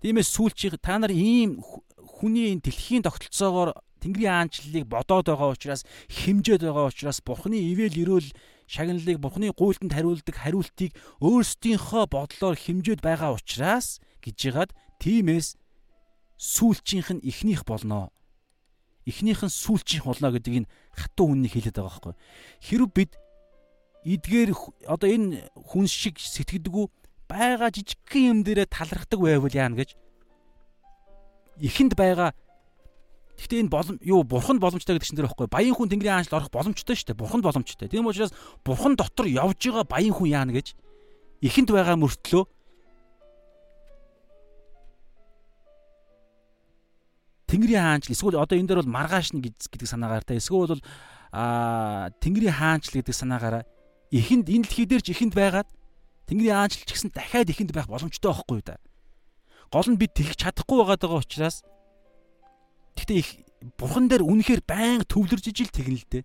[0.00, 6.64] Тиймээс сүүлчих та нар ийм хүний энэ дэлхийн тогтолцоогоор тэнгэрийн аанчлалыг бодоод байгаа учраас хэмжээд
[6.64, 8.32] байгаа учраас бурхны ивэл өрөөл
[8.70, 14.70] шагналыг Бурхны гуйлтанд хариулдаг хариултыг өөрсдийнхөө бодлоор хэмжээд байгаа учраас гэж яагаад
[15.02, 15.58] тиймээс
[16.38, 18.14] сүүлчийнх нь эхнийх болно.
[19.10, 22.14] Эхнийх нь сүүлчийнх болно гэдэг энэ хатуу үннийг хэлээд байгаа байхгүй.
[22.62, 23.12] Хэрв бид
[24.06, 24.50] эдгээр
[24.86, 26.86] одоо энэ хүн шиг сэтгэдэггүй
[27.26, 29.98] байгаа жижигхэн юм дээрээ талархдаг байвал яана гэж
[31.58, 32.32] эхэнд байгаа
[33.40, 35.48] Гэхдээ энэ болом юу бурханд боломжтой гэдэг чинь тэр байхгүй.
[35.48, 37.22] Баян хүн Тэнгэрийн хаанчлал орох боломжтой шүү дээ.
[37.24, 37.88] Бурханд боломжтой.
[37.88, 40.76] Тийм учраас бурхан дотор явж байгаа баян хүн яана гэж
[41.40, 42.44] ихэнд байгаа мөртлөө
[47.48, 50.84] Тэнгэрийн хаанчл эсвэл одоо энэ дээр бол маргааш нь гэдэг санаагаар та эсвэл бол
[51.32, 53.64] аа Тэнгэрийн хаанчл гэдэг санаагаараа
[54.12, 55.66] ихэнд энэ дэлхий дээр ч ихэнд байгаад
[56.28, 58.78] Тэнгэрийн хаанчл ч гэсэн дахиад ихэнд байх боломжтой байхгүй юу да.
[59.72, 61.66] Гол нь бид тэгэх чадахгүй байгаа учраас
[63.00, 63.30] Гэхдээ их
[63.80, 66.24] бурхан дээр үнэхээр байн төвлөрж ижил тэгнэ л дээ.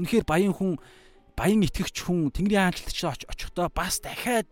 [0.00, 0.80] Үнэхээр баян хүн
[1.36, 4.48] баян итгэгч хүн Тэнгэрийн хаанчлалч очихдоо бас дахиад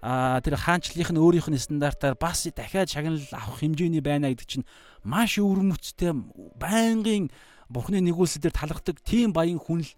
[0.00, 4.68] а тэр хаанчлалынх нь өөрийнх нь стандартаар бас дахиад шагнал авах хэмжээний байна гэдэг чинь
[5.04, 6.16] маш өвөрмөцтэй
[6.56, 7.28] байнгын
[7.68, 9.92] бурхны нэгүүлсэл дээр талархдаг тийм баян хүн л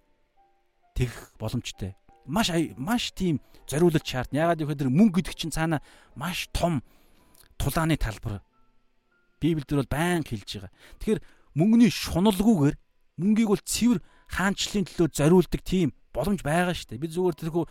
[0.99, 1.95] тэгэх боломжтой.
[2.27, 4.47] маш маш тийм зориулж шаардна.
[4.47, 5.83] Ягаад гэвэл мөнгө гэдэг чинь цаана
[6.15, 6.83] маш том
[7.59, 8.43] тулааны талбар.
[9.43, 10.73] Библиэлд бол байнга хэлж байгаа.
[11.03, 11.21] Тэгэхээр
[11.59, 12.77] мөнгөний шуналгүйгээр
[13.19, 13.99] мөнгийг бол цэвэр
[14.31, 17.03] хаанчлалын төлөө зориулдаг тийм боломж байгаа шүү дээ.
[17.03, 17.65] Би зүгээр тэрхүү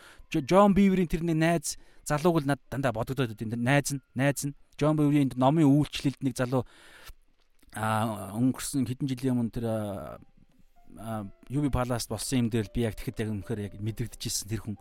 [0.45, 3.57] Джон Биверийн тэр нэг найз залууг л надад дандаа бодогдоод байна.
[3.57, 6.65] Найз нь, найз нь Джон Биверийн номын үйлчлэлд нэг залуу
[7.73, 9.65] а өнгөрсөн хэдэн жилийн өмнө тэр
[11.49, 14.77] UB Palace болсон юм дээр би яг тэгэхэд яг өмнөхөр яг мэдрэгдэжсэн тэр хүн.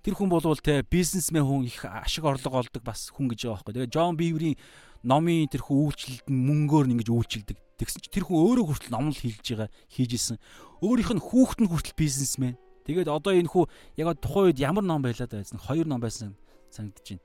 [0.00, 3.74] Тэр хүн болвол те бизнесмен хүн их ашиг орлого олдог бас хүн гэж байгаа байхгүй.
[3.76, 4.56] Тэгээ Джон Биверийн
[5.04, 7.56] номын тэр хүн үйлчлэлд нь мөнгөөр ингэж үйлчилдэг.
[7.76, 10.40] Тэгсэн чинь тэр хүн өөрөө хүртэл ном л хийж байгаа, хийжсэн.
[10.80, 12.56] Өөрийнх нь хүүхэд нь хүртэл бизнесмен.
[12.86, 13.64] Тэгээд одоо энэ хүү
[14.00, 15.58] яг тухайн үед ямар ном байлаа байсан?
[15.60, 16.38] Хоёр ном байсан
[16.70, 17.24] санагдаж байна.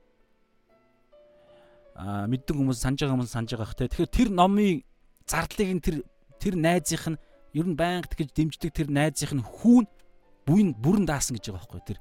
[1.96, 3.88] Аа мэддэг хүмүүс санаж байгаа хүмүүс санаж байгаа хэ.
[3.88, 4.82] Тэгэхээр тэр номын
[5.28, 5.96] зардлыг нь тэр
[6.42, 7.18] тэр найзынх нь
[7.54, 9.86] ер нь байнга тэгж дэмждэг тэр найзынх нь хүүн
[10.48, 11.98] буйн бүрэн даасан гэж байгаа байхгүй тэр.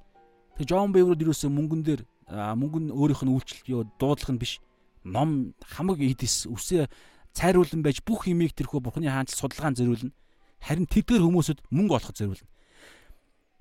[0.58, 2.02] Тэгээ Джон Бэврод юусэн мөнгөн дээр
[2.32, 4.58] мөнгөн өөрийнх нь үйлчлэлт юу дуудлах нь биш.
[5.04, 6.88] Ном хамаг идэс үсээ
[7.34, 10.14] цайруулан байж бүх имийг тэрхүү бурхны хаанч судалгаан зориулна.
[10.62, 12.50] Харин тэдгээр хүмүүсд мөнгө олоход зориулна.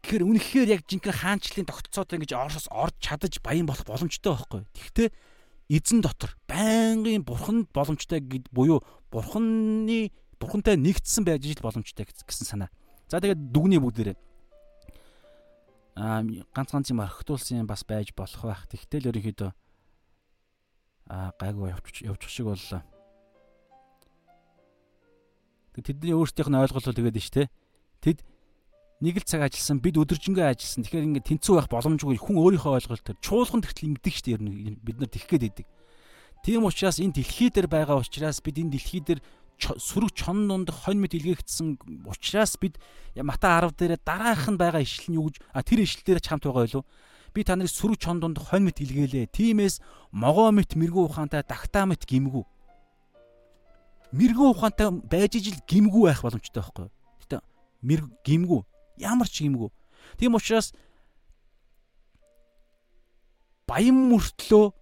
[0.01, 4.65] Тэгэхээр үнэхээр яг жинхэнэ хаанчлалын тогтцоотой ингэж орсос орж чадаж баян болох боломжтой байхгүй.
[4.73, 5.09] Тэгэхдээ
[5.71, 8.81] эзэн дотор байнгын бурханд боломжтой гэд буюу
[9.13, 10.11] бурханы
[10.41, 12.73] бурхантай нэгдсэн байж ижил боломжтой гэсэн санаа.
[13.13, 14.17] За тэгээд дүгний бүгдээрээ
[16.01, 18.65] аа ганц ганц юм орхитуулсан юм бас байж болох байх.
[18.73, 19.51] Тэгтэл ерөнхийдөө
[21.11, 22.83] гайгүй явж явчих шиг боллоо.
[25.75, 27.49] Тэдний өөрсдийнх нь ойлголт бол тэгээд нь шүү дээ.
[28.05, 28.19] Тэд
[29.01, 30.85] нэг л цаг ажилласан бид өдөржингөө ажилласан.
[30.87, 34.37] Тэгэхээр ингээд тэнцүү байх боломжгүй хүн өөрийнхөө ойлголтоор чуулган тэгтэл ингэдэг шүү дээ.
[34.39, 35.67] Ер нь бид нар тэгэх гээд байдаг.
[36.45, 39.21] Тийм учраас энэ дэлхий дээр байгаа учраас бид энэ дэлхий дээр
[39.61, 42.81] сүрэг чон дунд хонь мэт илгээгдсэн учраас бид
[43.17, 46.33] Мата 10 дээр дараах нь байгаа ишлэл нь юу гэж а тэр ишлэл дээр ч
[46.33, 46.85] хамт байгаа юу?
[47.35, 49.31] Би та нарыг сүрэг чон дунд хонь мэт илгээлээ.
[49.31, 49.79] Тимээс
[50.11, 52.45] могоо мэт мэрэгүү ухаантай дагтаа мэт гимгүү.
[54.15, 56.95] Мэрэгүү ухаантай байж ижил гимгүү байх боломжтой байхгүй юу?
[57.23, 57.39] Гэтэ
[57.87, 58.61] мэр гимгүү
[59.01, 59.73] Ямар ч юмгүй.
[60.21, 60.77] Тийм учраас
[63.65, 64.77] баян мөртлөө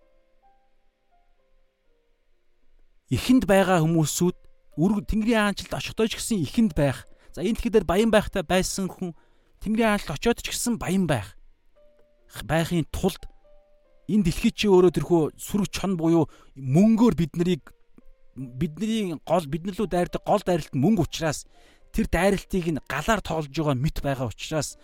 [3.15, 4.37] ихэнд байгаа хүмүүсүүд
[4.75, 7.07] үрг Тэнгэрийн хаанчлалд очихдоо ч гэсэн ихэнд байх.
[7.31, 9.15] За энэ дэлхийд баян байхтай байсан хүн
[9.63, 11.38] Тэнгэрийн хаанчлалд очиод ч гэсэн баян байх.
[12.45, 13.29] Байхын тулд
[14.09, 17.63] энэ дэлхий чи өөрөө тэрхүү сүрэг чон буюу мөнгөөр бид нарыг
[18.37, 21.45] бидний гол биднэлүү дайрдаг гол дайралт мөнгө учраас
[21.93, 24.79] тэр дайралтыг нь галаар тоолж байгаа мэт байгаа учраас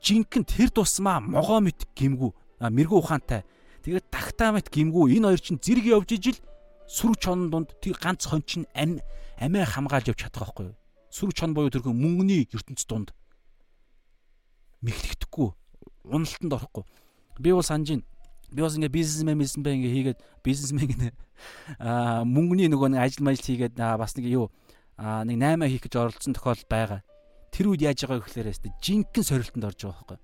[0.00, 2.32] жинхэнэ тэр тусмаа могоо мэт гимгүү.
[2.60, 3.44] Мэрэгүү ухаантай.
[3.84, 5.12] Тэгээд тагтаа мэт гимгүү.
[5.20, 6.38] Энэ хоёр чинь зэрэг явж ижил
[6.88, 8.98] сүрэг чон донд тэр ганц хон чинь ам
[9.38, 10.74] амиа хамгаалж явж чадах байхгүй
[11.10, 13.14] сүрэг чон буюу тэрхүү мөнгөний ертөнц донд
[14.82, 15.48] мэхлэгдэхгүй
[16.10, 16.84] уналтанд орохгүй
[17.38, 18.04] би бол санаж байна
[18.50, 21.08] би бас ингээ бизнесмен бизнесмен ингээ хийгээд бизнесмен гэнэ
[21.86, 24.50] аа мөнгөний нөгөө нэг ажил мэл хийгээд бас нэг юу
[25.00, 27.00] аа нэг 8 хийх гэж оролцсон тохиол байгаа.
[27.48, 30.18] Тэр үед яаж байгаа гэхээр өстө жинхэнэ сорилтонд орж байгаа байхгүй.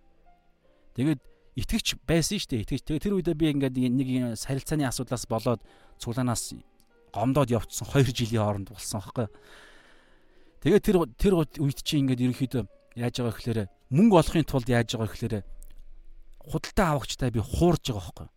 [1.00, 1.20] Тэгээд
[1.56, 2.62] итгэвч байсан шүү дээ.
[2.68, 2.82] Итгэвч.
[2.84, 5.64] Тэгээд тэр үедээ би ингээд нэг сарилцааны асуудлаас болоод
[5.96, 6.52] цуглаанаас
[7.16, 9.26] гомдоод явцсан 2 жилийн хооронд болсон байхгүй.
[10.60, 12.62] Тэгээд тэр тэр үед чи ингээд ерөнхийдөө
[13.00, 13.60] яаж байгаа гэхээр
[13.96, 15.34] мөнгө олохын тулд яаж байгаа гэхээр
[16.46, 18.28] худалдаа авахчтай би хуурж байгаа байхгүй.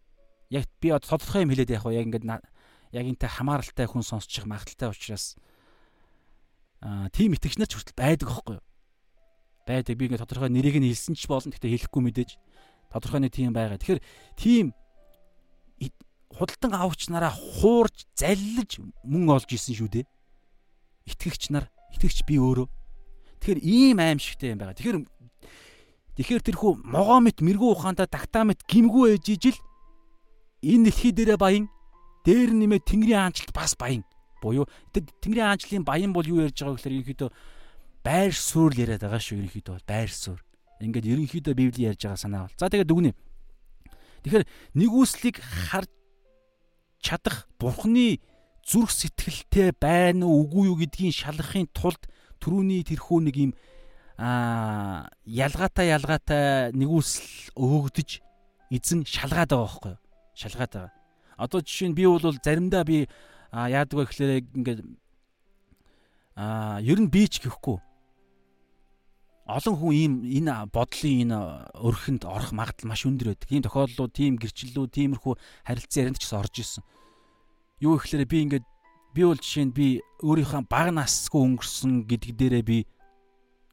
[0.50, 5.38] Яг би тодорхой юм хэлээд яг яг ингээд яг энтэй хамааралтай хүн сонсчих магадaltaй учраас
[6.82, 8.62] аа тийм итгэгч нар ч хүртэл байдаг юу?
[9.70, 9.94] Байдаг.
[9.94, 11.54] Би ингээд тодорхой нэрийг нь хэлсэн ч болно.
[11.54, 12.32] Гэхдээ хэлэхгүй мэдээж
[12.90, 13.78] тодорхой нэг тийм байгаа.
[13.78, 14.02] Тэгэхээр
[14.34, 14.74] тийм
[16.34, 20.06] худалдан авч нараа хуурж заллиж мөн олж исэн шүү дээ.
[21.10, 21.66] Итгэгч нар,
[21.98, 22.68] итгэгч би өөрөө.
[23.42, 24.78] Тэгэхээр ийм аимшигтай юм байгаа.
[24.78, 24.98] Тэгэхээр
[26.20, 29.60] тэгэхээр тэрхүү могоо мэт мэрэгүү ухаантай тагтаа мэт гимгүү ээж ижил
[30.60, 31.66] энэ дэлхий дээрээ баян
[32.28, 34.04] дээр нэмээ тэнгэрийн хаанчлалт бас баян
[34.42, 37.30] буюу Тэнгэрийн аанчлалын баян бол юу ярьж байгаа гэхээр ерөнхийдөө
[38.04, 40.44] байр суурь яриад байгаа шүү ерөнхийдөө бол байр суурь.
[40.80, 42.56] Ингээд ерөнхийдөө Библи ярьж байгаа санаа бол.
[42.56, 43.12] За тэгээд дүгнэ.
[44.24, 44.46] Тэгэхээр
[44.80, 45.92] нэгүслийг харж
[47.04, 48.20] чадах Бурхны
[48.64, 52.00] зүрх сэтгэлтэй байна уу үгүй юу гэдгийг шалгахын тулд
[52.40, 53.52] түрүүний тэрхүү нэг юм
[54.20, 58.10] аа ялгаатай ялгаатай нэгүсэл өгөгдөж
[58.68, 60.02] эзэн шалгаад байгаа байхгүй юу?
[60.36, 60.94] Шалгаад байгаа.
[61.40, 63.08] Одоо жишээ нь би бол заримдаа би
[63.56, 64.80] яадаг вэ гэхээр ингээд
[66.36, 67.80] а ер нь би ч гэхгүй
[69.48, 71.40] олон хүн ийм энэ бодлын энэ
[71.80, 73.50] өрхөнд орох магадлал маш өндөр байдаг.
[73.50, 75.34] Ийм тохиолдлууд, тийм гэрчлэлүүд, тиймэрхүү
[75.66, 76.84] харилцан ярианд ч гэсэн орж исэн.
[77.82, 78.66] Юу гэхээр би ингээд
[79.18, 79.88] би бол жишээ нь би
[80.22, 82.78] өөрийнхөө баг насгүй өнгөрсөн гэдэг дээрээ би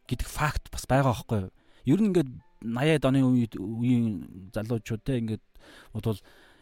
[0.09, 1.53] гэдэг факт бас байгаа байхгүй юу?
[1.87, 2.31] Ер нь ингээд
[2.65, 5.45] 80-аад оны үед үеийн залуучууд те ингээд
[5.93, 6.20] бодвол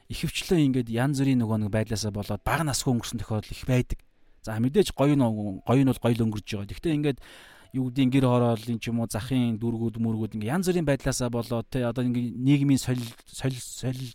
[0.08, 3.98] ихэвчлэн ингээд янз бүрийн нөгөө нэг байдлаасаа болоод бага насгүй өнгөрсөн тохиолдол их байдаг.
[4.44, 5.24] За мэдээж гоё нь
[5.64, 6.68] гоё нь бол гоё л өнгөрч байгаа.
[6.68, 7.18] Гэхдээ ингээд
[7.74, 11.66] юу гэдгийг гэр хорооллын ч юм уу захын дүргүүд мөргүүд ингээ янз бүрийн байдлаасаа болоод
[11.72, 14.12] те одоо ингээ нийгмийн солил солил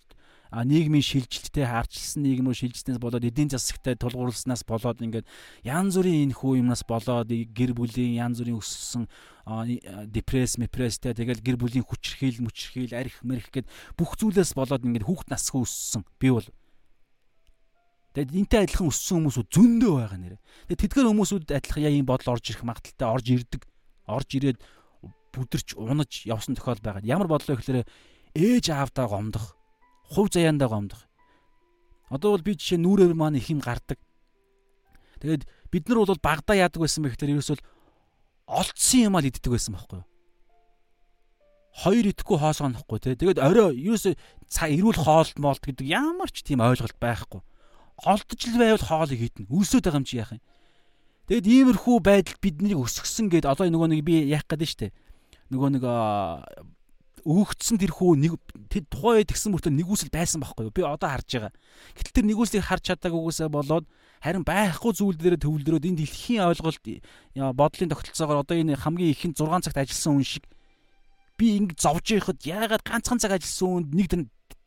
[0.50, 5.30] нийгмийн шилжилттэй харчилсан нийгэм рүү шилжснээс болоод эдийн засагтай тулгуурласнаас болоод ингээд
[5.62, 9.06] янз бүрийн энэ хүү юмнаас болоод гэр бүлийн янз бүрийн өссөн
[10.10, 15.30] депресс, мепресстэй тэгэл гэр бүлийн хүчрхийл, мөчрхийл, арх мэрх гэд бүх зүйлээс болоод ингээд хүүхд
[15.30, 16.02] насгүй өссөн.
[16.18, 16.50] Би бол
[18.10, 20.38] Тэгэд энтэй адилхан өссөн хүмүүсүүд зөндөө байгаа нэрэ.
[20.66, 23.62] Тэгэд тэдгээр хүмүүсүүд адилхан яа ийм бодол орж ирэх магадaltaй орж ирдэг.
[24.10, 24.60] Орж ирээд
[25.30, 27.06] бүдэрч унаж явсан тохиол байгаа.
[27.06, 27.86] Ямар бодлоо гэхээр
[28.34, 29.59] ээж аавдаа гомдох
[30.10, 31.06] хувь заяандаа гомдох.
[32.10, 34.02] Одоо бол би жишээ нүрээр маань их юм гардаг.
[35.22, 37.62] Тэгээд бид нар бол багада яадаг байсан бэ гэхээр ерөөсөл
[38.50, 40.08] олдсон юм аа л иддэг байсан байхгүй юу?
[41.70, 43.14] Хоёр идэхгүй хоосгонохгүй тий.
[43.14, 44.14] Тэгээд орой ерөөсөө
[44.50, 47.46] цаа эрүүл хоолт моолт гэдэг ямар ч тийм ойлголт байхгүй.
[48.02, 49.52] Олдож л байвал хоолыг идэнэ.
[49.54, 50.42] Үлсөд байгаа юм чи яах юм?
[51.30, 54.88] Тэгэд иймэрхүү байдал биднийг өсгсөн гэд одоо нөгөө нэг би яах гээд нь штэ.
[55.54, 55.84] Нөгөө нэг
[57.26, 58.34] өгөгдсөн тэр хүү нэг
[58.90, 60.76] тухайн үед тэгсэн мөртөө нэгүсэл байсан байхгүй юу?
[60.76, 61.54] Би одоо харж байгаа.
[61.98, 63.86] Гэтэл тэр нэгүслийг харж чадаагүйгээсээ болоод
[64.20, 66.86] харин байхгүй зүйл дээр төвлөрөөд энэ дэлхийн ойлголт
[67.56, 70.44] бодлын тогтолцоогоор одоо энэ хамгийн ихэнд 6 цагт ажилласан хүн шиг
[71.40, 74.08] би ингэ зовж байхад яагаад ганцхан цаг ажилласан хүнд нэг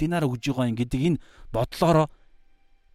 [0.00, 1.22] динар өгж байгаа юм гэдэг энэ
[1.52, 2.08] бодлороо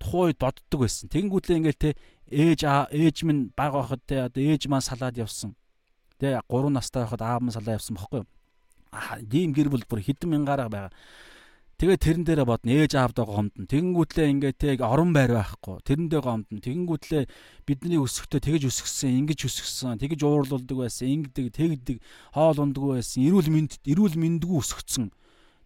[0.01, 1.09] тухайн үед боддог байсан.
[1.13, 1.89] Тэгэнгүүтлээ ингээл те
[2.29, 5.53] ээж ээж минь баг байхад те одоо ээж маань салаад явсан.
[6.17, 8.29] Тэ 3 настай байхад аав маань салаад явсан бохгүй юу?
[9.31, 10.93] Ийм гэр бүл бүр хэдэн мянгаараа байгаа.
[11.77, 13.69] Тэгээ тэрэн дээрээ бодно ээж аавдаа гомдно.
[13.69, 15.77] Тэгэнгүүтлээ ингээд тэг орон байр байхгүй.
[15.85, 16.57] Тэрэндээ гомдно.
[16.57, 17.29] Тэгэнгүүтлээ
[17.69, 21.97] бидний өсөхдөө тэгэж өсгсөн, ингэж өсгсөн, тэгэж уурлуулдаг байсан, ингэдэг, тэгдэг,
[22.33, 25.13] хоол ундаггүй байсан, эрүүл мэнд, эрүүл мэндгүй өсгцэн.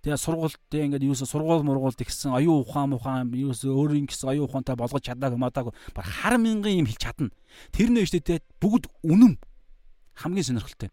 [0.04, 4.74] Тэгээ сургуульд ингээд юусе сургууль мургуулд ихсэн аюу ухаан ухаан юусе өөрийн гэсэн аюу ухаантай
[4.74, 7.30] болгож чадаагүй мадаагүй бар хар мянган юм хэлж чадна.
[7.70, 9.38] Тэр нэ штэ бүгд үнэн
[10.18, 10.90] хамгийн сонирхолтой.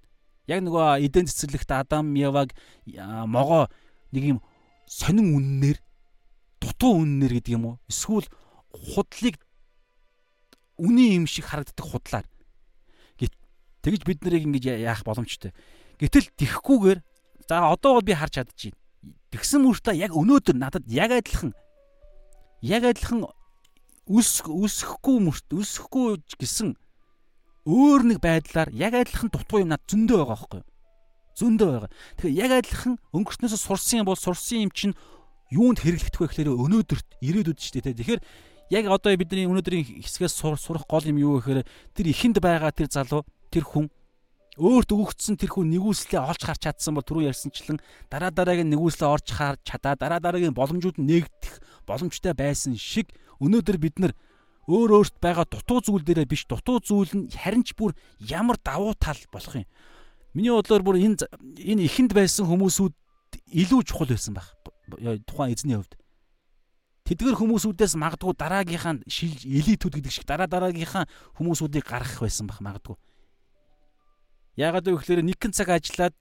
[0.48, 2.56] Яг нөгөө эдэн цэцэрлэгт Адам Яваг
[3.28, 3.68] могоо
[4.10, 4.38] нэг юм
[4.88, 5.78] сонин үннээр
[6.58, 7.76] дутуу үннээр гэдэг юм уу?
[7.86, 8.26] Эсвэл
[8.72, 9.36] худлыг
[10.80, 12.26] үний юм шиг харагддаг худлаар.
[13.82, 15.54] Тэгж бид нарыг ингэж яах боломжтой.
[16.02, 17.00] Гэтэл тихгүүгээр
[17.48, 18.76] за одоо бол би харж чадчихээн.
[19.30, 21.54] Тэгсэн мөртөө яг өнөөдөр надад яг адилхан
[22.60, 23.22] яг адилхан
[24.08, 26.74] үсэх үсэхгүй мөрт үсэхгүй гэсэн
[27.68, 30.68] өөр нэг байдлаар яг адилхан дутуу юм над зөндөө байгаа байхгүй юу?
[31.36, 31.90] Зөндөө байгаа.
[32.16, 34.96] Тэгэхээр яг адилхан өнгөрснөөс сурсан юм бол сурсан юм чинь
[35.52, 37.92] юунд хэрэглэгдэх вэ гэхээр өнөөдөрт ирээдүйд ч тийм.
[37.92, 38.20] Тэгэхээр
[38.72, 43.28] яг одоо бидний өнөөдрийн хэсгээс сурах гол юм юу гэхээр тэр ихэнд байгаа тэр залуу
[43.52, 43.92] тэр хүн
[44.58, 47.78] өөрт өгөгдсөн тэр хүн нэгүслээ олж харж чадсан бол түрүү ярьсанчлан
[48.10, 53.96] дараа дараагийн нэгүслээ орж харж чадаа дараа дараагийн боломжууд нэгдэх боломжтой байсан шиг өнөөдөр бид
[54.02, 54.12] нар
[54.68, 58.92] өөр өөрт байгаа дутуу зүйл дээрээ биш дутуу зүйл нь харин ч бүр ямар давуу
[58.92, 59.64] тал болох юм.
[60.36, 61.24] Миний бодлоор бүр энэ
[61.56, 62.92] энэ ихэнд байсан хүмүүсүүд
[63.48, 64.52] илүү чухал байсан байх.
[65.24, 65.96] Тухайн эзний хувьд.
[67.08, 71.08] Тэдгэр хүмүүсүүдээс магадгүй дараагийнхаа элитүүд гэдэг шиг дараа дараагийнхаа
[71.40, 73.00] хүмүүсүүдийг гаргах байсан байх магадгүй.
[74.60, 76.12] Яагаад вэ гэхээр нэгэн цаг ажиллаад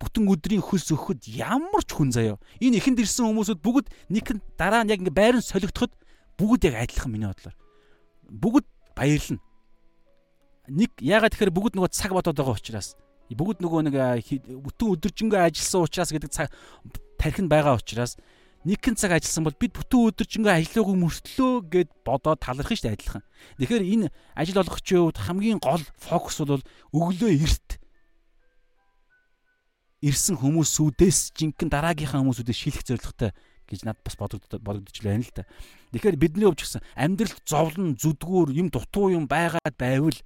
[0.00, 2.40] бүтэн өдрийн хөлс өгөхөд ямар ч хүн заяа.
[2.64, 5.92] Энэ ихэнд ирсэн хүмүүсүүд бүгд нэгэн дараа нь яг ингээ байран солигдоход
[6.40, 7.56] бүгд яг адилхан миний бодлоор.
[8.32, 9.40] Бүгд баярлна.
[10.72, 12.96] Нэг ягаад тэгэхээр бүгд нөгөө цаг бодоод байгаа учраас
[13.30, 13.94] бүгд нөгөө нэг
[14.64, 16.48] бүтэн өдөржингөө ажилласан учраас гэдэг цаг
[17.20, 18.16] тархинд байгаа учраас
[18.66, 23.24] нэгэн цаг ажилласан бол бид бүтэн өдөржингөө ажиллаагүй мөртлөө гэд бодоод талархах шүү дээ адилхан.
[23.60, 27.70] Тэгэхээр энэ ажил олгогчийн хувьд хамгийн гол фокус бол өглөө эрт
[30.02, 33.30] ирсэн хүмүүсүүдээс жинхэнэ дараагийнхаа хүмүүсүүдээс шилэх зорилготой
[33.70, 35.46] гэж надад бас байна л да.
[35.94, 40.18] Тэгэхээр бидний өвч гисэн амьдралд зовлон зүдгүүр юм дутуу юм байгаад байвал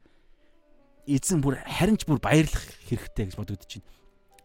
[1.06, 3.88] эзэн бүр харин ч бүр баярлах хэрэгтэй гэж байна.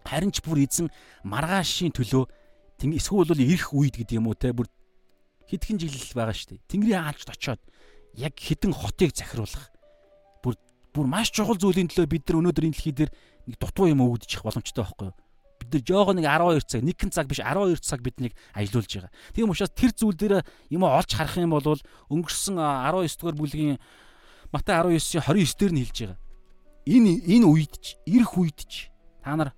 [0.03, 0.87] Харин ч бүр эзэн
[1.23, 2.27] маргаашийн төлөө
[2.79, 4.67] тэг эсвэл бол ирэх үед гэдэг юм уу те бүр
[5.47, 6.67] хитгэн жиглэл байгаа шүү дээ.
[6.67, 7.61] Тэнгэрийн хаалчд очоод
[8.19, 9.71] яг хідэн хотыг захируулах
[10.43, 10.55] бүр
[10.93, 13.11] бүр маш чухал зүйлийн төлөө бид нар өнөөдөр энэ дэлхий дээр
[13.47, 15.17] нэг дутуу юм өгдөж боломжтой байхгүй юу?
[15.71, 19.11] Нар жоого нэг 12 цаг нэгэн цаг биш 12 цаг биднийг ажилуулж байгаа.
[19.33, 21.77] Тийм учраас тэр зүйл дээр юм олж харах юм бол
[22.09, 23.77] өнгөрсөн 19 дугаар бүлгийн
[24.49, 26.19] Матай 19-ийн 29 дээр нь хэлж байгаа.
[26.89, 28.89] Энэ энэ үед ч ирэх үед ч
[29.21, 29.53] та нар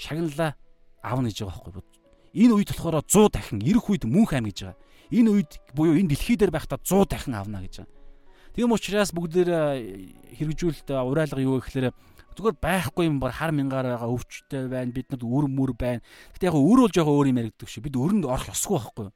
[0.00, 0.56] шагналаа
[1.04, 1.84] аавна гэж байгаа байхгүй юу?
[2.32, 4.80] Энэ үед болохоор 100 дахин ирэх үед мөнх аим гэж байгаа.
[5.12, 8.00] Энэ үед буюу энэ дэлхий дээр байхдаа 100 дахин аавна гэж байгаа.
[8.56, 9.50] Тийм учраас бүгдээр
[10.36, 11.92] хэрэгжүүлэлт уриалга юу гэхээр
[12.36, 14.92] Зүгээр байхгүй юм бар хар мянгаар байгаа өвчтэй байна.
[14.92, 16.00] Бид нарт үр мүр байна.
[16.34, 17.84] Гэтэ яг өр бол жоохон өөр юм яригддаг шүү.
[17.84, 19.08] Бид өрөнд орох ёсгүй байхгүй?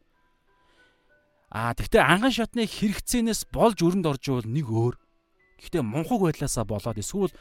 [1.57, 4.95] Аа тэгтээ анган шатны хэрэгцээнээс болж өрөнд орж ивэл нэг өөр.
[5.63, 7.33] Гэхдээ мунхаг байдлаасаа болоод эсвэл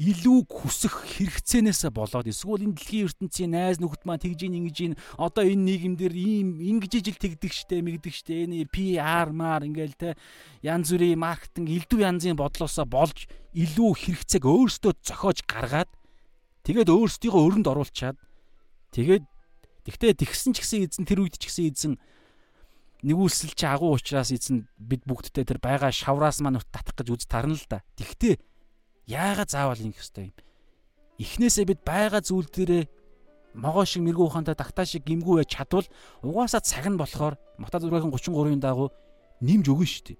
[0.00, 4.94] илүү хүсэх хэрэгцээнээсээ болоод эсвэл энэ дэлхийн ертөнцийн найз нөхд маань тэгж ин ингэж ин
[5.20, 10.16] одоо энэ нийгэмдэр ийм ингэж ижил тэгдэг штэ мэгдэг штэ энэ PR маар ингээл те
[10.64, 15.92] янз бүрийн маркетинг элдв янзын бодлоосоо болж илүү хэрэгцээг өөрсдөө зохиож гаргаад
[16.64, 18.16] тэгээд өөрсдийгөө өрөнд оруулчаад
[18.96, 19.24] тэгээд
[19.84, 21.94] тэгтээ тэгсэн ч гэсэн эзэн тэр үед ч гэсэн эзэн
[23.04, 27.56] нэгүүлсэл чи агуу учраас эзэн бид бүгдтэй тэр байгаа шавраас маань татах гэж үз тарна
[27.56, 27.80] л да.
[27.96, 28.36] Тэгтээ
[29.10, 30.36] Яагаад заавал ингэх ёстой юм?
[31.18, 32.86] Эхнээсээ бид байгаа зүйл дээрээ
[33.58, 35.86] могоо шиг мэрэгүү ухаантай тагтаа шиг гимгүү байж чадвал
[36.22, 38.94] угаасаа цаг нь болохоор Мата 6-ын 33-ын дагуу
[39.42, 40.18] нэмж өгнө шүү дээ.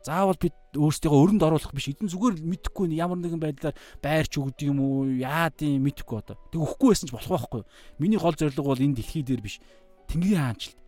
[0.00, 1.92] Заавал бид өөрсдийгөө өрөнд оруулах биш.
[1.92, 5.12] Эдэн зүгээр мэдхгүй ямар нэгэн байдлаар байрч өгдөг юм уу?
[5.20, 6.40] Яад юм мэдхгүй одоо.
[6.48, 7.62] Тэг өхгүй байсан ч болох байхгүй?
[8.00, 9.60] Миний гол зорилго бол энэ дэлхий дээр биш.
[10.08, 10.80] Тэнгэрийн хаанчлал.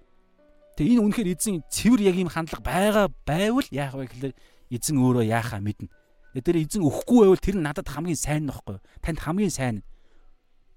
[0.80, 4.34] Тэг энэ үнэхээр эзэн цэвэр яг юм хандлага байгаа байвал яах вэ гэхээр
[4.72, 5.92] эзэн өөрөө яахаа мэднэ.
[6.32, 8.80] Тэр эзэн өгөхгүй байвал тэр нь надад хамгийн сайн нөхгүй.
[9.04, 9.76] Танд хамгийн сайн.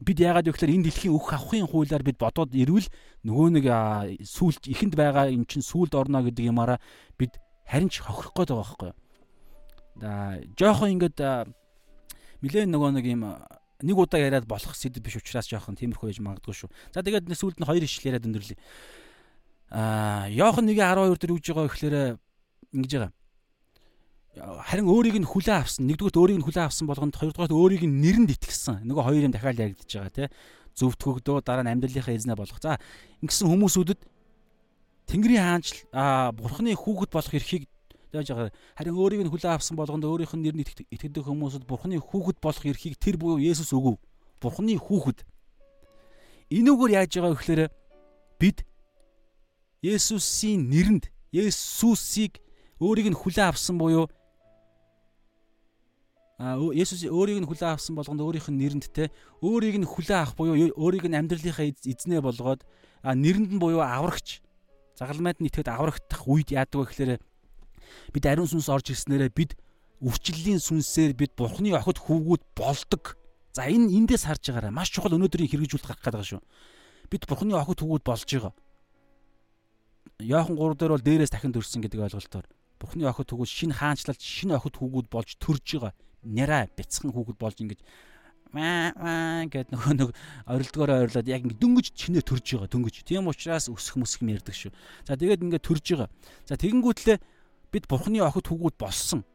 [0.03, 2.91] Бид яагаад вэ гэхээр энэ дэлхийн өөх авахын хуулиар бид бодоод ирвэл
[3.23, 3.65] нөгөө нэг
[4.27, 6.83] сүулт ихэнд байгаа юм чинь сүулд орно гэдэг юмараа
[7.15, 8.91] бид харин ч хохирох гээд байгаа байхгүй.
[9.95, 11.23] Да жоохон ингээд
[12.43, 13.23] нилээн нөгөө нэг юм
[13.79, 16.69] нэг удаа яриад болох сэдв биш учраас жоохон тиймэрхүү яж магадгүй шүү.
[16.91, 18.59] За тэгээд сүүлд нь хоёр ишлэл яриад өндөрлөе.
[19.71, 21.95] Аа Йохан 1:12 дээр үгж байгаа гэхээр
[22.75, 23.11] ингэж байгаа
[24.35, 25.87] харин өөрийг нь хүлээн авсан.
[25.87, 28.83] Нэгдүгээр өөрийг нь хүлээн авсан болгонд хоёрдугаар өөрийг нь нэрэнд итгэсэн.
[28.83, 30.27] Нөгөө хоёр юм дахиад яригдчихэж байгаа тий.
[30.75, 32.59] Зөвтгөгдөө дараа нь амьдралынхаа эзнээ болгох.
[32.59, 32.75] За
[33.23, 33.99] ингэсэн хүмүүсүүдэд
[35.07, 37.63] Тэнгэрийн хаанчл аа бурхны хүүхэд болох эрхийг
[38.11, 38.51] яаж байгаа.
[38.75, 42.99] Харин өөрийг нь хүлээн авсан болгонд өөрийнх нь нэрэнд итгэдэг хүмүүсд бурхны хүүхэд болох эрхийг
[42.99, 43.95] тэр буюу Есүс өгөв.
[44.43, 45.23] Бурхны хүүхэд.
[46.51, 47.61] Энүүгээр яаж байгаа вэ гэхээр
[48.39, 48.57] бид
[49.79, 52.41] Есүсийн нэрэнд Есүсийг
[52.81, 54.09] өөрийг нь хүлээн авсан буюу
[56.37, 59.07] а Есүс өөрийг нь хүлээн авсан болгонд өөрийнх нь нэрэнд те
[59.39, 62.67] өөрийг нь хүлээн авах буюу өөрийг нь амьдралынхаа эзнээ болгоод
[63.07, 64.43] нэрэнд нь буюу аврагч
[64.99, 67.11] загалмайд нь итгэхэд аврагдах үед яадаг вэ гэхээр
[68.11, 69.55] бид ариун сүнс орж ирснээрээ бид
[70.03, 73.15] өвчлөлийн сүнсээр бид бурхны охид хүүгүүд болдог.
[73.55, 74.75] За энэ эндээс харж байгаарай.
[74.75, 76.41] Маш чухал өнөөдрийн хэрэгжүүлэлт гарах гэдэг шүү.
[77.07, 78.53] Бид бурхны охид хүүгүүд болж байгаа.
[80.19, 82.45] Яохан 3 дээр бол дээрээс дахин төрсөн гэдэг ойлголтоор
[82.75, 85.93] бурхны охид хүүгүүд шинэ хаанчлалд шинэ охид хүүгүүд болж төрж байгаа
[86.25, 87.79] няраа бяцхан хүүхэд болж ингэж
[88.55, 90.09] маа гэд нөгөө нэг
[90.47, 93.03] орилдгоороо ойрлоод яг ингэ дөнгөж чинээ төрж байгаа дөнгөж.
[93.03, 94.71] Тийм учраас өсөх мөсөх юм ярьдаг шүү.
[95.03, 96.09] За тэгээд ингэ төрж байгаа.
[96.47, 97.17] За тэгэнгүүтлээ
[97.75, 99.27] бид бурхны охид хүүгүүд болсон.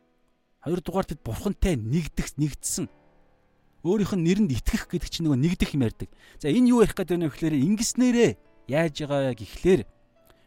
[0.64, 2.88] Хоёрдугаар бид бурхантай нэгдэх нэгдсэн.
[3.84, 6.08] Өөрийнх нь нэрэнд итгэх гэдэг чинь нөгөө нэгдэх юм ярьдаг.
[6.40, 8.30] За энэ юу ярих гэдэг вэ гэхээр ингэснээрээ
[8.68, 9.82] яаж байгаа гэхлээр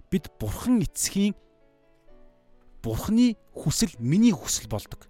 [0.10, 1.34] бид бурхан эцгийн
[2.82, 5.10] бурхны хүсэл миний хүсэл болдог.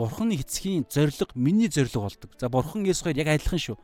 [0.00, 2.32] Бурхны эцгийн зориг миний зориг болдог.
[2.40, 3.76] За бурхан Есүсээр яг адилхан шүү.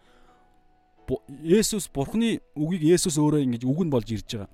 [1.45, 4.49] Есүс бурхны үгийг Есүс өөрөө ингэж үг нь болж ирж байгаа.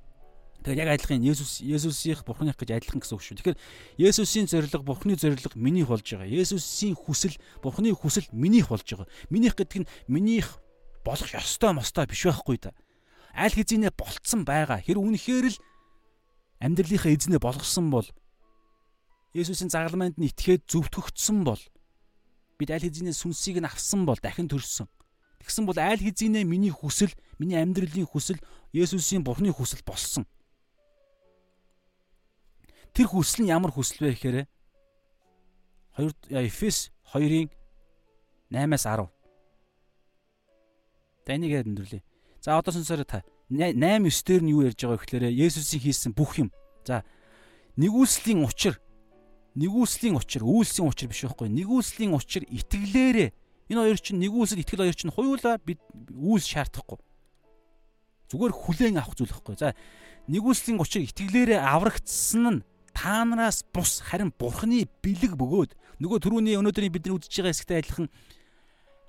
[0.67, 3.39] Тэгэхээр яг адилхан Есүс Есүсийнх бурхных гэж адилхан гэсэн үг шүү.
[3.39, 3.59] Тэгэхээр
[3.95, 6.27] Есүсийн зориг бурхны зориг минийх болж байгаа.
[6.27, 9.07] Есүсийн хүсэл бурхны хүсэл минийх болж байгаа.
[9.31, 10.59] Минийх гэдэг нь минийх
[11.07, 12.75] болох ёстой мостой биш байхгүй да.
[13.39, 14.83] Аль хэзээ болцсон байгаа.
[14.83, 15.63] Тэр үнэхээр л
[16.59, 18.07] амьдралынхаа эзнээ болгосон бол
[19.33, 21.63] Есүсийн загалмайд нь итгээд зөвтгөгдсөн бол
[22.61, 24.87] бид аль хэзээ сүнсийг нь авсан бол дахин төрсөн.
[25.41, 27.11] Тэгсэн бол аль хэзээ миний хүсэл,
[27.41, 28.39] миний амьдралын хүсэл
[28.77, 30.29] Есүсийн Бурхны хүсэл болсон.
[32.93, 34.37] Тэр хүсэл нь ямар хүсэл вэ гэхээр
[35.97, 36.13] 2
[36.45, 37.49] Эфес 2-ын
[38.53, 39.09] 8-аас 10.
[41.25, 42.05] За энийг яриад өндөрлөе.
[42.45, 46.13] За одоо сонсороо та 8 9 дээр нь юу ярьж байгаа вэ гэхээр Есүсийн хийсэн
[46.13, 46.53] бүх юм.
[46.85, 47.01] За
[47.81, 48.77] нэгүслийн учир
[49.55, 51.49] нэгүслийн учир, үйлсийн учир биш байхгүй.
[51.53, 53.31] Нэгүслийн учир итгэлээрээ
[53.69, 55.81] энэ хоёр чинь нэгүсэл итгэл хоёр чинь хоёулаа бид
[56.13, 56.99] үйлс шаардахгүй.
[58.33, 59.57] Зүгээр хүлээн авах зүйл байхгүй.
[59.61, 59.77] За
[60.29, 62.65] нэгүслийн учир итгэлээрээ аврагдсан нь
[62.97, 68.09] та нараас бус харин бурхны бэлэг бөгөөд нөгөө түрүүний өнөөдрийн бидний үзэж байгаа хэсэгтэй адилхан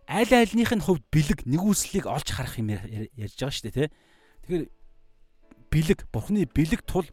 [0.07, 3.89] аль альных нь хувьд бэлэг нэгүслийг олж харах юм ярьж байгаа шүү дээ тий.
[4.47, 4.65] Тэгэхээр
[5.71, 7.07] бэлэг бурхны бэлэг тул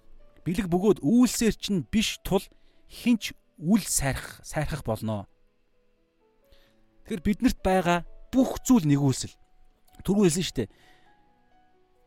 [0.46, 2.42] бэлэг бөгөөд үйлсээр чинь биш тул
[2.90, 5.30] хинч үл сайрах сайрхах болно.
[7.06, 8.04] Тэгэхээр биднэрт байгаа
[8.34, 9.32] бүх зүйл нэгүүлсэл.
[10.02, 10.68] Түрүү хэлсэн шүү дээ.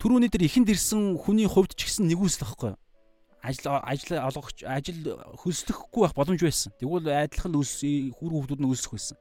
[0.03, 2.75] Түрүүний дээр ихэнд ирсэн хүний хувьд ч гэсэн нэгүүлсэл байхгүй
[3.43, 6.71] ажил ажил олгогч ажил хөслөхгүй байх боломж байсан.
[6.79, 7.83] Тэгвэл айдлах нь үс
[8.15, 9.17] хүр хүүхдүүд нь үлсэх байсан.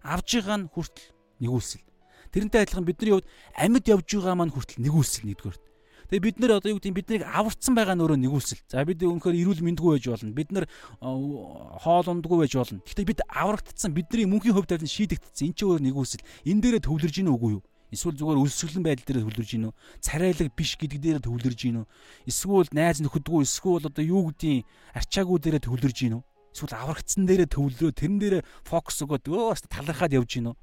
[0.00, 1.12] авж байгаа нь хүртэл
[1.44, 1.84] нэгүүлсэл.
[2.32, 5.58] Тэрнтэй адилхан бидний хувьд амьд явж байгаа маань хүртэл нэгүүлсэл нэгдүгээр.
[6.06, 8.62] Тэгээ бид нэр одоо юу гэдэг биднийг аварцсан байгаа нөрөө нэгүүлсэл.
[8.70, 10.30] За бид өнөхөр эрүүл мэндгүй байж болно.
[10.30, 10.64] Бид нар
[11.02, 12.78] хоол ундгүй байж болно.
[12.86, 15.50] Гэхдээ бид аврагдсан бидний мөнхийн хувьд тавьсан шийдэгдсэн.
[15.50, 16.22] Энд чинь өөр нэгүүлсэл.
[16.46, 17.62] Энэ дээрээ төвлөрж гин үгүй юу?
[17.90, 19.74] Эсвэл зүгээр өлсгөлэн байдал дээр төвлөрж гин үү?
[20.02, 21.86] Царайлаг биш гэдэг дээр төвлөрж гин үү?
[22.26, 26.22] Эсвэл найз нөхөдгүй эсвэл одоо юу гэдгийг арчаагүй дээр төвлөрж гин үү?
[26.50, 30.56] Эсвэл аврагдсан дээрээ төвлөрөө тэрэн дээрээ фокус өгөөд өө бас талархаад явж гин үү?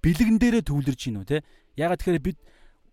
[0.00, 1.44] Бэлгэн дээрээ төвлөрж гин үү те?
[1.76, 2.38] Ягаад тэгэхээр бид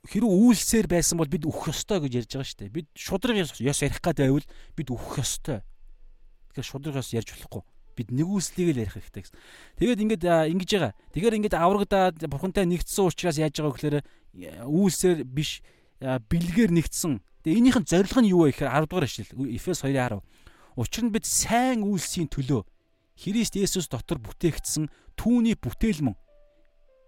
[0.07, 2.75] хэрэг үйлсээр байсан бол бид өөх ёстой гэж ярьж байгаа шүү дээ.
[2.75, 4.47] Бид шудраг ёс ярих гад байвал
[4.77, 5.59] бид өөх ёстой.
[6.55, 7.63] Тэгэхээр шудраг ёс ярьж болохгүй
[7.99, 9.35] бид нэгүслийг л ярих хэрэгтэй гэсэн.
[9.75, 10.23] Тэгээд ингээд
[10.55, 10.93] ингэж байгаа.
[11.11, 13.97] Тэгэхээр ингээд аврагдаад бурхантай нэгдсэн учраас яаж байгаа гэхээр
[14.63, 15.59] үйлсээр биш
[15.99, 17.19] бэлгээр нэгдсэн.
[17.43, 20.23] Тэгээ энийхэн зорилго нь юу вэ гэхээр 10 дугаар ишлэл Эфес 2:10.
[20.79, 22.63] Учир нь бид сайн үйлсийн төлөө
[23.19, 24.87] Христ Есүс дотор бүтээгдсэн
[25.19, 26.15] түүний бүтээл мөн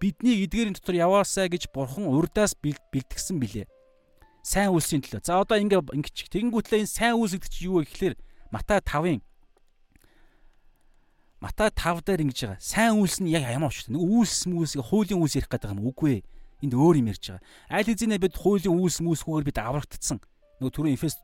[0.02, 3.70] бидний эдгээрийн дотор яваасаа гэж бурхан урдаас бэлтгэсэн билээ.
[4.42, 5.22] Сайн үйлсийн төлөө.
[5.22, 8.16] За одоо ингээ ингэч тэгэнгүүтлээ энэ сайн үйлс гэдэг чинь юу вэ гэхээр
[8.50, 9.22] Матай 5-ын
[11.38, 12.62] Матай 5 дээр ингэж байгаа.
[12.62, 13.94] Сайн үйлс нь яг ямар учиртай.
[13.94, 16.26] Нэг үйлс мүсийг хуулийн үйлс ярих гэдэг юм үгүй ээ.
[16.66, 17.46] Энд өөр юм ярьж байгаа.
[17.70, 20.22] Аль хэзээ бид хуулийн үйлс мүсгүүгээр бид аврагдсан.
[20.62, 21.18] Нөгөө түрүүн Эфес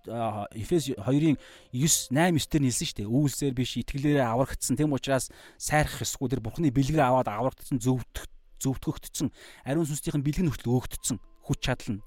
[0.58, 1.38] Эфес 2-ын
[1.70, 3.14] 9 8 9 дээр хэлсэн шүү дээ.
[3.14, 4.74] Үйлсээр биш итгэлээрээ аврагдсан.
[4.74, 5.30] Тэм учраас
[5.62, 8.26] сайрах ёсгүй тэр Бурхны бэлгээр аваад аврагдсан зөвдөх
[8.62, 9.30] зөвтгөгдсөн.
[9.66, 11.18] Ариун сүнсийн бэлэг нүртэл өөгдсөн.
[11.48, 12.02] Хүч чадал нь.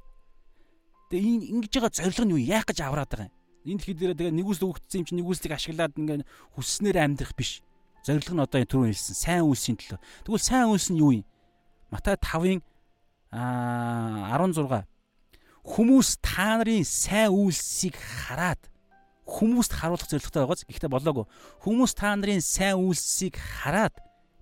[1.10, 2.42] Тэгээ энэ ингэж байгаа зорилго нь юу?
[2.42, 3.34] Яах гэж авраад байгаа юм?
[3.66, 6.24] Энд тэгэхээр тэгээ нэгүсэл өгөгдсөн юм чинь нэгүслийг ашиглаад ингээ
[6.56, 7.60] хүсснээр амьдрах биш
[8.00, 10.00] Зорилго нь одоо түрүү хэлсэн сайн үйлсийн төлөө.
[10.24, 11.24] Тэгвэл сайн үйлс нь юу юм?
[11.92, 12.64] Матай 5-ын
[13.28, 14.88] аа 16
[15.60, 18.72] хүмүүс та нарын сайн үйлсийг хараад
[19.28, 21.28] хүмүүст харуулах зорилготой байгааз ихтэй болоогүй.
[21.60, 23.92] Хүмүүс та нарын сайн үйлсийг хараад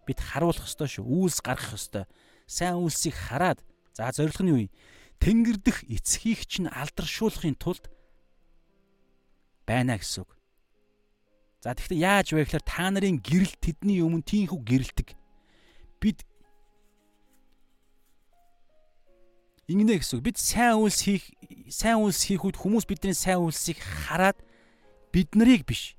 [0.09, 1.05] бид харуулах ёстой шүү.
[1.05, 2.09] Үйлс гаргах ёстой.
[2.49, 3.61] Сайн үйлсийг хараад
[3.93, 4.73] за зорилго нь юу юм?
[5.21, 7.93] Тэнгэр дэх эцгийг чинь алдаршуулахын тулд
[9.69, 10.33] байна гэсэн үг.
[11.61, 15.09] За тэгэхээр яаж вэ гэхээр та нарын гэрэл тэдний өмнө тийхүү гэрэлтэг.
[16.01, 16.25] Бид
[19.69, 20.33] Ингэнэ гэсэн үг.
[20.33, 21.29] Бид сайн үйлс хийх
[21.69, 24.41] сайн үйлс хийх үед хүмүүс бидний сайн үйлсийг хараад
[25.13, 25.99] бид нарыг биш.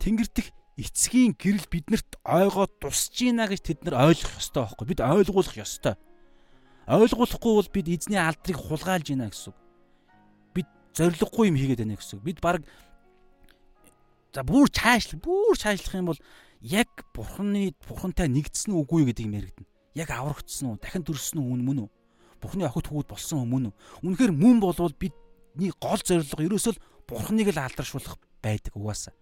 [0.00, 0.48] Тэнгэрдэх
[0.80, 4.86] эцгийн гэрэл биднэрт ойгоо тусж ийна гэж тэд нар ойлгох ёстой байхгүй.
[4.88, 5.94] Бид ойлгуулах ёстой.
[6.88, 9.54] Ойлгуулахгүй бол бид эзний алдрыг хулгайлж ийна гэсэн.
[10.56, 12.24] Бид зориггүй юм хийгээд байна гэсэн.
[12.24, 12.64] Бид баг
[14.34, 16.20] За бүр цаашлах, бүр цаашлах юм бол
[16.62, 19.70] яг бурхны бурхантай нэгдсэн үгүй гэдэг юм яригдана.
[19.98, 20.78] Яг аврагдсан уу?
[20.78, 21.90] Дахин төрсөн үү мөн үү?
[22.38, 23.74] Бурхны охид хүүд болсон уу мөн үү?
[24.06, 26.78] Үнэхээр мөн болвол бидний гол зорилго ерөөсөө
[27.10, 29.14] бурхныг л алдаршуулах байдаг угаасаа.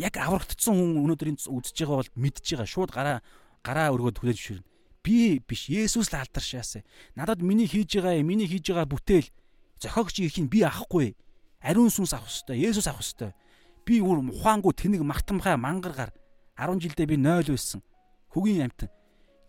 [0.00, 2.68] Яг аврагдсан хүн өнөөдөр энэ үзэж байгаа бол мэдж байгаа.
[2.72, 3.20] Шууд гараа
[3.60, 4.68] гараа өргөд хүлээж ширнэ.
[5.04, 6.80] Би биш Есүс л алдаршаасаа.
[7.12, 9.28] Надад миний хийж байгаа миний хийж байгаа бүтээл
[9.76, 11.12] зохиогч их нь би авахгүй.
[11.60, 12.72] Ариун сүнс авах хэвээр.
[12.72, 13.36] Есүс авах хэвээр
[13.90, 16.12] Би үр ухаангүй тэнэг мартамхай мангаргаар
[16.54, 17.80] 10 жилдээ би 0 байсан.
[18.30, 18.86] Хөгийн амтан.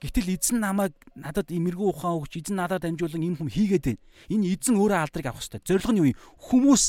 [0.02, 4.02] Гэтэл эзэн намайг надад имэргүй ухаан өгч эзэн надад дамжуулан энэ хүм хийгээд байна.
[4.34, 5.61] Энэ эзэн өөрөө алдрыг авах хэрэгтэй.
[5.68, 6.18] Зорилго нь юу юм?
[6.41, 6.84] Хүмүүс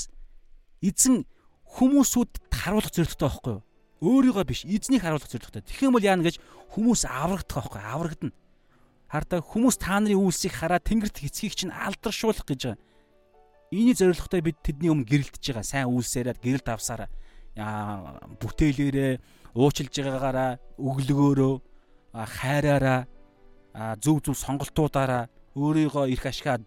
[0.81, 1.29] эзэн
[1.73, 3.63] хүмүүсүүд харуулах зорилготой байхгүй юу?
[4.03, 5.63] Өөрийгөө биш, эзнийг харуулах зорилготой.
[5.63, 6.37] Тэгэх юм бол яана гэж
[6.75, 8.37] хүмүүс аврагдах байхгүй аврагдана.
[9.09, 12.81] Хардаа хүмүүс та нарын үйлсийг хараад тэнгэрт эцгийг чинь алдаршуулах гэж байгаа.
[13.73, 15.65] Ийний зорилготой бид тэдний өмнө гэрэлтэж байгаа.
[15.65, 17.09] Сайн үйлсээрээ гэрэлт авсараа
[18.41, 19.13] бүтээлээрээ
[19.53, 21.55] уучлж байгаагаараа өглөгөөрөө
[22.17, 23.05] хайраараа
[24.01, 26.65] зөв зөв сонголтуудаараа өөрийгөө их ашгаад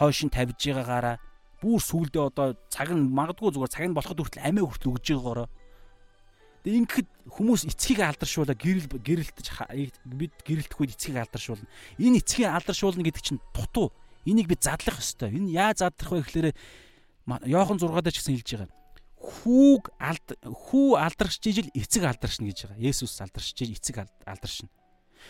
[0.00, 1.20] хойш нь тавьж байгаагаараа
[1.62, 5.48] бүр сүулдэ одоо цаг нь магадгүй зүгээр цаг нь болоход хүртэл амиа хүртэл өгж байгаагаараа
[6.62, 9.46] Тэг ингэхэд хүмүүс эцгийг алдаршуулаа гэрэл гэрэлтэж
[10.06, 11.66] бид гэрэлтэхгүй эцгийг алдаршуулна.
[11.98, 13.90] Энэ эцгийг алдаршуулна гэдэг чинь дутуу.
[14.22, 15.34] Энийг бид задлах ёстой.
[15.34, 16.54] Энэ яаж задлах вэ гэхээр
[17.50, 18.70] Йохан 6 дээр ч гэсэн хэлж байгаа
[19.22, 22.82] хүүг алд хүү алдаршиж ижил эцэг алдаршна гэж байгаа.
[22.90, 24.68] Есүс алдаршиж ижил эцэг алдаршна.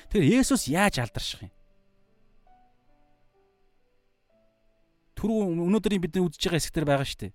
[0.09, 1.53] Тэгэхээр Есүс яаж алдарших юм?
[5.23, 7.33] Түрүү өнөөдрийн бидний үдж байгаа хэсгээр байгаа шүү дээ.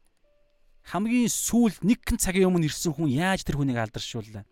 [0.92, 4.44] Хамгийн сүүлд нэг хэн цагийн өмнө ирсэн хүн яаж тэр хүнийг алдаршууллаа?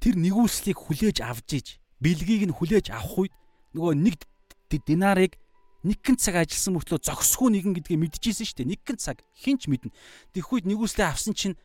[0.00, 1.66] Тэр нэгүслийг хүлээж авч иж,
[2.00, 3.34] бэлгийг нь хүлээж авах үед
[3.76, 4.16] нөгөө нэг
[4.72, 5.36] динарыг
[5.84, 8.72] нэгэн цаг ажилласан мөртлөө зогсгүй нэгэн гэдгийг мэдчихсэн шүү дээ.
[8.72, 9.92] Нэгэн цаг хинч мэднэ.
[10.32, 11.56] Тэгэх үед нэгүслээ авсан чинь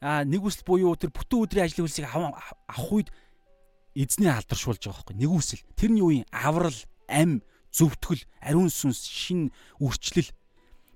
[0.00, 3.10] а нэгүсэл буюу тэр бүтэн өдрийн ажлын хөлсийг авах үед
[3.98, 6.78] эзний алдаршуулж байгаа байхгүй нэгүсэл тэр нь юу юм аврал
[7.08, 10.30] ам зөвтгөл ариун сүнс шин үрчлэл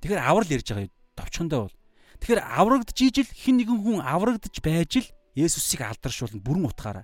[0.00, 1.76] тэгэхээр аврал ярьж байгаа товчхондоо бол
[2.22, 7.02] Тэгэхээр аврагдж ижил хин нэгэн хүн аврагдж байж л Есүсийг алдаршуулна бүрэн утгаараа.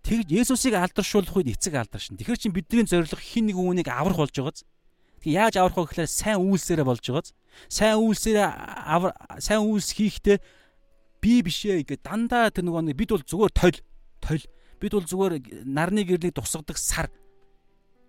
[0.00, 2.16] Тэгж Есүсийг алдаршуулах үед эцэг алдаршин.
[2.16, 4.64] Тэгэхээр чин бидний зорилго хин нэгэн хүнийг аврах болж байгааз.
[5.20, 7.36] Тэг яаж аврах вэ гэхээр сайн үйлсээрээ болж байгааз.
[7.68, 8.48] Сайн үйлсээрээ
[9.36, 10.38] сайн үйлс хийхдээ
[11.20, 13.78] би бишээ гэдэг дандаа тэр нөгөө бид бол зүгээр тойл
[14.24, 14.44] тойл
[14.80, 15.34] бид бол зүгээр
[15.68, 17.12] нарны гэрлийг тусгадаг сар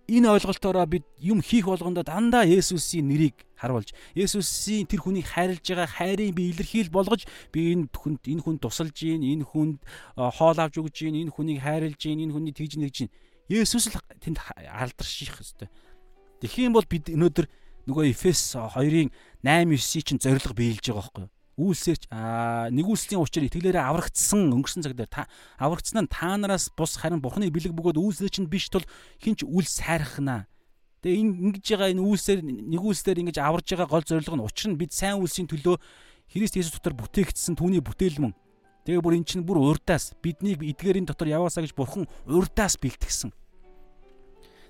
[0.09, 5.87] энэ ойлголтоороо бид юм хийх болгондоо дандаа Есүсийн нэрийг харуулж Есүсийн тэр хүнийг хайрлж байгаа
[5.87, 9.79] хайрыг би илэрхийл болгож би энэ хүнд энэ хүнд тусалж гин энэ хүнд
[10.17, 13.11] хоол авч өгж гин энэ хүнийг хайрлж гин энэ хүний тэгж нэгж гин
[13.49, 15.41] Есүс л тэнд алдарших.
[16.37, 17.49] Тэгэх юм бол бид өнөөдөр
[17.89, 19.09] нөгөө Эфес 2-ын
[19.41, 21.33] 8 9-ийн чинь зориг биелж байгаа байхгүй юу?
[21.59, 25.27] Үйлсээрч аа нэгүслийн учир итгэлээрээ аврагдсан өнгөрсөн цаг дээр та
[25.59, 28.87] аврагдсан нь та нараас бус харин бурхны бэлэг бөгөөд үйлсээр чинь биш тул
[29.19, 30.47] хинч үл сайрхнаа.
[31.03, 34.95] Тэгээ ингэж байгаа энэ үйлсээр нэгүслээр ингэж аварж байгаа гол зорилго нь учир нь бид
[34.95, 35.75] сайн үйлсийн төлөө
[36.31, 38.31] Христ Есүс дотор бүтээгдсэн түүний бүтээлмэн.
[38.87, 43.35] Тэгээ бүр эн чинь бүр урдаас биднийг эдгээрийн дотор яваасаа гэж бурхан урдаас бэлтгэсэн.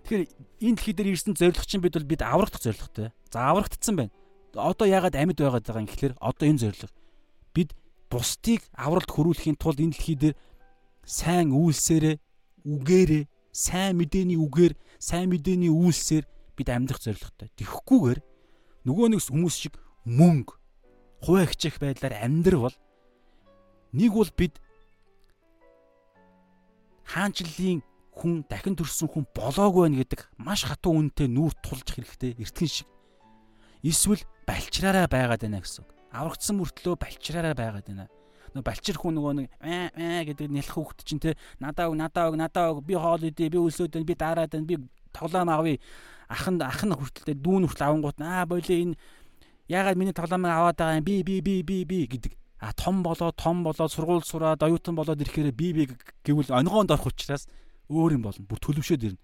[0.10, 0.24] Тэгэхээр
[0.66, 3.14] энэ дэлхий дээр ирсэн зорилго чинь бид бол бид аврагдах зорилготой.
[3.30, 4.14] За аврагдсан байна
[4.56, 6.90] одоо яагаад амьд байгаад байгаа юм гэхэлэр одоо энэ зорилго
[7.54, 7.70] бид
[8.10, 10.36] бусдыг авралт хөрүүлэхийн тулд энэ дэлхий дээр
[11.06, 12.16] сайн үйлсээрээ
[12.66, 17.50] үгээрээ сайн мэдээний үгээр сайн мэдээний үйлсээр бид амьдрах зорилготой.
[17.58, 18.20] Тэгэхгүйгээр
[18.86, 20.54] нөгөө нэг хүмүүс шиг мөнгө
[21.24, 22.76] хуваа хичээх байдлаар амьдрал
[23.94, 24.56] нэг бол бид
[27.10, 27.82] хаанчлалын
[28.14, 32.88] хүн дахин төрсэн хүн болоогүй байх гэдэг маш хатуу үнэтэй нүүр тулж хэрэгтэй эртгэн шиг
[33.82, 35.90] эсвэл балчраараа байгаад байна гэсэн үг.
[36.10, 38.10] Аврагдсан мөртлөө балчраараа байгаад байна.
[38.50, 42.34] Нөгөө балчир хүн нөгөө нэг аа аа гэдэг нялх хүүхд чинь те надаа өг надаа
[42.34, 44.76] өг надаа өг би хоол идэ би байна би дараад би
[45.14, 45.78] тоглоом авъя
[46.26, 48.98] ах нь ах нь хүртэлтэй дүүн хүртэл авангууд аа боли энэ
[49.70, 51.06] ягаад миний тоглоомыг аваад байгаа юм?
[51.06, 52.34] Би би би би би гэдэг.
[52.58, 55.84] А том болоо том болоо сургууль сураад оюутан болоод ирэхээр би би
[56.26, 57.46] гэвэл онгоонд орох учраас
[57.86, 58.50] өөр юм болно.
[58.50, 59.22] Бүр төлөвшөөд ирнэ.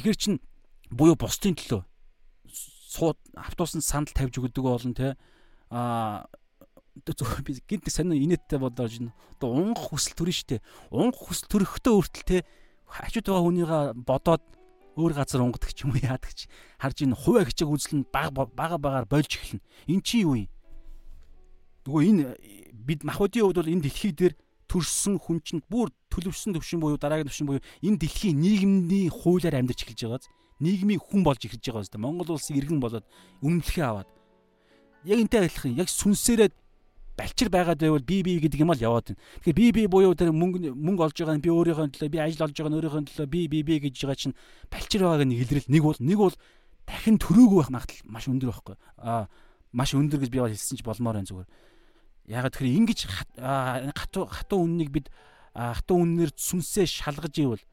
[0.00, 0.40] Тэгэхэр чин
[0.88, 1.84] буюу бусдын төлөө
[2.96, 5.16] сууд автобусанд сандал тавьж өгдөг болно те
[5.70, 6.26] а
[7.04, 9.12] зөв би гинт сонин инээдтэй бодож байна.
[9.36, 10.64] Одоо унгах хүсэл төрн штэ.
[10.90, 12.36] Унгах хүсэл төрөхдөө үртэл те
[12.88, 14.42] хажууд байгаа хүнийгаа бодоод
[14.96, 16.48] өөр газар унгадаг ч юм уу яадаг ч
[16.80, 19.60] харж ин хуваа хичээг үзэл нь бага бага багаар болж эхэлнэ.
[19.92, 20.48] Эн чи юу юм?
[21.84, 22.24] Нөгөө энэ
[22.72, 24.34] бид махуудын хувьд бол энэ дэлхий дээр
[24.72, 29.84] төрсэн хүн чинь бүр төлөвшсөн төвшин буюу дараагийн төвшин буюу энэ дэлхийн нийгмийн хуулиар амьдарч
[29.84, 30.26] эхэлж байгааз
[30.60, 32.02] нийгмийн хүн болж ирж байгаа юм.
[32.02, 33.04] Монгол улсын иргэн болоод
[33.44, 34.08] үнэмлэхээ аваад
[35.04, 36.50] яг энтэй адилхан яг сүнсээрээ
[37.16, 39.20] балчир байгаад байвал би би гэдэг юм л яваад байна.
[39.40, 42.44] Тэгэхээр би би буюу тэр мөнгө мөнгө олж байгаа нь би өөрийнхөө төлөө би ажил
[42.44, 44.36] олж байгаа нь өөрийнхөө төлөө би би би гэж байгаа чинь
[44.68, 46.36] балчир байгааг нэг илрэл нэг бол нэг бол
[46.84, 48.76] дахин төрөөгүй байх магадлал маш өндөр байхгүй.
[49.00, 49.28] Аа
[49.72, 51.48] маш өндөр гэж би бол хэлсэн ч болмоор байна зүгээр.
[52.26, 53.00] Ягаад тэгэхээр ингэж
[53.96, 55.08] хатуу хатуу үннийг бид
[55.56, 57.64] хатуу үннээр сүнсээ шалгаж ивэл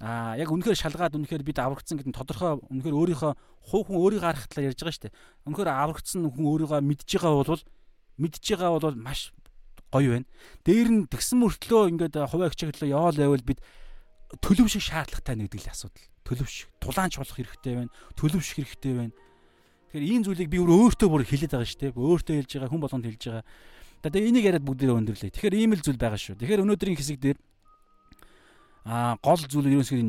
[0.00, 3.32] Аа яг үнэхээр шалгаад үнэхээр бид аврагдсан гэдэг нь тодорхой үнэхээр өөрийнхөө
[3.68, 5.16] хувь хүн өөрийгөө харах талаар ярьж байгаа шүү дээ.
[5.44, 7.62] Үнэхээр аврагдсан хүн өөрийгөө мэдж байгаа бол
[8.16, 9.20] мэдж байгаа бол маш
[9.92, 10.28] гоё байна.
[10.64, 13.60] Дээр нь тэгсэн мөртлөө ингээд хуваа хичээглөө яваал байвал бид
[14.40, 16.06] төлөвшөх шаардлагатай нэгдэг л асуудал.
[16.24, 17.92] Төлөвшөх, тулаанч болох хэрэгтэй байна.
[18.14, 19.14] Төлөвшөх хэрэгтэй байна.
[19.90, 21.98] Тэгэхээр ийм зүйлийг би өөртөө бүр хэлээд байгаа шүү дээ.
[21.98, 23.44] Өөртөө хэлж байгаа, хүн болгонд хэлж байгаа.
[24.06, 25.34] Тэгээ энийг яриад бүгдээрээ өндөрлөө.
[25.34, 26.38] Тэгэхээр ийм л зүйл байгаа шүү.
[26.38, 27.38] Тэгэхээр өнөөдрийн хэсэг дээр
[28.84, 30.00] а гол зүйл ерөөсөө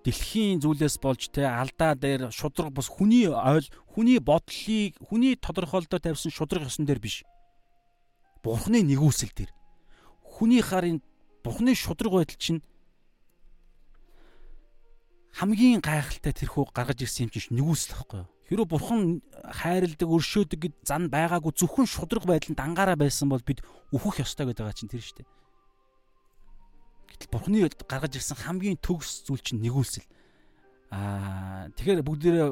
[0.00, 6.32] дэлхийн зүйлээс болж те алдаа дээр шудраг бас хүний ойл хүний бодлыг хүний тодорхойлолдоо тавьсан
[6.32, 7.26] шудраг ёсон дээр биш.
[8.42, 9.52] Бурхны нэгүсэл дээр.
[10.24, 11.02] Хүний харын
[11.44, 12.62] Бурхны шудраг байдал чинь
[15.36, 18.26] хамгийн гайхалтай тэрхүү гаргаж ирсэн юм чинь нэгүсэл юу?
[18.46, 23.60] Хэрэв бурхан хайрладаг, өршөөдөг гэд зан байгаагүй зөвхөн шудраг байдланд ангаараа байсан бол бид
[23.90, 25.28] өөхөх ёстой гэдэг чинь тэр шүү дээ.
[27.16, 30.04] Гэтэл Бурхны гаргаж ирсэн хамгийн төгс зүйл чинь нэгүүлсэл.
[30.92, 32.48] Аа тэгэхээр бүгдээрээ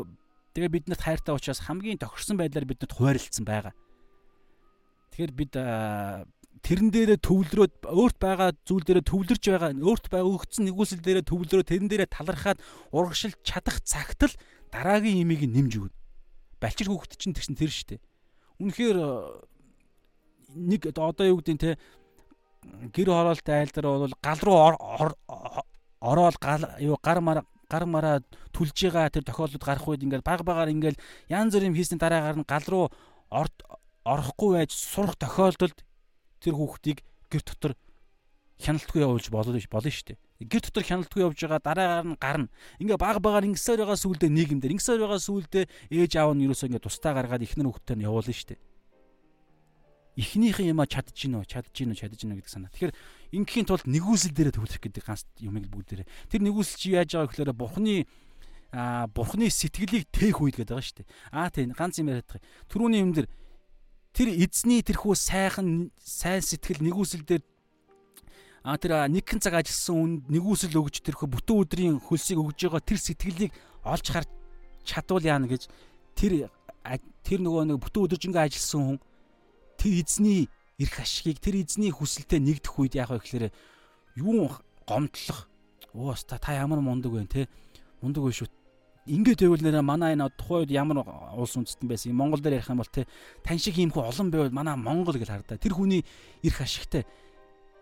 [0.57, 3.77] тэгээ биднэрт хайртай учраас хамгийн тохирсон байдлаар биднэрт хуваарлцсан байгаа.
[5.13, 5.53] Тэгэхээр бид
[6.65, 11.67] тэрэн дээрээ төвлөрөөд өөрт байгаа зүйл дээрээ төвлөрж байгаа өөрт байгаа өгцөн нэгүүлсэл дээрээ төвлөрөө
[11.69, 12.59] тэрэн дээрээ талархаад
[12.89, 14.35] урагшилж чадах цагт л
[14.73, 15.95] дараагийн имийг нэмж өгнө.
[16.65, 18.01] Балчир хүүхэд чинь тэгсэн тэр штэ.
[18.65, 18.99] Үнэхээр
[20.57, 21.71] нэг одоо юу гэдэг нь те
[22.93, 24.59] гэр хороолтой айлдар бол гал руу
[26.01, 28.21] ороод гал юу гар мар гар мараа
[28.53, 32.49] түлж байгаа тэр тохиолдод гарах үед ингээд баг багаар ингээд янз бүрийн хийсний дараагаар нь
[32.49, 32.87] гал руу
[34.05, 35.79] орохгүй байж сурах тохиолдолд
[36.41, 37.01] тэр хүүхдийг
[37.33, 37.73] гэр дотор
[38.61, 40.19] хяналтгүй явуулж болно болно шүү дээ.
[40.45, 42.49] гэр дотор хяналтгүй явж байгаа дараагаар нь гарна.
[42.79, 45.61] Ингээ баг багаар ингэсээр байгаа сүулдэ нийгэмдэр ингэсээр байгаа сүулдэ
[45.91, 48.61] ээж аав нь ерөөсөө ингээ тустаа гаргаад ихнэр хөвгтөө нь явуулна шүү дээ.
[50.15, 52.71] Эхнийхэн юма чадж гинөө, чадж гинөө, чадж гинөө гэдэг санаа.
[52.71, 52.95] Тэгэхээр
[53.35, 56.07] ингийн тулд нэгүсэл дээрээ төвлөрөх гэдэг ганц юмыг бүгдээрээ.
[56.31, 58.07] Тэр нэгүсэл чи яаж байгаа гэхээр бурхны
[58.71, 61.11] а бурхны сэтгэлийг тээх үед гэдэг байгаа шүү дээ.
[61.35, 62.47] Аа тийм ганц юм яриад байгаа.
[62.71, 63.27] Төрүүний юм дээр
[64.15, 67.43] тэр эзний тэрхүү сайхан сайн сэтгэл нэгүсэл дээр
[68.63, 72.99] а тэр нэгэн цаг ажилласан үнд нэгүсэл өгж тэрхүү бүтэн өдрийн хөлсийг өгж байгаа тэр
[73.03, 74.31] сэтгэлийг олж харж
[74.87, 75.69] чадвал яана гэж
[76.17, 76.49] тэр
[77.27, 78.99] тэр нөгөө нэг бүтэн өдөржингөө ажилласан хүн
[79.85, 80.49] тэр эзний
[80.81, 83.53] эрх ашигыг тэр эзний хүсэлтэд нэгдэх үед яах вэ гэхээр
[84.17, 84.49] юу
[84.89, 85.45] гомдлох?
[85.93, 87.49] Ууус та та ямар мундаг вэ те?
[88.01, 88.49] Мундаг вэ шүү?
[89.05, 91.05] Ингээд байвал нэрэ манай энэ тухайн үед ямар
[91.37, 92.25] улс үндэстэн байсан юм?
[92.25, 93.05] Монгол дээр ярих юм бол те
[93.45, 95.61] тань шиг юм хүү олон байвал манай Монгол гэж хардаа.
[95.61, 96.01] Тэр хүний
[96.41, 97.05] эрх ашигтай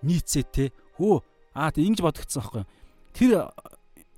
[0.02, 0.64] нийцээ те.
[0.98, 1.22] Хөө
[1.54, 2.64] аа тэг ингэж бодогдсон байхгүй
[3.14, 3.30] тэр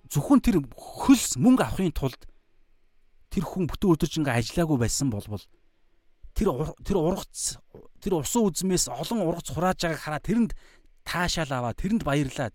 [0.08, 2.22] зөвхөн тэр хөлс мөнгө авахын тулд
[3.28, 5.44] тэр хүн бүтэн өдөржингөө ажиллаагүй байсан болбол
[6.34, 7.62] тэр тэр ургац
[8.02, 10.20] тэр усан үзмээс олон ургац хурааж байгааг хараа.
[10.20, 10.52] Тэрэнд
[11.06, 11.74] таашаал аваа.
[11.78, 12.54] Тэрэнд баярлаад.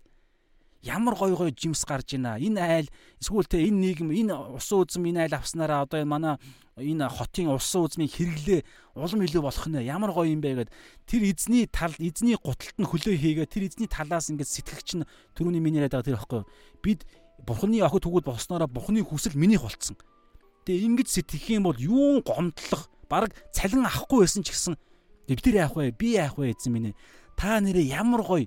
[0.84, 2.36] Ямар гой гой жимс гарч ийна.
[2.36, 2.88] Энэ айл
[3.20, 6.36] эсвэл те энэ нийгэм энэ усан үзм энэ айл авснараа одоо энэ манай
[6.76, 8.64] энэ хотын усан үзмийг хэрэглээ.
[8.96, 9.84] Улам илүү болох нэ.
[9.84, 10.72] Ямар гоё юм бэ гэд.
[11.04, 13.48] Тэр эзний тал эзний гуталт нь хөлөө хийгээ.
[13.48, 16.42] Тэр эзний талаас ингээд сэтгэгч нь түрүүний миний яриад байгаа тэр ихгүй
[16.80, 17.04] бид
[17.44, 19.96] бурхны охид түгүүд болсноороо бурхны хүсэл минийх болцсон.
[20.64, 24.78] Тэгээ ингэж сэтгэх юм бол юун гомдлох баг цалин авахгүй байсан ч гэсэн
[25.26, 25.90] бид нар яах вэ?
[25.90, 26.94] Би яах вэ эзэн минь?
[27.34, 28.46] Та нэрээ ямар гоё.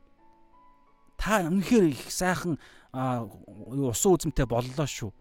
[1.19, 2.55] Та үнэхээр их сайхан
[2.95, 5.11] усан үзмтэй боллоо шүү.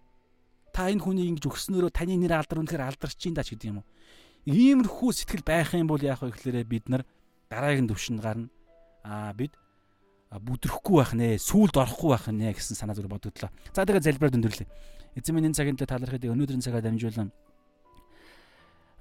[0.70, 3.82] Та энэ хүнийг ингэж өгснөөрөө таны нэр алдар үнэхээр алдарч ин даа ч гэдэг юм
[3.82, 3.86] уу.
[4.47, 7.02] Иймэрхүү сэтгэл байх юм бол яах вэ гэхээр бид нар
[7.51, 8.48] дараагийн төвшөнд гарна.
[9.05, 9.52] Аа бид
[10.32, 13.52] бүдрэхгүй байх нэ, сүулд орохгүй байх нэ гэсэн санаа зүрх бодогдлоо.
[13.77, 14.69] За тэгээ залбираад өндөрлөө.
[15.20, 17.28] Эзэн минь энэ цагийн төлөө талархыг өнөөдрийн цагаар дамжуулан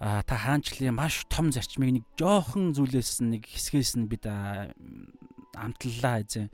[0.02, 6.50] та хаанчлалын маш том зарчмыг нэг жоохон зүйлээс нэг хэсгээс нь бид амтлалаа эзэн.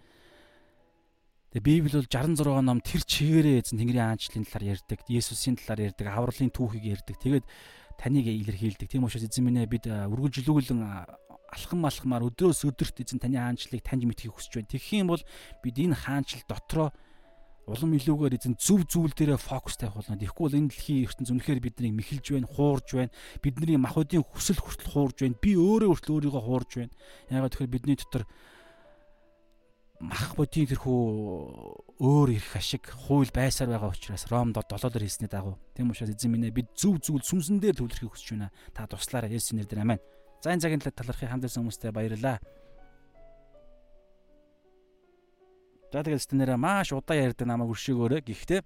[1.55, 6.11] Тэгээ Библи бол 66 ном тэр чигээрээ эзэн Тэнгэрийн хаанчлалын талаар ярьдаг, Есүсийн талаар ярьдаг,
[6.11, 7.15] авралын түүхийг ярьдаг.
[7.23, 7.47] Тэгээд
[7.95, 8.91] таныг илэрхийлдэг.
[8.91, 10.83] Тийм учраас эзэн минь бид үргэлжлүүлэн
[11.47, 14.71] алхам алхмаар өдрөөс өдөрт эзэн таны хаанчлалыг таньж мэдхийг хүсэж байна.
[14.75, 15.23] Тэгэх юм бол
[15.63, 16.91] бид энэ хаанчлал дотроо
[17.67, 20.15] улам илүүгээр эзэн зөв зүйл дээрээ фокус тавих болно.
[20.15, 23.11] Тэгэхгүй бол энэ дэлхийн ертөнц үнэхээр биднийг мэхэлж байна, хуурж байна.
[23.43, 25.35] Бидний махбодийн хүсэл хүртэл хуурж байна.
[25.35, 26.95] Би өөрөө хүртэл өөрийгөө хуурж байна.
[27.27, 28.23] Яагаад тэгэхээр бидний дотор
[29.99, 31.01] махбодийн тэрхүү
[31.99, 36.53] өөр ирэх ашиг хууль байсаар байгаа учраас Ромд 7-оор хийсний дагуу тийм учраас эзэн минь
[36.53, 38.53] бид зөв зүйл сүнсэн дээр төвлөрөхийг хүсэж байна.
[38.77, 40.03] Та туслаарай Есүсийн нэрээр аминь.
[40.45, 42.37] За энэ цагийн талархыг хамт байсан хүмүүстээ баярлалаа.
[45.91, 48.21] За тэгээд стенэрэ маш удаа ярьдаг намайг өршөөгөөрэй.
[48.27, 48.61] Гэхдээ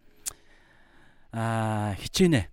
[1.38, 2.50] аа хичээнэ.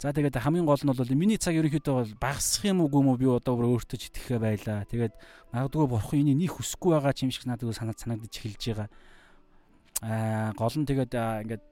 [0.00, 3.18] За тэгээд хамгийн гол нь бол миний цаг ерөнхийдөө бол багасах юм уу гүм үү
[3.20, 4.88] би одоо бүр өөртөө итгэхэ байлаа.
[4.88, 5.12] Тэгээд
[5.52, 8.88] магадгүй бурхан энийг нэг хүсэхгүй байгаа юм шиг надад санаад санагдаж эхэлж байгаа.
[10.00, 11.62] Аа гол нь тэгээд ингээд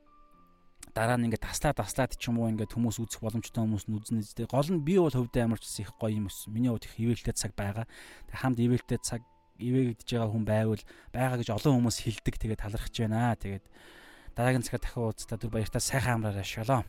[0.93, 4.21] дараа нь ингээд таслаа таслаад ч юм уу ингээд хүмүүс үзэх боломжтой хүмүүс нь үзнэ
[4.27, 4.45] зтэй.
[4.45, 6.45] Гол нь би бол хөвдөө амарчсан их гоё юм өс.
[6.53, 7.89] Миний хувьд их ивэлтэй цаг байгаа.
[8.29, 9.25] Хамт ивэлтэй цаг
[9.59, 10.83] ивэгдэж байгаа хүн байвал
[11.13, 13.35] байгаа гэж олон хүмүүс хэлдэг тэгээд талархаж байна.
[13.37, 13.65] Тэгээд
[14.39, 16.87] дараагийн цагаар дахин уулзтаа түр баяртаа сайхан амраарай шалом.